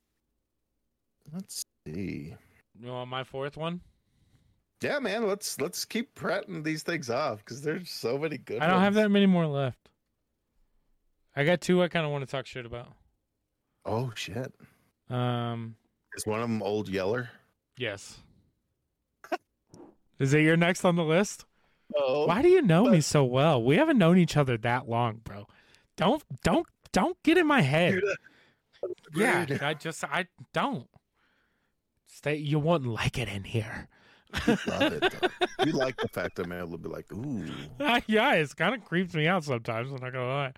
[1.32, 2.34] let's see.
[2.80, 3.80] you want my fourth one?
[4.82, 8.60] Yeah, man, let's let's keep prattling these things off because there's so many good.
[8.60, 9.88] I don't have that many more left.
[11.36, 12.88] I got two I kind of want to talk shit about.
[13.84, 14.52] Oh shit!
[15.08, 15.76] Um,
[16.16, 17.30] Is one of them Old Yeller?
[17.78, 18.18] yes.
[20.18, 21.44] Is it your next on the list?
[21.94, 23.62] Oh, Why do you know me so well?
[23.62, 25.46] We haven't known each other that long, bro.
[25.96, 28.00] Don't don't don't get in my head.
[29.14, 30.88] Yeah, I just I don't.
[32.06, 32.36] Stay.
[32.36, 33.88] You wouldn't like it in here.
[34.46, 35.14] love it.
[35.20, 35.64] Though.
[35.64, 37.46] you like the fact that able to be like, ooh,
[38.06, 39.90] yeah, it's kind of creeps me out sometimes.
[39.90, 40.52] I'm not gonna lie.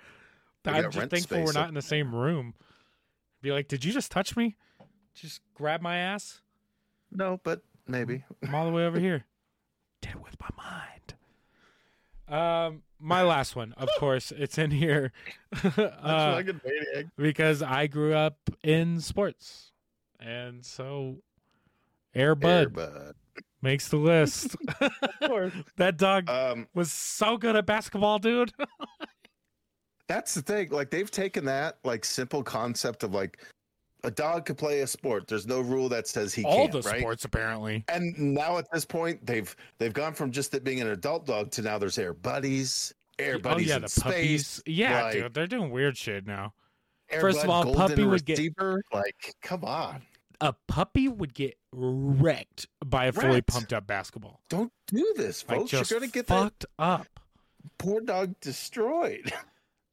[0.64, 2.54] We I'm just thankful we're not in the same room.
[3.42, 4.56] Be like, did you just touch me?
[5.14, 6.40] Just grab my ass.
[7.12, 8.24] no, but maybe.
[8.42, 9.24] I'm all the way over here.
[10.02, 11.14] Did it with my mind.
[12.28, 15.12] Um, my last one, of course, it's in here
[15.76, 16.42] uh,
[17.16, 19.72] because I grew up in sports,
[20.18, 21.16] and so
[22.14, 23.12] Air Bud Airbud.
[23.62, 24.56] makes the list.
[25.76, 28.52] that dog Um, was so good at basketball, dude.
[30.08, 30.70] that's the thing.
[30.70, 33.38] Like they've taken that like simple concept of like
[34.06, 35.26] a dog could play a sport.
[35.26, 36.70] There's no rule that says he All can't.
[36.70, 36.78] Play.
[36.78, 37.00] All the right?
[37.00, 37.84] sports, apparently.
[37.88, 41.50] And now at this point, they've they've gone from just it being an adult dog
[41.52, 44.62] to now there's air buddies, air oh, buddies oh yeah, in the space, puppies.
[44.66, 46.54] Yeah, like- dude, they're doing weird shit now.
[47.10, 48.82] Air First of all, golden puppy would get- receiver.
[48.92, 50.02] Like, come on,
[50.40, 54.40] A puppy would get wrecked by a fully pumped up basketball.
[54.48, 55.72] don't do this, folks.
[55.72, 57.06] You're gonna get that fucked up.
[57.78, 59.32] poor dog destroyed.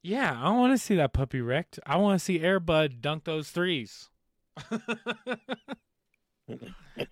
[0.06, 1.80] Yeah, I want to see that puppy wrecked.
[1.86, 4.10] I want to see Airbud dunk those threes.
[4.68, 5.38] that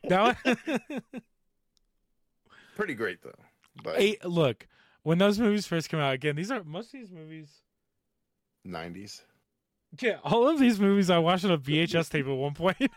[0.45, 1.03] one-
[2.77, 3.33] Pretty great though.
[3.83, 4.67] But hey, look,
[5.05, 7.63] when those movies first came out, again, these are most of these movies.
[8.65, 9.23] nineties.
[10.01, 12.77] Yeah, all of these movies I watched on a VHS tape at one point.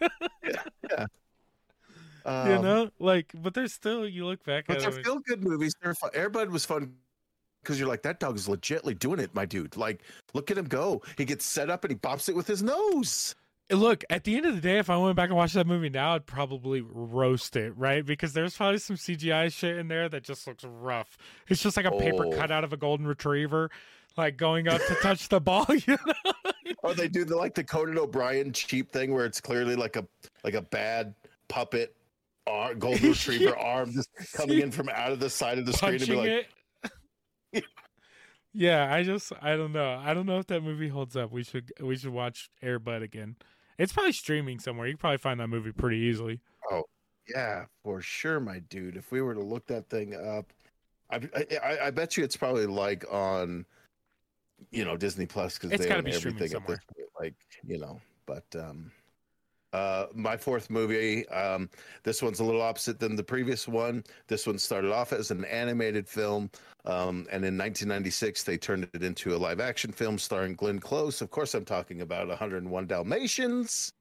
[2.27, 4.07] Um, you know, like, but they're still.
[4.07, 5.03] You look back But at they're them.
[5.03, 5.75] feel good movies.
[5.79, 6.09] They're fun.
[6.15, 6.95] Airbud was fun
[7.65, 9.75] because you're like, that dog is legitly doing it, my dude.
[9.75, 10.01] Like,
[10.33, 11.01] look at him go.
[11.17, 13.35] He gets set up and he bops it with his nose.
[13.71, 15.89] Look, at the end of the day, if I went back and watched that movie
[15.89, 18.05] now, I'd probably roast it, right?
[18.05, 21.17] Because there's probably some CGI shit in there that just looks rough.
[21.47, 22.31] It's just like a paper Oh.
[22.31, 23.71] cut out of a golden retriever,
[24.17, 25.65] like going up to touch the ball.
[25.87, 26.31] You know?
[26.83, 30.05] Or they do the like the Conan O'Brien cheap thing where it's clearly like a
[30.43, 31.15] like a bad
[31.47, 31.95] puppet
[32.45, 36.07] golden retriever arm just coming in from out of the side of the screen and
[36.07, 36.45] be like, it.
[38.55, 40.01] Yeah, I just I don't know.
[40.03, 41.31] I don't know if that movie holds up.
[41.31, 43.35] We should we should watch Air Bud again.
[43.77, 44.87] It's probably streaming somewhere.
[44.87, 46.39] You can probably find that movie pretty easily.
[46.71, 46.83] Oh
[47.27, 48.95] yeah, for sure, my dude.
[48.95, 50.53] If we were to look that thing up,
[51.11, 51.19] I
[51.61, 53.65] I, I bet you it's probably like on,
[54.71, 56.81] you know, Disney Plus because they gotta own be streaming everything at this somewhere.
[56.95, 57.09] point.
[57.19, 57.35] Like
[57.67, 58.89] you know, but um,
[59.75, 61.27] uh, my fourth movie.
[61.27, 61.69] Um,
[62.03, 64.05] this one's a little opposite than the previous one.
[64.27, 66.49] This one started off as an animated film,
[66.85, 71.21] um, and in 1996 they turned it into a live action film starring Glenn Close.
[71.21, 73.91] Of course, I'm talking about 101 Dalmatians.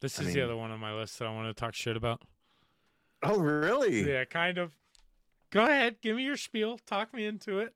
[0.00, 1.96] This I is the other one on my list that I want to talk shit
[1.96, 2.22] about.
[3.22, 4.10] Oh, really?
[4.10, 4.72] Yeah, kind of.
[5.50, 6.78] Go ahead, give me your spiel.
[6.86, 7.74] Talk me into it.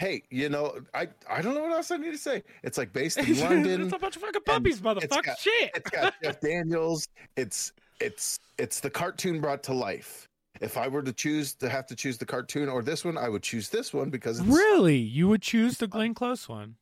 [0.00, 2.42] Hey, you know, I I don't know what else I need to say.
[2.62, 3.82] It's like based in London.
[3.82, 5.38] it's a bunch of fucking puppies, motherfucker.
[5.38, 5.72] Shit.
[5.74, 7.06] it's got Jeff Daniels.
[7.36, 10.26] It's it's it's the cartoon brought to life.
[10.62, 13.28] If I were to choose to have to choose the cartoon or this one, I
[13.28, 14.96] would choose this one because it's, Really?
[14.96, 16.76] You would choose the Glenn Close one?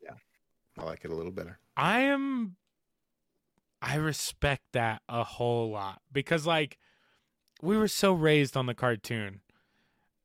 [0.00, 0.14] Yeah,
[0.78, 1.58] I like it a little better.
[1.76, 2.54] I am
[3.82, 6.78] I respect that a whole lot because like
[7.62, 9.40] we were so raised on the cartoon.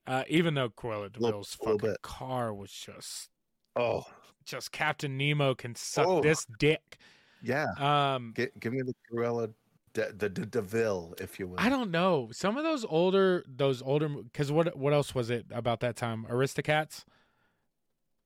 [0.07, 2.01] Uh, even though Cruella de Vil's fucking bit.
[2.01, 3.29] car was just
[3.75, 4.05] Oh
[4.45, 6.21] just Captain Nemo can suck Oh.
[6.21, 6.97] this dick.
[7.41, 9.51] yeah, Um Gi- give me the Cruella,
[9.93, 11.55] de, the the Deville, if you will.
[11.59, 12.29] I don't know.
[12.31, 16.25] Some of those older those older cuz what what else was it about that time?
[16.29, 17.03] Aristocats?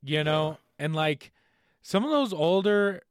[0.04, 1.32] You know, and like
[1.82, 3.02] some of those older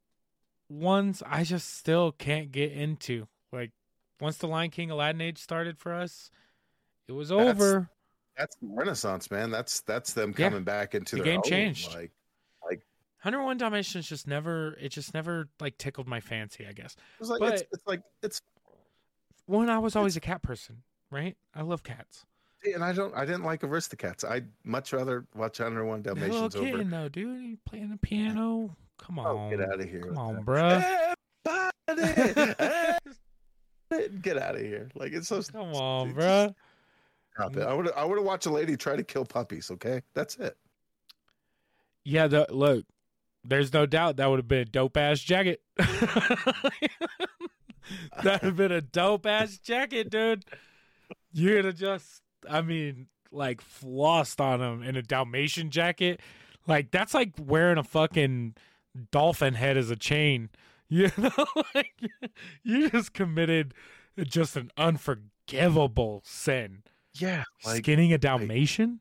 [0.68, 3.28] ones I just still can't get into.
[3.52, 3.72] Like
[4.20, 6.30] once the Lion King Aladdin age started for us,
[7.06, 7.88] it was over.
[8.38, 9.50] That's Renaissance, man.
[9.50, 10.48] That's that's them Yeah.
[10.48, 11.88] coming back into The their game own, changed.
[11.94, 12.12] Like,
[12.64, 12.80] like
[13.22, 16.94] 101 Dalmatians just never it just never like tickled my fancy, I guess.
[17.20, 18.40] It's like But- it's, it's like it's
[19.46, 21.36] One, I was always a cat person, right?
[21.54, 22.24] I love cats.
[22.74, 24.24] and I don't I didn't like Aristocats.
[24.28, 26.70] I'd much rather watch Under One That Dalmatians little over.
[26.78, 28.76] kitten though, dude, he playing the piano.
[28.98, 30.02] Come Oh, on, get out of here!
[30.02, 30.44] come on, that.
[30.44, 31.70] bruh.
[31.88, 32.54] Everybody,
[33.90, 34.88] eh, get out of here!
[34.94, 35.40] Like it's so.
[35.42, 36.54] Come on, bruh.
[37.38, 37.66] Stop mm, it.
[37.66, 39.70] I would I would have watched a lady try to kill puppies.
[39.70, 40.56] Okay, that's it.
[42.04, 42.84] Yeah, the look.
[43.44, 45.62] There's no doubt that would have been a dope ass jacket.
[48.22, 50.44] That'd have been a dope ass jacket, dude.
[51.32, 52.20] You'd have just,
[52.50, 56.20] I mean, like flossed on him in a Dalmatian jacket.
[56.66, 58.56] Like that's like wearing a fucking
[59.12, 60.50] dolphin head as a chain.
[60.90, 61.44] You know,
[61.74, 62.00] like
[62.62, 63.74] you just committed
[64.22, 66.82] just an unforgivable sin.
[67.20, 69.00] Yeah, like Skinning a Dalmatian,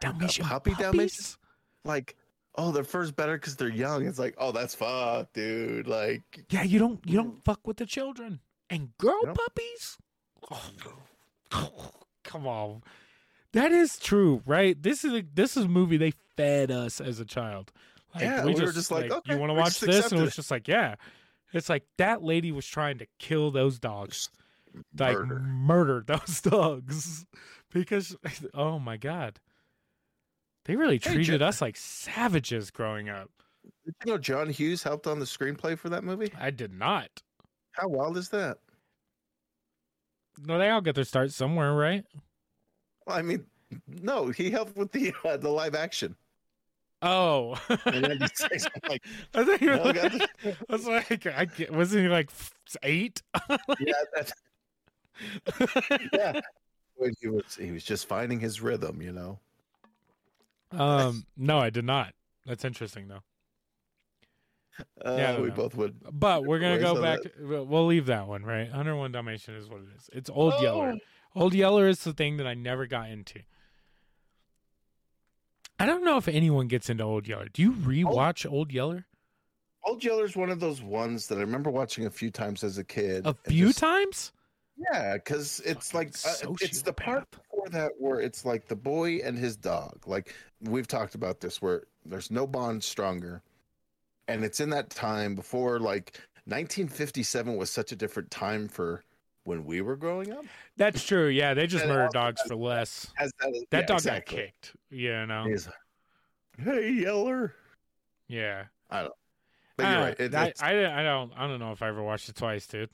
[0.00, 0.86] a Dalmatian puppy puppies?
[0.92, 1.38] Dalmatian?
[1.84, 2.16] like
[2.56, 4.06] oh their fur's better because they're young.
[4.06, 5.88] It's like oh that's fuck, dude.
[5.88, 7.44] Like Yeah, you don't you don't mm.
[7.44, 9.98] fuck with the children and girl puppies.
[10.50, 11.90] Oh,
[12.24, 12.82] come on,
[13.52, 14.80] that is true, right?
[14.80, 17.72] This is a, this is a movie they fed us as a child.
[18.14, 20.36] Like, Yeah, we were just like, okay, you want to watch this, and it was
[20.36, 20.96] just like, yeah,
[21.52, 24.30] it's like that lady was trying to kill those dogs,
[24.98, 25.38] like murder.
[25.40, 27.26] murder those dogs,
[27.72, 28.16] because
[28.54, 29.40] oh my god,
[30.64, 33.30] they really Hey, treated Jo- us like savages growing up.
[33.84, 36.32] Did you know John Hughes helped on the screenplay for that movie?
[36.38, 37.08] I did not.
[37.72, 38.58] How wild is that?
[40.46, 42.04] No, they all get their start somewhere, right?
[43.06, 43.44] Well, I mean,
[43.86, 46.16] no, he helped with the uh, the live action.
[47.02, 47.50] Oh,
[47.86, 49.02] like,
[49.34, 50.28] I think you were no, got the-
[50.68, 52.30] I was like, I get, wasn't he like
[52.82, 53.22] eight?
[53.78, 54.32] yeah, that's,
[56.12, 56.40] yeah.
[56.96, 59.38] When he was he was just finding his rhythm, you know.
[60.72, 62.12] um, no, I did not.
[62.44, 63.22] That's interesting though.
[65.04, 65.54] Uh, Yeah, we know.
[65.54, 65.94] both would.
[66.10, 67.20] But we're gonna go back.
[67.24, 67.36] it.
[67.38, 68.66] To, we'll- we'll leave that one, right?
[68.68, 70.10] 101 Dalmatian is what it is.
[70.12, 70.60] It's Old Oh.
[70.62, 70.94] Yeller.
[71.36, 73.42] Old Yeller is the thing that I never got into.
[75.78, 77.46] I don't know if anyone gets into Old Yeller.
[77.52, 79.06] Do you rewatch Old Yeller?
[79.84, 82.76] Old Yeller is one of those ones that I remember watching a few times as
[82.78, 83.24] a kid.
[83.24, 84.32] A few just- times?
[84.78, 88.76] Yeah, because it's Fucking like uh, it's the part before that where it's like the
[88.76, 89.98] boy and his dog.
[90.06, 93.42] Like we've talked about this, where there's no bond stronger,
[94.28, 99.02] and it's in that time before like 1957 was such a different time for
[99.44, 100.44] when we were growing up.
[100.76, 101.26] That's true.
[101.28, 103.06] Yeah, they just And murder dogs has for less.
[103.18, 104.36] That, That yeah, dog exactly.
[104.36, 104.76] got kicked.
[104.90, 105.44] You know.
[105.44, 105.68] He's
[106.58, 107.54] hey Yeller.
[108.28, 108.64] Yeah.
[108.90, 109.12] But
[109.78, 110.20] you're Uh, right.
[110.20, 112.90] It, I, I, I don't I don't know if I ever watched it twice, dude.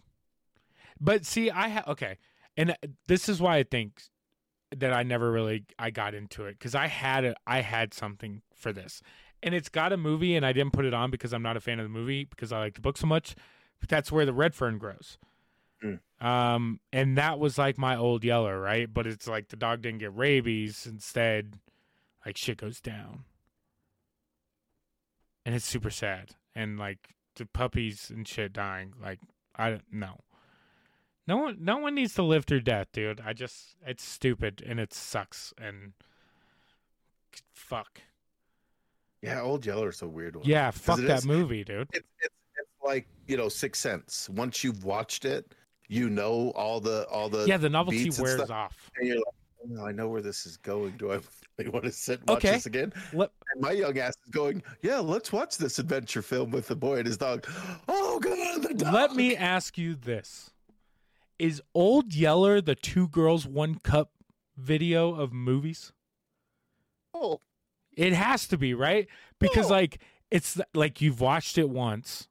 [1.00, 2.18] But see, I ha- okay,
[2.56, 2.74] and uh,
[3.06, 4.02] this is why I think
[4.76, 8.42] that I never really I got into it because I had a, I had something
[8.54, 9.02] for this,
[9.42, 11.60] and it's got a movie, and I didn't put it on because I'm not a
[11.60, 13.34] fan of the movie because I like the book so much.
[13.80, 15.18] But that's where the red fern grows.
[15.84, 16.00] Mm.
[16.24, 18.92] Um, and that was like my old yeller, right?
[18.92, 20.86] But it's like the dog didn't get rabies.
[20.86, 21.58] Instead,
[22.24, 23.24] like shit goes down,
[25.44, 26.30] and it's super sad.
[26.54, 28.94] And like the puppies and shit dying.
[29.02, 29.18] Like
[29.56, 30.20] I don't know.
[31.26, 33.20] No one, no one needs to live through death, dude.
[33.24, 35.92] I just, it's stupid and it sucks and
[37.52, 38.00] fuck.
[39.22, 40.44] yeah, Old Yeller's a weird one.
[40.46, 41.88] Yeah, fuck that is- movie, dude.
[41.92, 44.28] it's, it's it's like you know Sixth Sense.
[44.30, 45.54] Once you've watched it,
[45.88, 48.50] you know all the all the Yeah, the novelty wears stuff.
[48.50, 48.90] off.
[48.98, 50.92] and you're like, oh, I know where this is going.
[50.98, 51.20] Do I
[51.58, 52.52] really want to sit and watch Okay.
[52.52, 52.92] this again?
[53.12, 56.76] Let, And my young ass is going, yeah, let's watch this adventure film with the
[56.76, 57.46] boy and his dog.
[57.88, 58.92] Oh god, the dog.
[58.94, 60.50] let me ask you this:
[61.38, 64.12] Is Old Yeller the two girls one cup
[64.56, 65.92] video of movies?
[67.12, 67.40] Oh,
[67.96, 69.06] It has to be, right?
[69.38, 69.76] Because No.
[69.76, 70.00] like
[70.30, 72.28] it's like you've watched it once,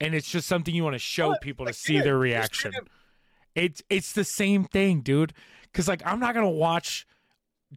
[0.00, 1.40] and it's just something you want to show What?
[1.40, 2.72] people to Like, see yeah, their reaction.
[3.54, 5.32] It's it's the same thing, dude.
[5.64, 7.06] Because like I'm not gonna watch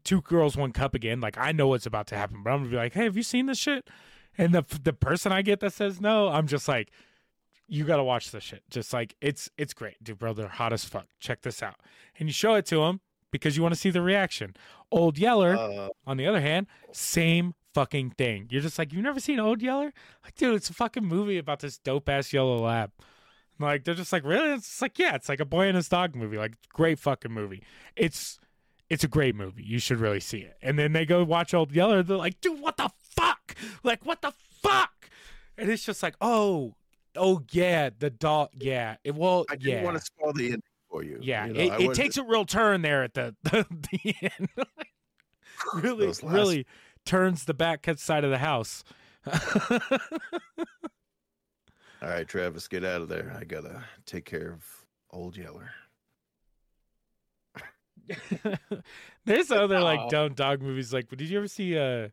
[0.04, 1.22] Two Girls One Cup again.
[1.22, 3.24] Like I know what's about to happen, but I'm gonna be like, Hey, have you
[3.24, 3.90] seen this shit?
[4.38, 6.92] And the the person I get that says no, I'm just like,
[7.74, 8.64] you gotta watch this shit.
[8.70, 10.34] Just like it's it's great, dude, bro.
[10.34, 11.08] They're hot as fuck.
[11.20, 11.76] Check this out,
[12.20, 13.02] and you show it to them
[13.32, 14.56] because you want to see the reaction.
[14.92, 18.48] Old Yeller, Uh, on the other hand, same fucking thing.
[18.52, 19.92] You're just like, you've never seen Old Yeller?
[20.24, 22.92] Like, dude, it's a fucking movie about this dope ass yellow lab.
[23.60, 24.50] Like, they're just like, really?
[24.52, 26.38] It's like, yeah, it's like a boy and his dog movie.
[26.38, 27.64] Like, great fucking movie.
[27.96, 28.40] It's
[28.90, 29.64] it's a great movie.
[29.64, 30.58] You should really see it.
[30.62, 32.04] And then they go watch Old Yeller.
[32.04, 33.56] They're like, dude, what the fuck?
[33.84, 35.10] Like, what the fuck?
[35.58, 36.76] And it's just like, oh,
[37.16, 38.50] oh yeah, the dog.
[38.54, 41.20] Yeah, it well, I didn't yeah, want to spoil the ending for you.
[41.22, 41.46] yeah.
[41.46, 44.50] you know, it it takes a real turn there at the the, the end.
[45.76, 46.66] really, last- really
[47.06, 48.84] turns the back side of the house
[52.02, 53.36] All right, Travis, get out of there.
[53.40, 54.66] I gotta take care of
[55.12, 55.72] old Yeller.
[59.26, 60.94] There's other like dumb dog movies.
[60.94, 62.10] Like, did you ever see uh,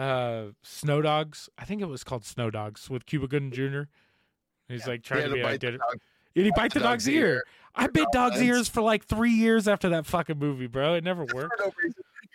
[0.00, 1.48] uh, Snow Dogs?
[1.58, 3.82] I think it was called Snow Dogs with Cuba Gooding Jr.
[4.68, 5.88] He's like trying to be bite the identical.
[5.90, 6.00] dog.
[6.36, 7.26] And he bite the the dog's dog's ear.
[7.26, 7.44] ear.
[7.74, 10.94] I bit dog's ears for like three years after that fucking movie, bro.
[10.94, 11.54] It never worked.
[11.60, 11.70] No.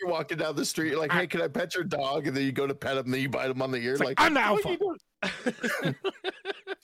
[0.01, 2.35] You're walking down the street, you're like, I- "Hey, can I pet your dog?" And
[2.35, 4.21] then you go to pet him, then you bite him on the ear, like, like,
[4.21, 5.95] "I'm the "What alpha."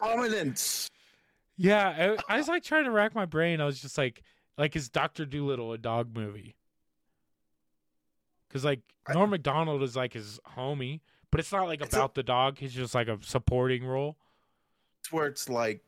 [0.02, 0.90] Dominance.
[1.58, 3.60] yeah, I, I was like trying to rack my brain.
[3.60, 4.24] I was just like,
[4.58, 6.56] like, is Doctor Dolittle a dog movie?
[8.52, 11.00] Because like I- Norm Macdonald is like his homie,
[11.32, 12.58] but it's not like It's a- about the dog.
[12.58, 14.18] He's just like a supporting role.
[15.00, 15.82] It's where it's like,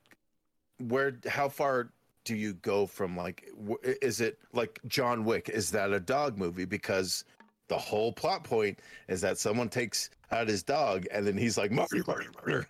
[0.80, 1.18] where?
[1.27, 1.91] How far
[2.23, 3.49] do you go from like?
[3.84, 5.49] Is it like John Wick?
[5.49, 6.65] Is that a dog movie?
[6.65, 7.26] Because
[7.68, 8.80] the whole plot point
[9.10, 12.65] is that someone takes out his dog, and then he's like, "Marty, Marty, Marty."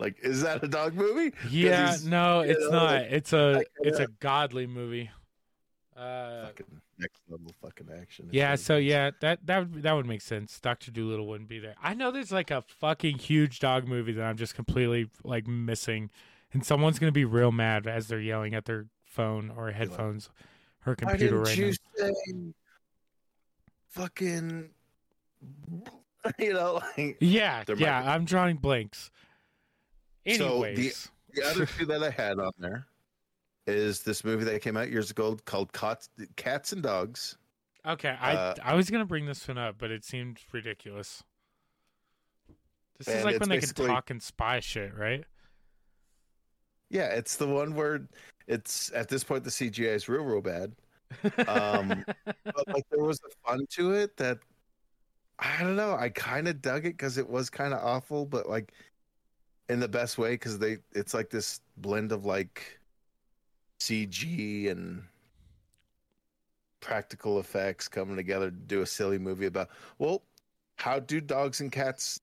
[0.00, 1.32] Like, is that a dog movie?
[1.50, 2.84] Yeah, no, it's know, not.
[3.02, 5.10] like, It's a it's a godly movie.
[5.96, 6.66] Uh, fucking
[6.98, 8.28] next level fucking action.
[8.32, 10.58] Yeah, really so yeah, that that would- that would make sense.
[10.58, 11.74] Doctor Dolittle wouldn't be there.
[11.80, 16.10] I know there's like a fucking huge dog movie that I'm just completely like missing,
[16.52, 20.28] and someone's gonna be real mad as they're yelling at their phone or headphones
[20.82, 21.74] Why computer right you now.
[21.96, 22.52] say
[23.90, 24.70] fucking?
[26.38, 29.10] You know, like Yeah, yeah, be- I'm drawing blanks.
[30.38, 30.94] So the-
[31.34, 32.86] the other two that I had on there
[33.66, 37.36] is this movie that came out years ago called Cats, Cats and Dogs.
[37.86, 41.22] okay, I uh, I was gonna bring this one up, but it seemed ridiculous.
[42.98, 45.24] This is like when they can talk and spy shit, right?
[46.90, 48.06] Yeah, it's the one where
[48.46, 50.74] it's at this point the CGI is real, real bad.
[51.48, 52.04] Um,
[52.44, 54.38] but like there was a fun to it that
[55.38, 55.96] I don't know.
[55.96, 58.72] I kind of dug it because it was kind of awful, but like
[59.68, 62.78] in the best way because they it's like this blend of like
[63.84, 65.02] CG and
[66.80, 70.22] practical effects coming together to do a silly movie about well,
[70.76, 72.20] how do dogs and cats,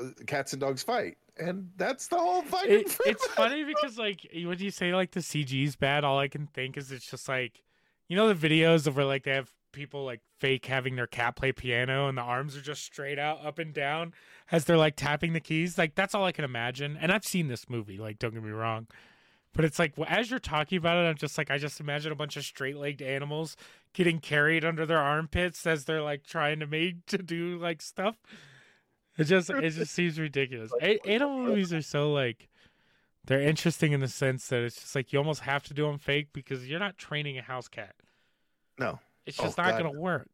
[0.00, 1.16] uh, cats and dogs fight?
[1.36, 5.20] And that's the whole fight it, it's funny because like when you say like the
[5.20, 7.62] CG's bad, all I can think is it's just like
[8.08, 11.36] you know the videos of where like they have people like fake having their cat
[11.36, 14.14] play piano and the arms are just straight out up and down
[14.52, 15.76] as they're like tapping the keys.
[15.76, 16.96] Like that's all I can imagine.
[16.98, 17.98] And I've seen this movie.
[17.98, 18.86] Like don't get me wrong.
[19.54, 22.16] But it's like as you're talking about it, I'm just like I just imagine a
[22.16, 23.56] bunch of straight-legged animals
[23.92, 28.16] getting carried under their armpits as they're like trying to make to do like stuff.
[29.16, 30.72] It just it just seems ridiculous.
[30.82, 32.48] A- animal movies are so like
[33.26, 35.98] they're interesting in the sense that it's just like you almost have to do them
[35.98, 37.94] fake because you're not training a house cat.
[38.78, 40.28] no, It's Oh, just not God, going to work.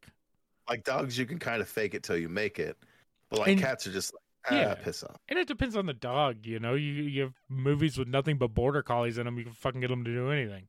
[0.69, 2.77] like dogs, you can kind of fake it till you make it,
[3.29, 4.75] but like And- cats are just like ah, Yeah.
[4.75, 5.17] piss off.
[5.29, 6.75] And it depends on the dog, you know.
[6.75, 9.37] You you have movies with nothing but border collies in them.
[9.39, 10.69] You can fucking get them to do anything.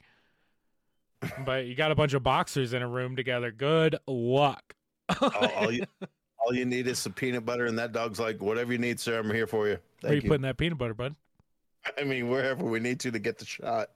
[1.45, 3.51] but you got a bunch of boxers in a room together.
[3.51, 4.75] Good luck.
[5.21, 5.85] all, all you
[6.39, 9.19] all you need is some peanut butter, and that dog's like, whatever you need, sir,
[9.19, 9.77] I'm here for you.
[10.01, 10.27] Where you you.
[10.29, 11.15] putting that peanut butter, bud?
[11.97, 13.89] I mean, wherever we need to to get the shot.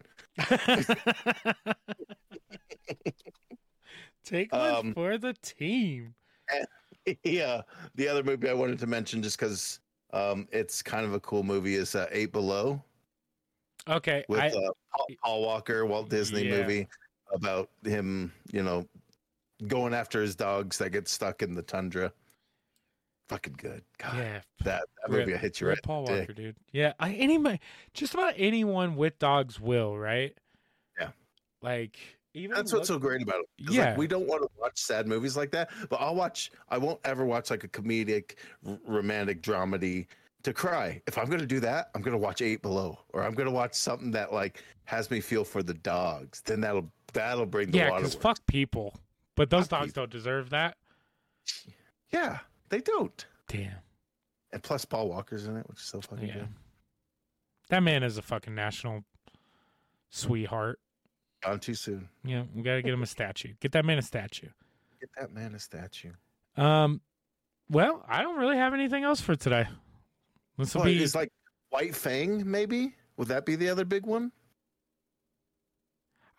[4.23, 6.15] Take one Um, for the team.
[7.23, 7.61] yeah,
[7.95, 9.80] the other movie I wanted to mention just because
[10.14, 12.82] um, it's kind of a cool movie is uh, Eight Below
[13.88, 16.61] Okay, with I, uh, Paul, Paul Walker, Walt Disney Yeah.
[16.61, 16.88] movie
[17.32, 18.88] about him, you know,
[19.68, 22.11] going after his dogs that get stuck in the tundra.
[23.30, 23.84] Fucking good.
[23.98, 25.84] God, yeah, that, that Rip- movie I hit you Rip right.
[25.84, 26.36] Paul Walker, dick.
[26.36, 26.56] dude.
[26.72, 27.60] Yeah, I, any
[27.94, 30.36] just about anyone with dogs will, right?
[30.99, 31.10] Yeah.
[31.61, 31.98] Like
[32.36, 33.45] even That's what's look- so great about it.
[33.72, 33.90] Yeah.
[33.90, 36.52] like, we don't want to watch sad movies like that, but I'll watch.
[36.70, 38.36] I won't ever watch like a comedic,
[38.68, 40.07] r- romantic dramedy
[40.44, 41.02] to cry.
[41.07, 44.12] If I'm gonna do that, I'm gonna watch Eight Below, or I'm gonna watch something
[44.12, 46.41] that like has me feel for the dogs.
[46.45, 48.02] Then that'll that'll bring the yeah, water.
[48.03, 48.94] because fuck people.
[49.36, 50.03] But those Fuck dogs people.
[50.03, 50.78] don't deserve that.
[52.12, 52.40] Yeah,
[52.70, 53.26] they don't.
[53.48, 53.74] Damn.
[54.53, 56.34] And plus, Paul Walker's in it, which is so fucking Yeah.
[56.36, 56.48] good.
[57.70, 59.03] That man is a fucking national
[60.10, 60.80] sweetheart.
[61.44, 62.10] Gone too soon.
[62.24, 63.53] Yeah, we gotta get him a statue.
[63.60, 64.48] Get that man a statue.
[64.99, 66.12] Get that man a statue.
[66.57, 67.02] Um,
[67.70, 69.68] well, I don't really have anything else for today.
[70.57, 71.32] This will Well, be it's like
[71.70, 72.95] White Fang, maybe.
[73.18, 74.32] Would that be the other big one?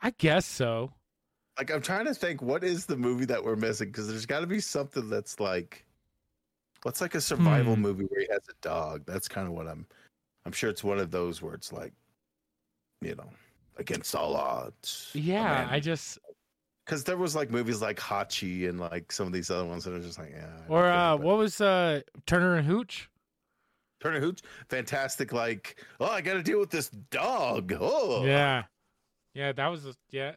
[0.03, 0.93] I guess so.
[1.59, 3.89] Like I'm trying to think, what is the movie that we're missing?
[3.89, 5.85] Because there's got to be something that's like,
[6.83, 7.83] what's like a survival Hmm.
[7.83, 9.05] movie where he has a dog?
[9.07, 9.87] That's kind of what I'm.
[10.45, 11.93] I'm sure it's one of those where it's like,
[13.01, 13.29] you know,
[13.77, 15.11] against all odds.
[15.15, 16.19] Yeah, man I just
[16.85, 19.95] because there was like movies like Hachi and like some of these other ones that
[19.95, 20.47] are just like yeah.
[20.69, 23.09] Or uh, feel it, but- what was uh Turner and Hooch?
[24.01, 25.33] Turner Hooch, fantastic.
[25.33, 27.73] Like, oh, I got to deal with this dog.
[27.81, 28.65] Oh, Yeah,
[29.33, 30.33] yeah, that was a, yeah.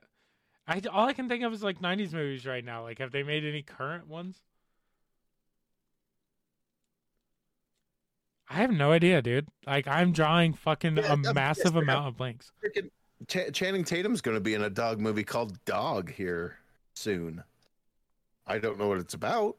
[0.66, 2.84] I all I can think of is like '90s movies right now.
[2.84, 4.38] Like, have they made any current ones?
[8.50, 9.48] I have no idea, dude.
[9.68, 12.52] Like, I'm drawing fucking Yeah, a massive amount of blanks.
[12.64, 12.90] Freaking
[13.28, 16.58] Ch- Channing Tatum's going to be in a dog movie called Dog here
[16.94, 17.44] soon.
[18.48, 19.58] I don't know what it's about.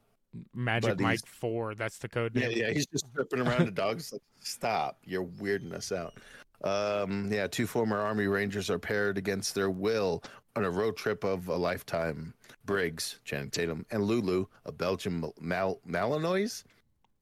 [0.54, 1.74] Magic But Mike Four.
[1.74, 2.50] That's the code name.
[2.50, 2.72] yeah, yeah.
[2.72, 3.98] he's just tripping around a dog.
[3.98, 6.14] It's like, stop, you're weirding us out.
[6.62, 10.22] Um, yeah, two former Army Rangers are paired against their will
[10.56, 12.34] on a road trip of a lifetime.
[12.66, 16.62] Briggs, Channing Tatum, and Lulu, a Belgian Mal- Malinois,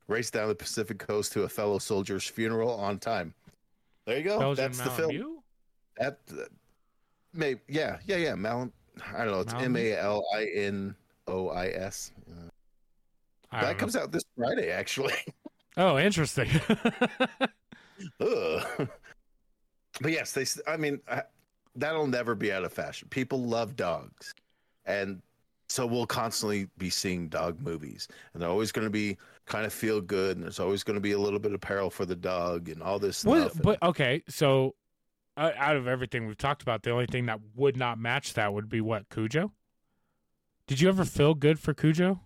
[0.08, 3.32] race down the Pacific coast to a fellow soldier's funeral on time.
[4.04, 4.38] There you go.
[4.38, 5.12] Belgian That's the film.
[5.12, 5.37] Malamute?
[5.98, 6.44] That, uh,
[7.34, 8.34] maybe, yeah, yeah, yeah.
[8.34, 8.70] Mal,
[9.14, 9.40] I don't know.
[9.40, 9.54] It's?
[9.54, 10.94] M A L I N
[11.26, 12.12] O I S.
[13.52, 13.74] That know.
[13.74, 15.14] comes out this Friday, actually.
[15.80, 16.48] Oh, interesting.
[18.20, 18.88] Ugh.
[20.00, 20.44] But yes, they.
[20.66, 21.22] I mean, I,
[21.76, 23.06] that'll never be out of fashion.
[23.10, 24.34] People love dogs,
[24.86, 25.22] and
[25.68, 29.16] so we'll constantly be seeing dog movies, and they're always going to be
[29.46, 31.90] kind of feel good, and there's always going to be a little bit of peril
[31.90, 33.62] for the dog, and all this What, stuff.
[33.62, 34.74] but okay, so
[35.38, 38.52] Uh, out of everything we've talked about, the only thing that would not match that
[38.52, 39.52] would be what Cujo.
[40.66, 42.18] Did you ever feel good for Cujo?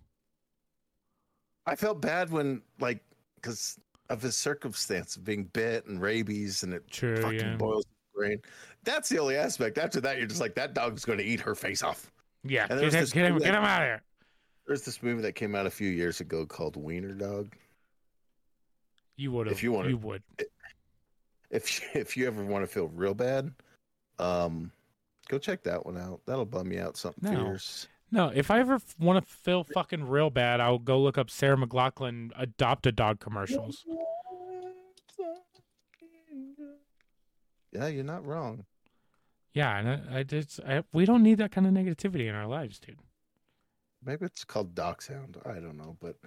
[1.67, 3.03] I felt bad when, like,
[3.35, 3.77] because
[4.09, 8.17] of his circumstance of being bit and rabies, and it True, fucking yeah, boils his
[8.19, 8.41] brain.
[8.83, 9.77] That's the only aspect.
[9.77, 12.11] After that, you're just like, that dog's going to eat her face off.
[12.43, 12.65] yeah.
[12.67, 14.01] And Get him, get him, movie get that- him out of here.
[14.65, 17.53] There's this movie that came out a few years ago called Wiener Dog.
[19.17, 19.55] You would have.
[19.55, 20.23] If you wanted- you would.
[21.53, 23.51] If you, if you ever want to feel real bad,
[24.19, 24.71] um,
[25.29, 26.19] go check that one out.
[26.25, 27.45] That'll bum you out something No.
[27.45, 27.87] fierce.
[28.11, 31.57] No, if I ever want to feel fucking real bad, I'll go look up Sarah
[31.57, 33.85] McLachlan adopt a dog commercials.
[37.71, 38.65] Yeah, you're not wrong.
[39.53, 42.45] Yeah, and I, I just I, we don't need that kind of negativity in our
[42.45, 42.99] lives, dude.
[44.05, 45.37] Maybe it's called Dachshund.
[45.45, 46.17] I don't know, but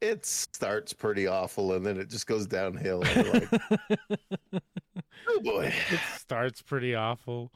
[0.00, 3.00] it starts pretty awful and then it just goes downhill.
[3.00, 3.48] Like,
[5.28, 5.72] oh boy.
[5.90, 7.52] it starts pretty awful.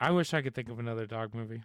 [0.00, 1.62] I wish I could think of another dog movie.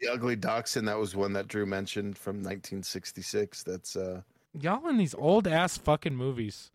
[0.00, 3.62] The Ugly Dachshund, that was one that Drew mentioned from 1966.
[3.62, 4.22] That's uh
[4.60, 6.70] Y'all in these old ass fucking movies.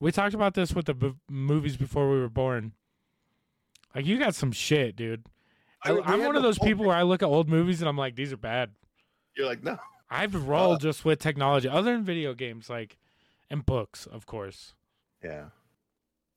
[0.00, 2.72] We talked about this with the b- movies before we were born.
[3.94, 5.24] Like you got some shit, dude.
[5.84, 8.16] I, I'm one of those people where I look at old movies and I'm like,
[8.16, 8.70] these are bad.
[9.36, 9.78] you're like, no.
[10.10, 12.96] I've rolled Uh, just with technology, other than video games, like
[13.50, 14.74] and books, of course.
[15.22, 15.46] Yeah.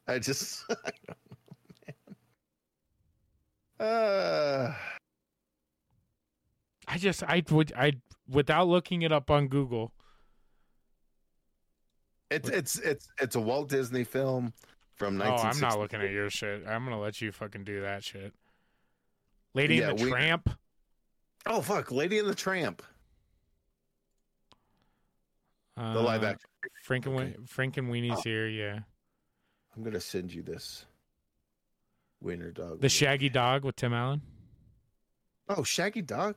[0.08, 0.76] I just I
[3.80, 3.86] know.
[3.86, 4.76] Uh
[6.88, 7.94] I just I would I
[8.28, 9.94] without looking it up on Google.
[12.30, 14.54] It's it's it's it's a Walt Disney film
[15.02, 16.64] from Oh, I'm not looking at your shit.
[16.68, 18.34] I'm gonna let you fucking do that shit.
[19.54, 20.50] Lady Yeah, and the we- Tramp.
[21.48, 22.84] Oh fuck, Lady and the Tramp,
[25.76, 26.50] the live Uh, action.
[26.84, 27.36] Frank and Okay.
[27.38, 28.22] We- Frankenweenie's Oh.
[28.22, 28.48] here.
[28.48, 28.80] Yeah,
[29.76, 30.86] I'm gonna send you this.
[32.22, 32.82] Wiener dog.
[32.82, 32.90] the.
[32.90, 34.22] Shaggy Dog with Tim Allen.
[35.50, 36.36] Oh, Shaggy Dog.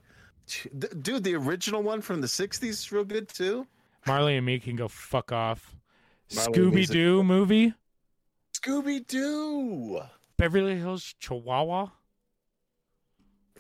[0.78, 3.66] Dude, the original one from the 60s is real good too.
[4.06, 5.74] Marley and me can go fuck off.
[6.30, 7.74] Scooby Doo movie.
[8.64, 10.00] Scooby Doo.
[10.36, 11.88] Beverly Hills Chihuahua.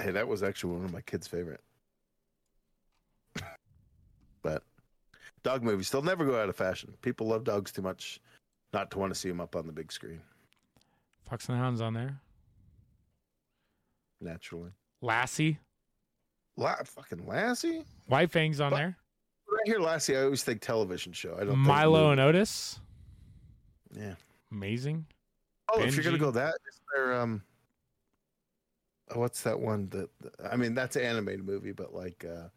[0.00, 1.60] Hey, that was actually one of my kids' favorite.
[4.42, 4.62] but
[5.42, 6.94] dog movies, they'll never go out of fashion.
[7.02, 8.20] People love dogs too much
[8.72, 10.20] not to want to see them up on the big screen,
[11.28, 12.18] Fox and the Hound's on there.
[14.20, 14.70] naturally.
[15.00, 15.58] Lassie.
[16.56, 17.84] La- fucking Lassie?
[18.06, 18.98] White Fang's on But- there.
[19.46, 21.36] When I hear Lassie, I always think television show.
[21.38, 22.80] I don't Milo and Otis.
[23.96, 24.14] Yeah.
[24.54, 25.04] Amazing.
[25.72, 27.42] Oh, if you're gonna go that, is there um
[29.10, 30.08] oh, what's that one that
[30.48, 32.48] I mean that's an animated movie, but like uh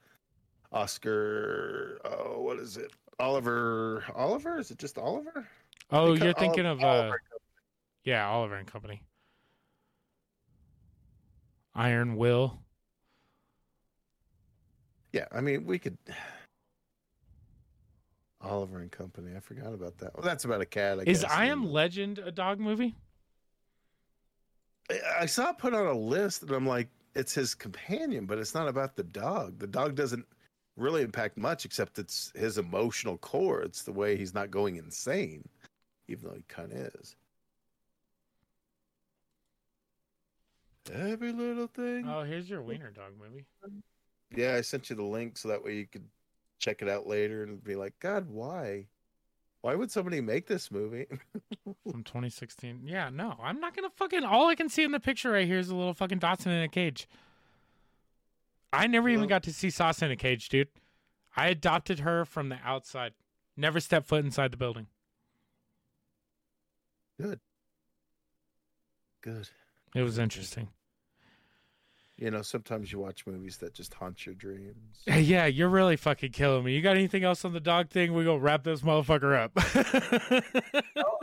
[0.71, 2.91] Oscar oh what is it?
[3.19, 4.59] Oliver Oliver?
[4.59, 5.47] Is it just Oliver?
[5.89, 7.21] Oh, you're thinking Oliver- of uh, Oliver.
[8.03, 9.01] yeah, Oliver and Company.
[11.73, 12.59] Iron Will.
[15.13, 15.97] Yeah, I mean we could
[18.47, 19.35] Oliver and Company.
[19.35, 20.15] I forgot about that.
[20.15, 20.99] Well, that's about a cat.
[20.99, 21.31] I Is guess.
[21.31, 22.95] I Am Legend a dog movie?
[24.89, 28.37] I- I saw it put on a list, and I'm like, it's his companion, but
[28.37, 29.59] it's not about the dog.
[29.59, 30.25] The dog doesn't
[30.75, 33.61] really impact much, except it's his emotional core.
[33.61, 35.47] It's the way he's not going insane,
[36.07, 37.15] even though he kind of is.
[40.93, 42.07] Every little thing.
[42.07, 43.45] Oh, here's your wiener dog movie.
[44.33, 46.05] Yeah, I sent you the link so that way you could
[46.59, 48.87] check it out later and be like, God, why?
[49.61, 51.07] Why would somebody make this movie?
[51.91, 52.81] from 2016.
[52.85, 54.23] Yeah, no, I'm not gonna fucking.
[54.23, 56.63] All I can see in the picture right here is a little fucking dachshund in
[56.63, 57.07] a cage.
[58.71, 60.69] I never even Well- got to see Sauce in a cage, dude.
[61.35, 63.13] I adopted her from the outside.
[63.55, 64.87] Never stepped foot inside the building.
[67.19, 67.39] Good.
[69.21, 69.49] Good.
[69.95, 70.69] It was interesting.
[72.17, 75.03] You know, sometimes you watch movies that just haunt your dreams.
[75.05, 76.73] Yeah, you're really fucking killing me.
[76.73, 78.13] You got anything else on the dog thing?
[78.13, 79.51] We gonna wrap this motherfucker up.
[80.99, 81.19] Oh,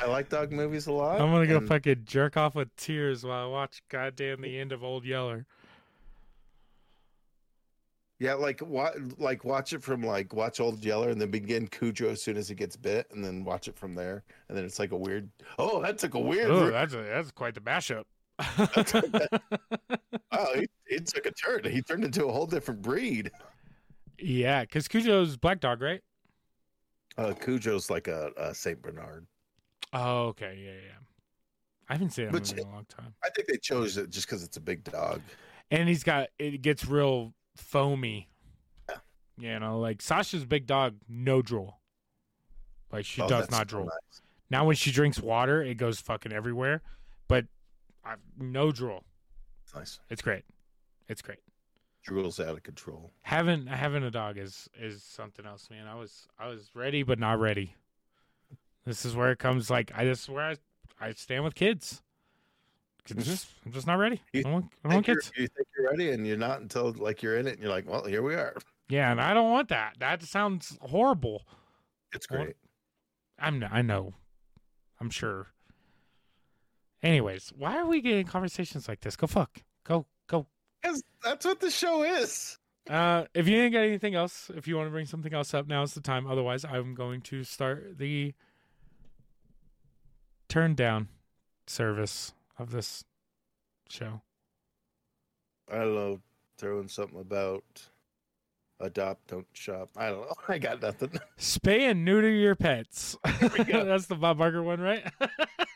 [0.00, 1.20] I, I like dog movies a lot.
[1.20, 4.72] I'm gonna go and- fucking jerk off with tears while I watch goddamn the end
[4.72, 5.46] of Old Yeller.
[8.20, 12.10] Yeah, like wa- like watch it from like watch Old Yeller and then begin Cujo
[12.10, 14.80] as soon as he gets bit, and then watch it from there, and then it's
[14.80, 15.30] like a weird.
[15.58, 16.50] Oh, that took a weird.
[16.50, 18.04] Oh, that's a, that's quite the mashup.
[20.32, 21.64] oh, he, he took a turn.
[21.64, 23.30] He turned into a whole different breed.
[24.18, 26.00] yeah, because Cujo's black dog, right?
[27.16, 29.26] Uh, Cujo's like a, a Saint Bernard.
[29.92, 30.98] Oh, okay, yeah, yeah.
[31.88, 33.14] I haven't seen him in a long time.
[33.24, 35.22] I think they chose it just because it's a big dog.
[35.70, 38.28] And he's got it gets real foamy.
[39.38, 39.54] Yeah.
[39.54, 41.78] You know, like Sasha's big dog, no drool.
[42.92, 43.86] Like she Oh, does not drool.
[43.86, 44.22] nice.
[44.50, 46.82] Now when she drinks water, it goes fucking everywhere.
[48.02, 49.04] But I, no drool.
[49.74, 50.00] Nice.
[50.10, 50.44] It's great.
[51.08, 51.38] It's great.
[52.04, 53.12] Drool's out of control.
[53.22, 55.86] Having having a dog is is something else, man.
[55.86, 57.74] I was I was ready but not ready.
[58.84, 59.68] This is where it comes.
[59.68, 60.56] Like I this is where I
[61.00, 62.02] I stand with kids.
[63.08, 63.66] Mm-hmm.
[63.66, 64.16] I'm just not ready.
[64.16, 65.32] I You don't want, I want kids.
[65.36, 67.88] you think you're ready, and you're not until like you're in it, and you're like,
[67.88, 68.54] well, here we are.
[68.90, 69.96] Yeah, and I don't want that.
[69.98, 71.46] That sounds horrible.
[72.12, 72.56] It's great.
[73.38, 74.14] I'm I know.
[75.00, 75.48] I'm sure.
[77.02, 79.16] Anyways, why are we getting conversations like this?
[79.16, 79.62] Go fuck.
[79.84, 80.46] Go go.
[80.82, 82.58] 'Cause that's what the show is.
[82.88, 85.66] Uh, if you didn't get anything else, if you want to bring something else up,
[85.66, 86.26] now's the time.
[86.26, 88.32] Otherwise, I'm going to start the
[90.48, 91.08] turn down
[91.66, 93.04] service of this
[93.88, 94.22] show.
[95.70, 96.20] I don't know,
[96.56, 97.64] throwing something about
[98.80, 99.90] adopt, don't shop.
[99.96, 100.34] I don't know.
[100.48, 101.10] I got nothing.
[101.38, 103.16] Spay and neuter your pets.
[103.24, 105.04] That's the Bob Barker one, right?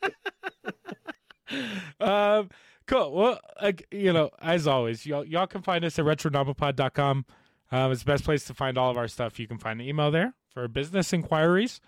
[2.00, 2.48] um,
[2.86, 3.12] cool.
[3.12, 7.26] Well, like, you know, as always, y'all, y'all can find us at retronomopod.com.
[7.70, 9.38] Um, it's the best place to find all of our stuff.
[9.38, 11.80] You can find an email there for business inquiries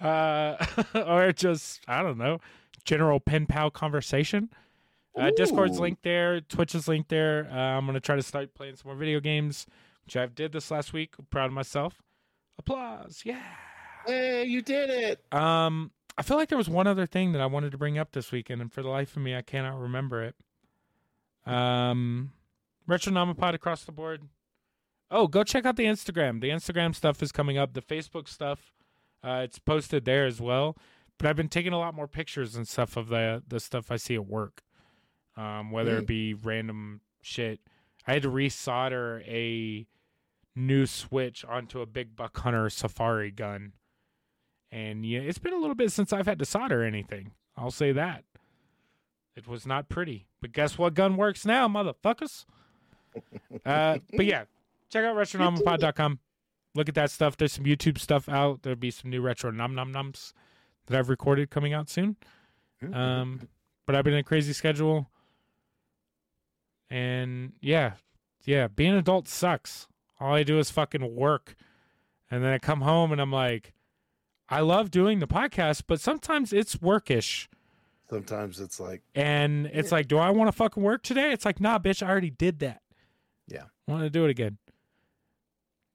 [0.00, 0.56] uh,
[0.94, 2.40] or just, I don't know,
[2.84, 4.50] general pen pal conversation.
[5.18, 6.42] Uh, Discord's linked there.
[6.42, 7.48] Twitch is linked there.
[7.50, 9.66] Uh, I'm going to try to start playing some more video games,
[10.04, 11.14] which I did this last week.
[11.30, 12.02] proud of myself.
[12.58, 13.22] Applause.
[13.24, 13.40] Yeah.
[14.06, 15.24] Hey, you did it.
[15.32, 18.12] Um, I feel like there was one other thing that I wanted to bring up
[18.12, 20.34] this weekend, and for the life of me, I cannot remember it.
[21.44, 22.32] Um,
[22.88, 24.22] Retronomopod across the board.
[25.10, 26.40] Oh, go check out the Instagram.
[26.40, 27.74] The Instagram stuff is coming up.
[27.74, 28.72] The Facebook stuff,
[29.22, 30.76] uh, it's posted there as well.
[31.18, 33.96] But I've been taking a lot more pictures and stuff of the the stuff I
[33.96, 34.62] see at work.
[35.36, 36.06] Um, whether it Mm.
[36.06, 37.60] be random shit.
[38.06, 39.86] I had to resolder a
[40.54, 43.72] new switch onto a big buck hunter safari gun
[44.76, 47.30] and yeah, it's been a little bit since I've had to solder anything.
[47.56, 48.24] I'll say that.
[49.34, 52.44] It was not pretty, but guess what gun works now, motherfuckers?
[53.64, 54.44] uh, but yeah,
[54.90, 56.18] check out retronomopod.com.
[56.74, 57.38] Look at that stuff.
[57.38, 58.62] There's some YouTube stuff out.
[58.62, 60.34] There'll be some new retro num num nums
[60.86, 62.16] that I've recorded coming out soon.
[62.92, 63.48] Um,
[63.86, 65.08] but I've been in a crazy schedule,
[66.90, 67.92] and yeah,
[68.44, 69.88] yeah, being an adult sucks.
[70.20, 71.54] All I do is fucking work,
[72.30, 73.72] and then I come home and I'm like,
[74.48, 77.48] I love doing the podcast, but sometimes it's workish.
[78.08, 81.32] Sometimes it's like, And it's like, do I want to fucking work today?
[81.32, 82.82] It's like, nah, bitch, I already did that.
[83.48, 83.64] Yeah.
[83.88, 84.58] Want to do it again.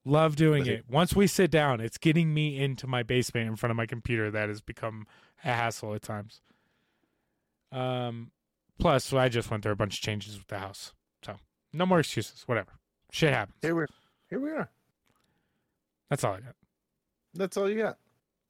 [0.03, 0.86] Love doing it.
[0.90, 4.32] Once we sit down, it's getting me into my basement in front of my computer
[4.32, 5.06] that has become
[5.44, 6.41] a hassle at times.
[7.72, 8.32] Um,
[8.80, 10.94] plus, I just went through a bunch of changes with the house.
[11.23, 11.38] So,
[11.72, 12.44] no more excuses.
[12.48, 12.72] Whatever.
[13.11, 13.57] Shit happens.
[13.61, 13.88] here we're
[14.30, 14.69] here we are.
[16.10, 16.56] That's all I got.
[17.34, 17.98] That's all you got.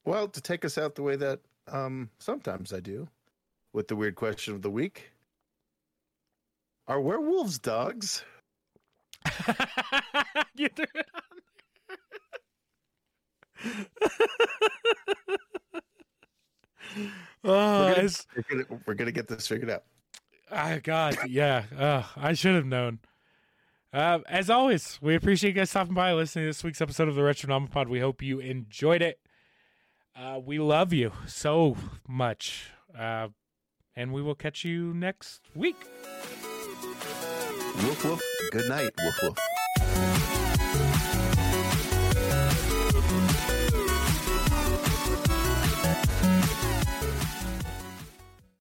[0.05, 3.07] Well, to take us out the way that um sometimes I do,
[3.73, 5.11] with the weird question of the week.
[6.87, 8.23] Are werewolves dogs?
[10.55, 11.21] you threw it on
[13.63, 13.81] there.
[17.43, 19.83] oh, We're gonna, we're gonna we're gonna get this figured out.
[20.51, 21.63] Ah, God, yeah.
[21.77, 22.99] Uh, I should have known.
[23.93, 27.15] Uh, as always, we appreciate you guys stopping by, listening to this week's episode of
[27.15, 27.87] the Retro Retronomopod.
[27.87, 29.19] We hope you enjoyed it.
[30.15, 31.77] Uh, we love you so
[32.07, 32.69] much.
[32.97, 33.29] Uh,
[33.95, 35.77] and we will catch you next week.
[37.75, 38.21] Woof woof.
[38.51, 38.91] Good night.
[38.99, 40.40] Woof woof.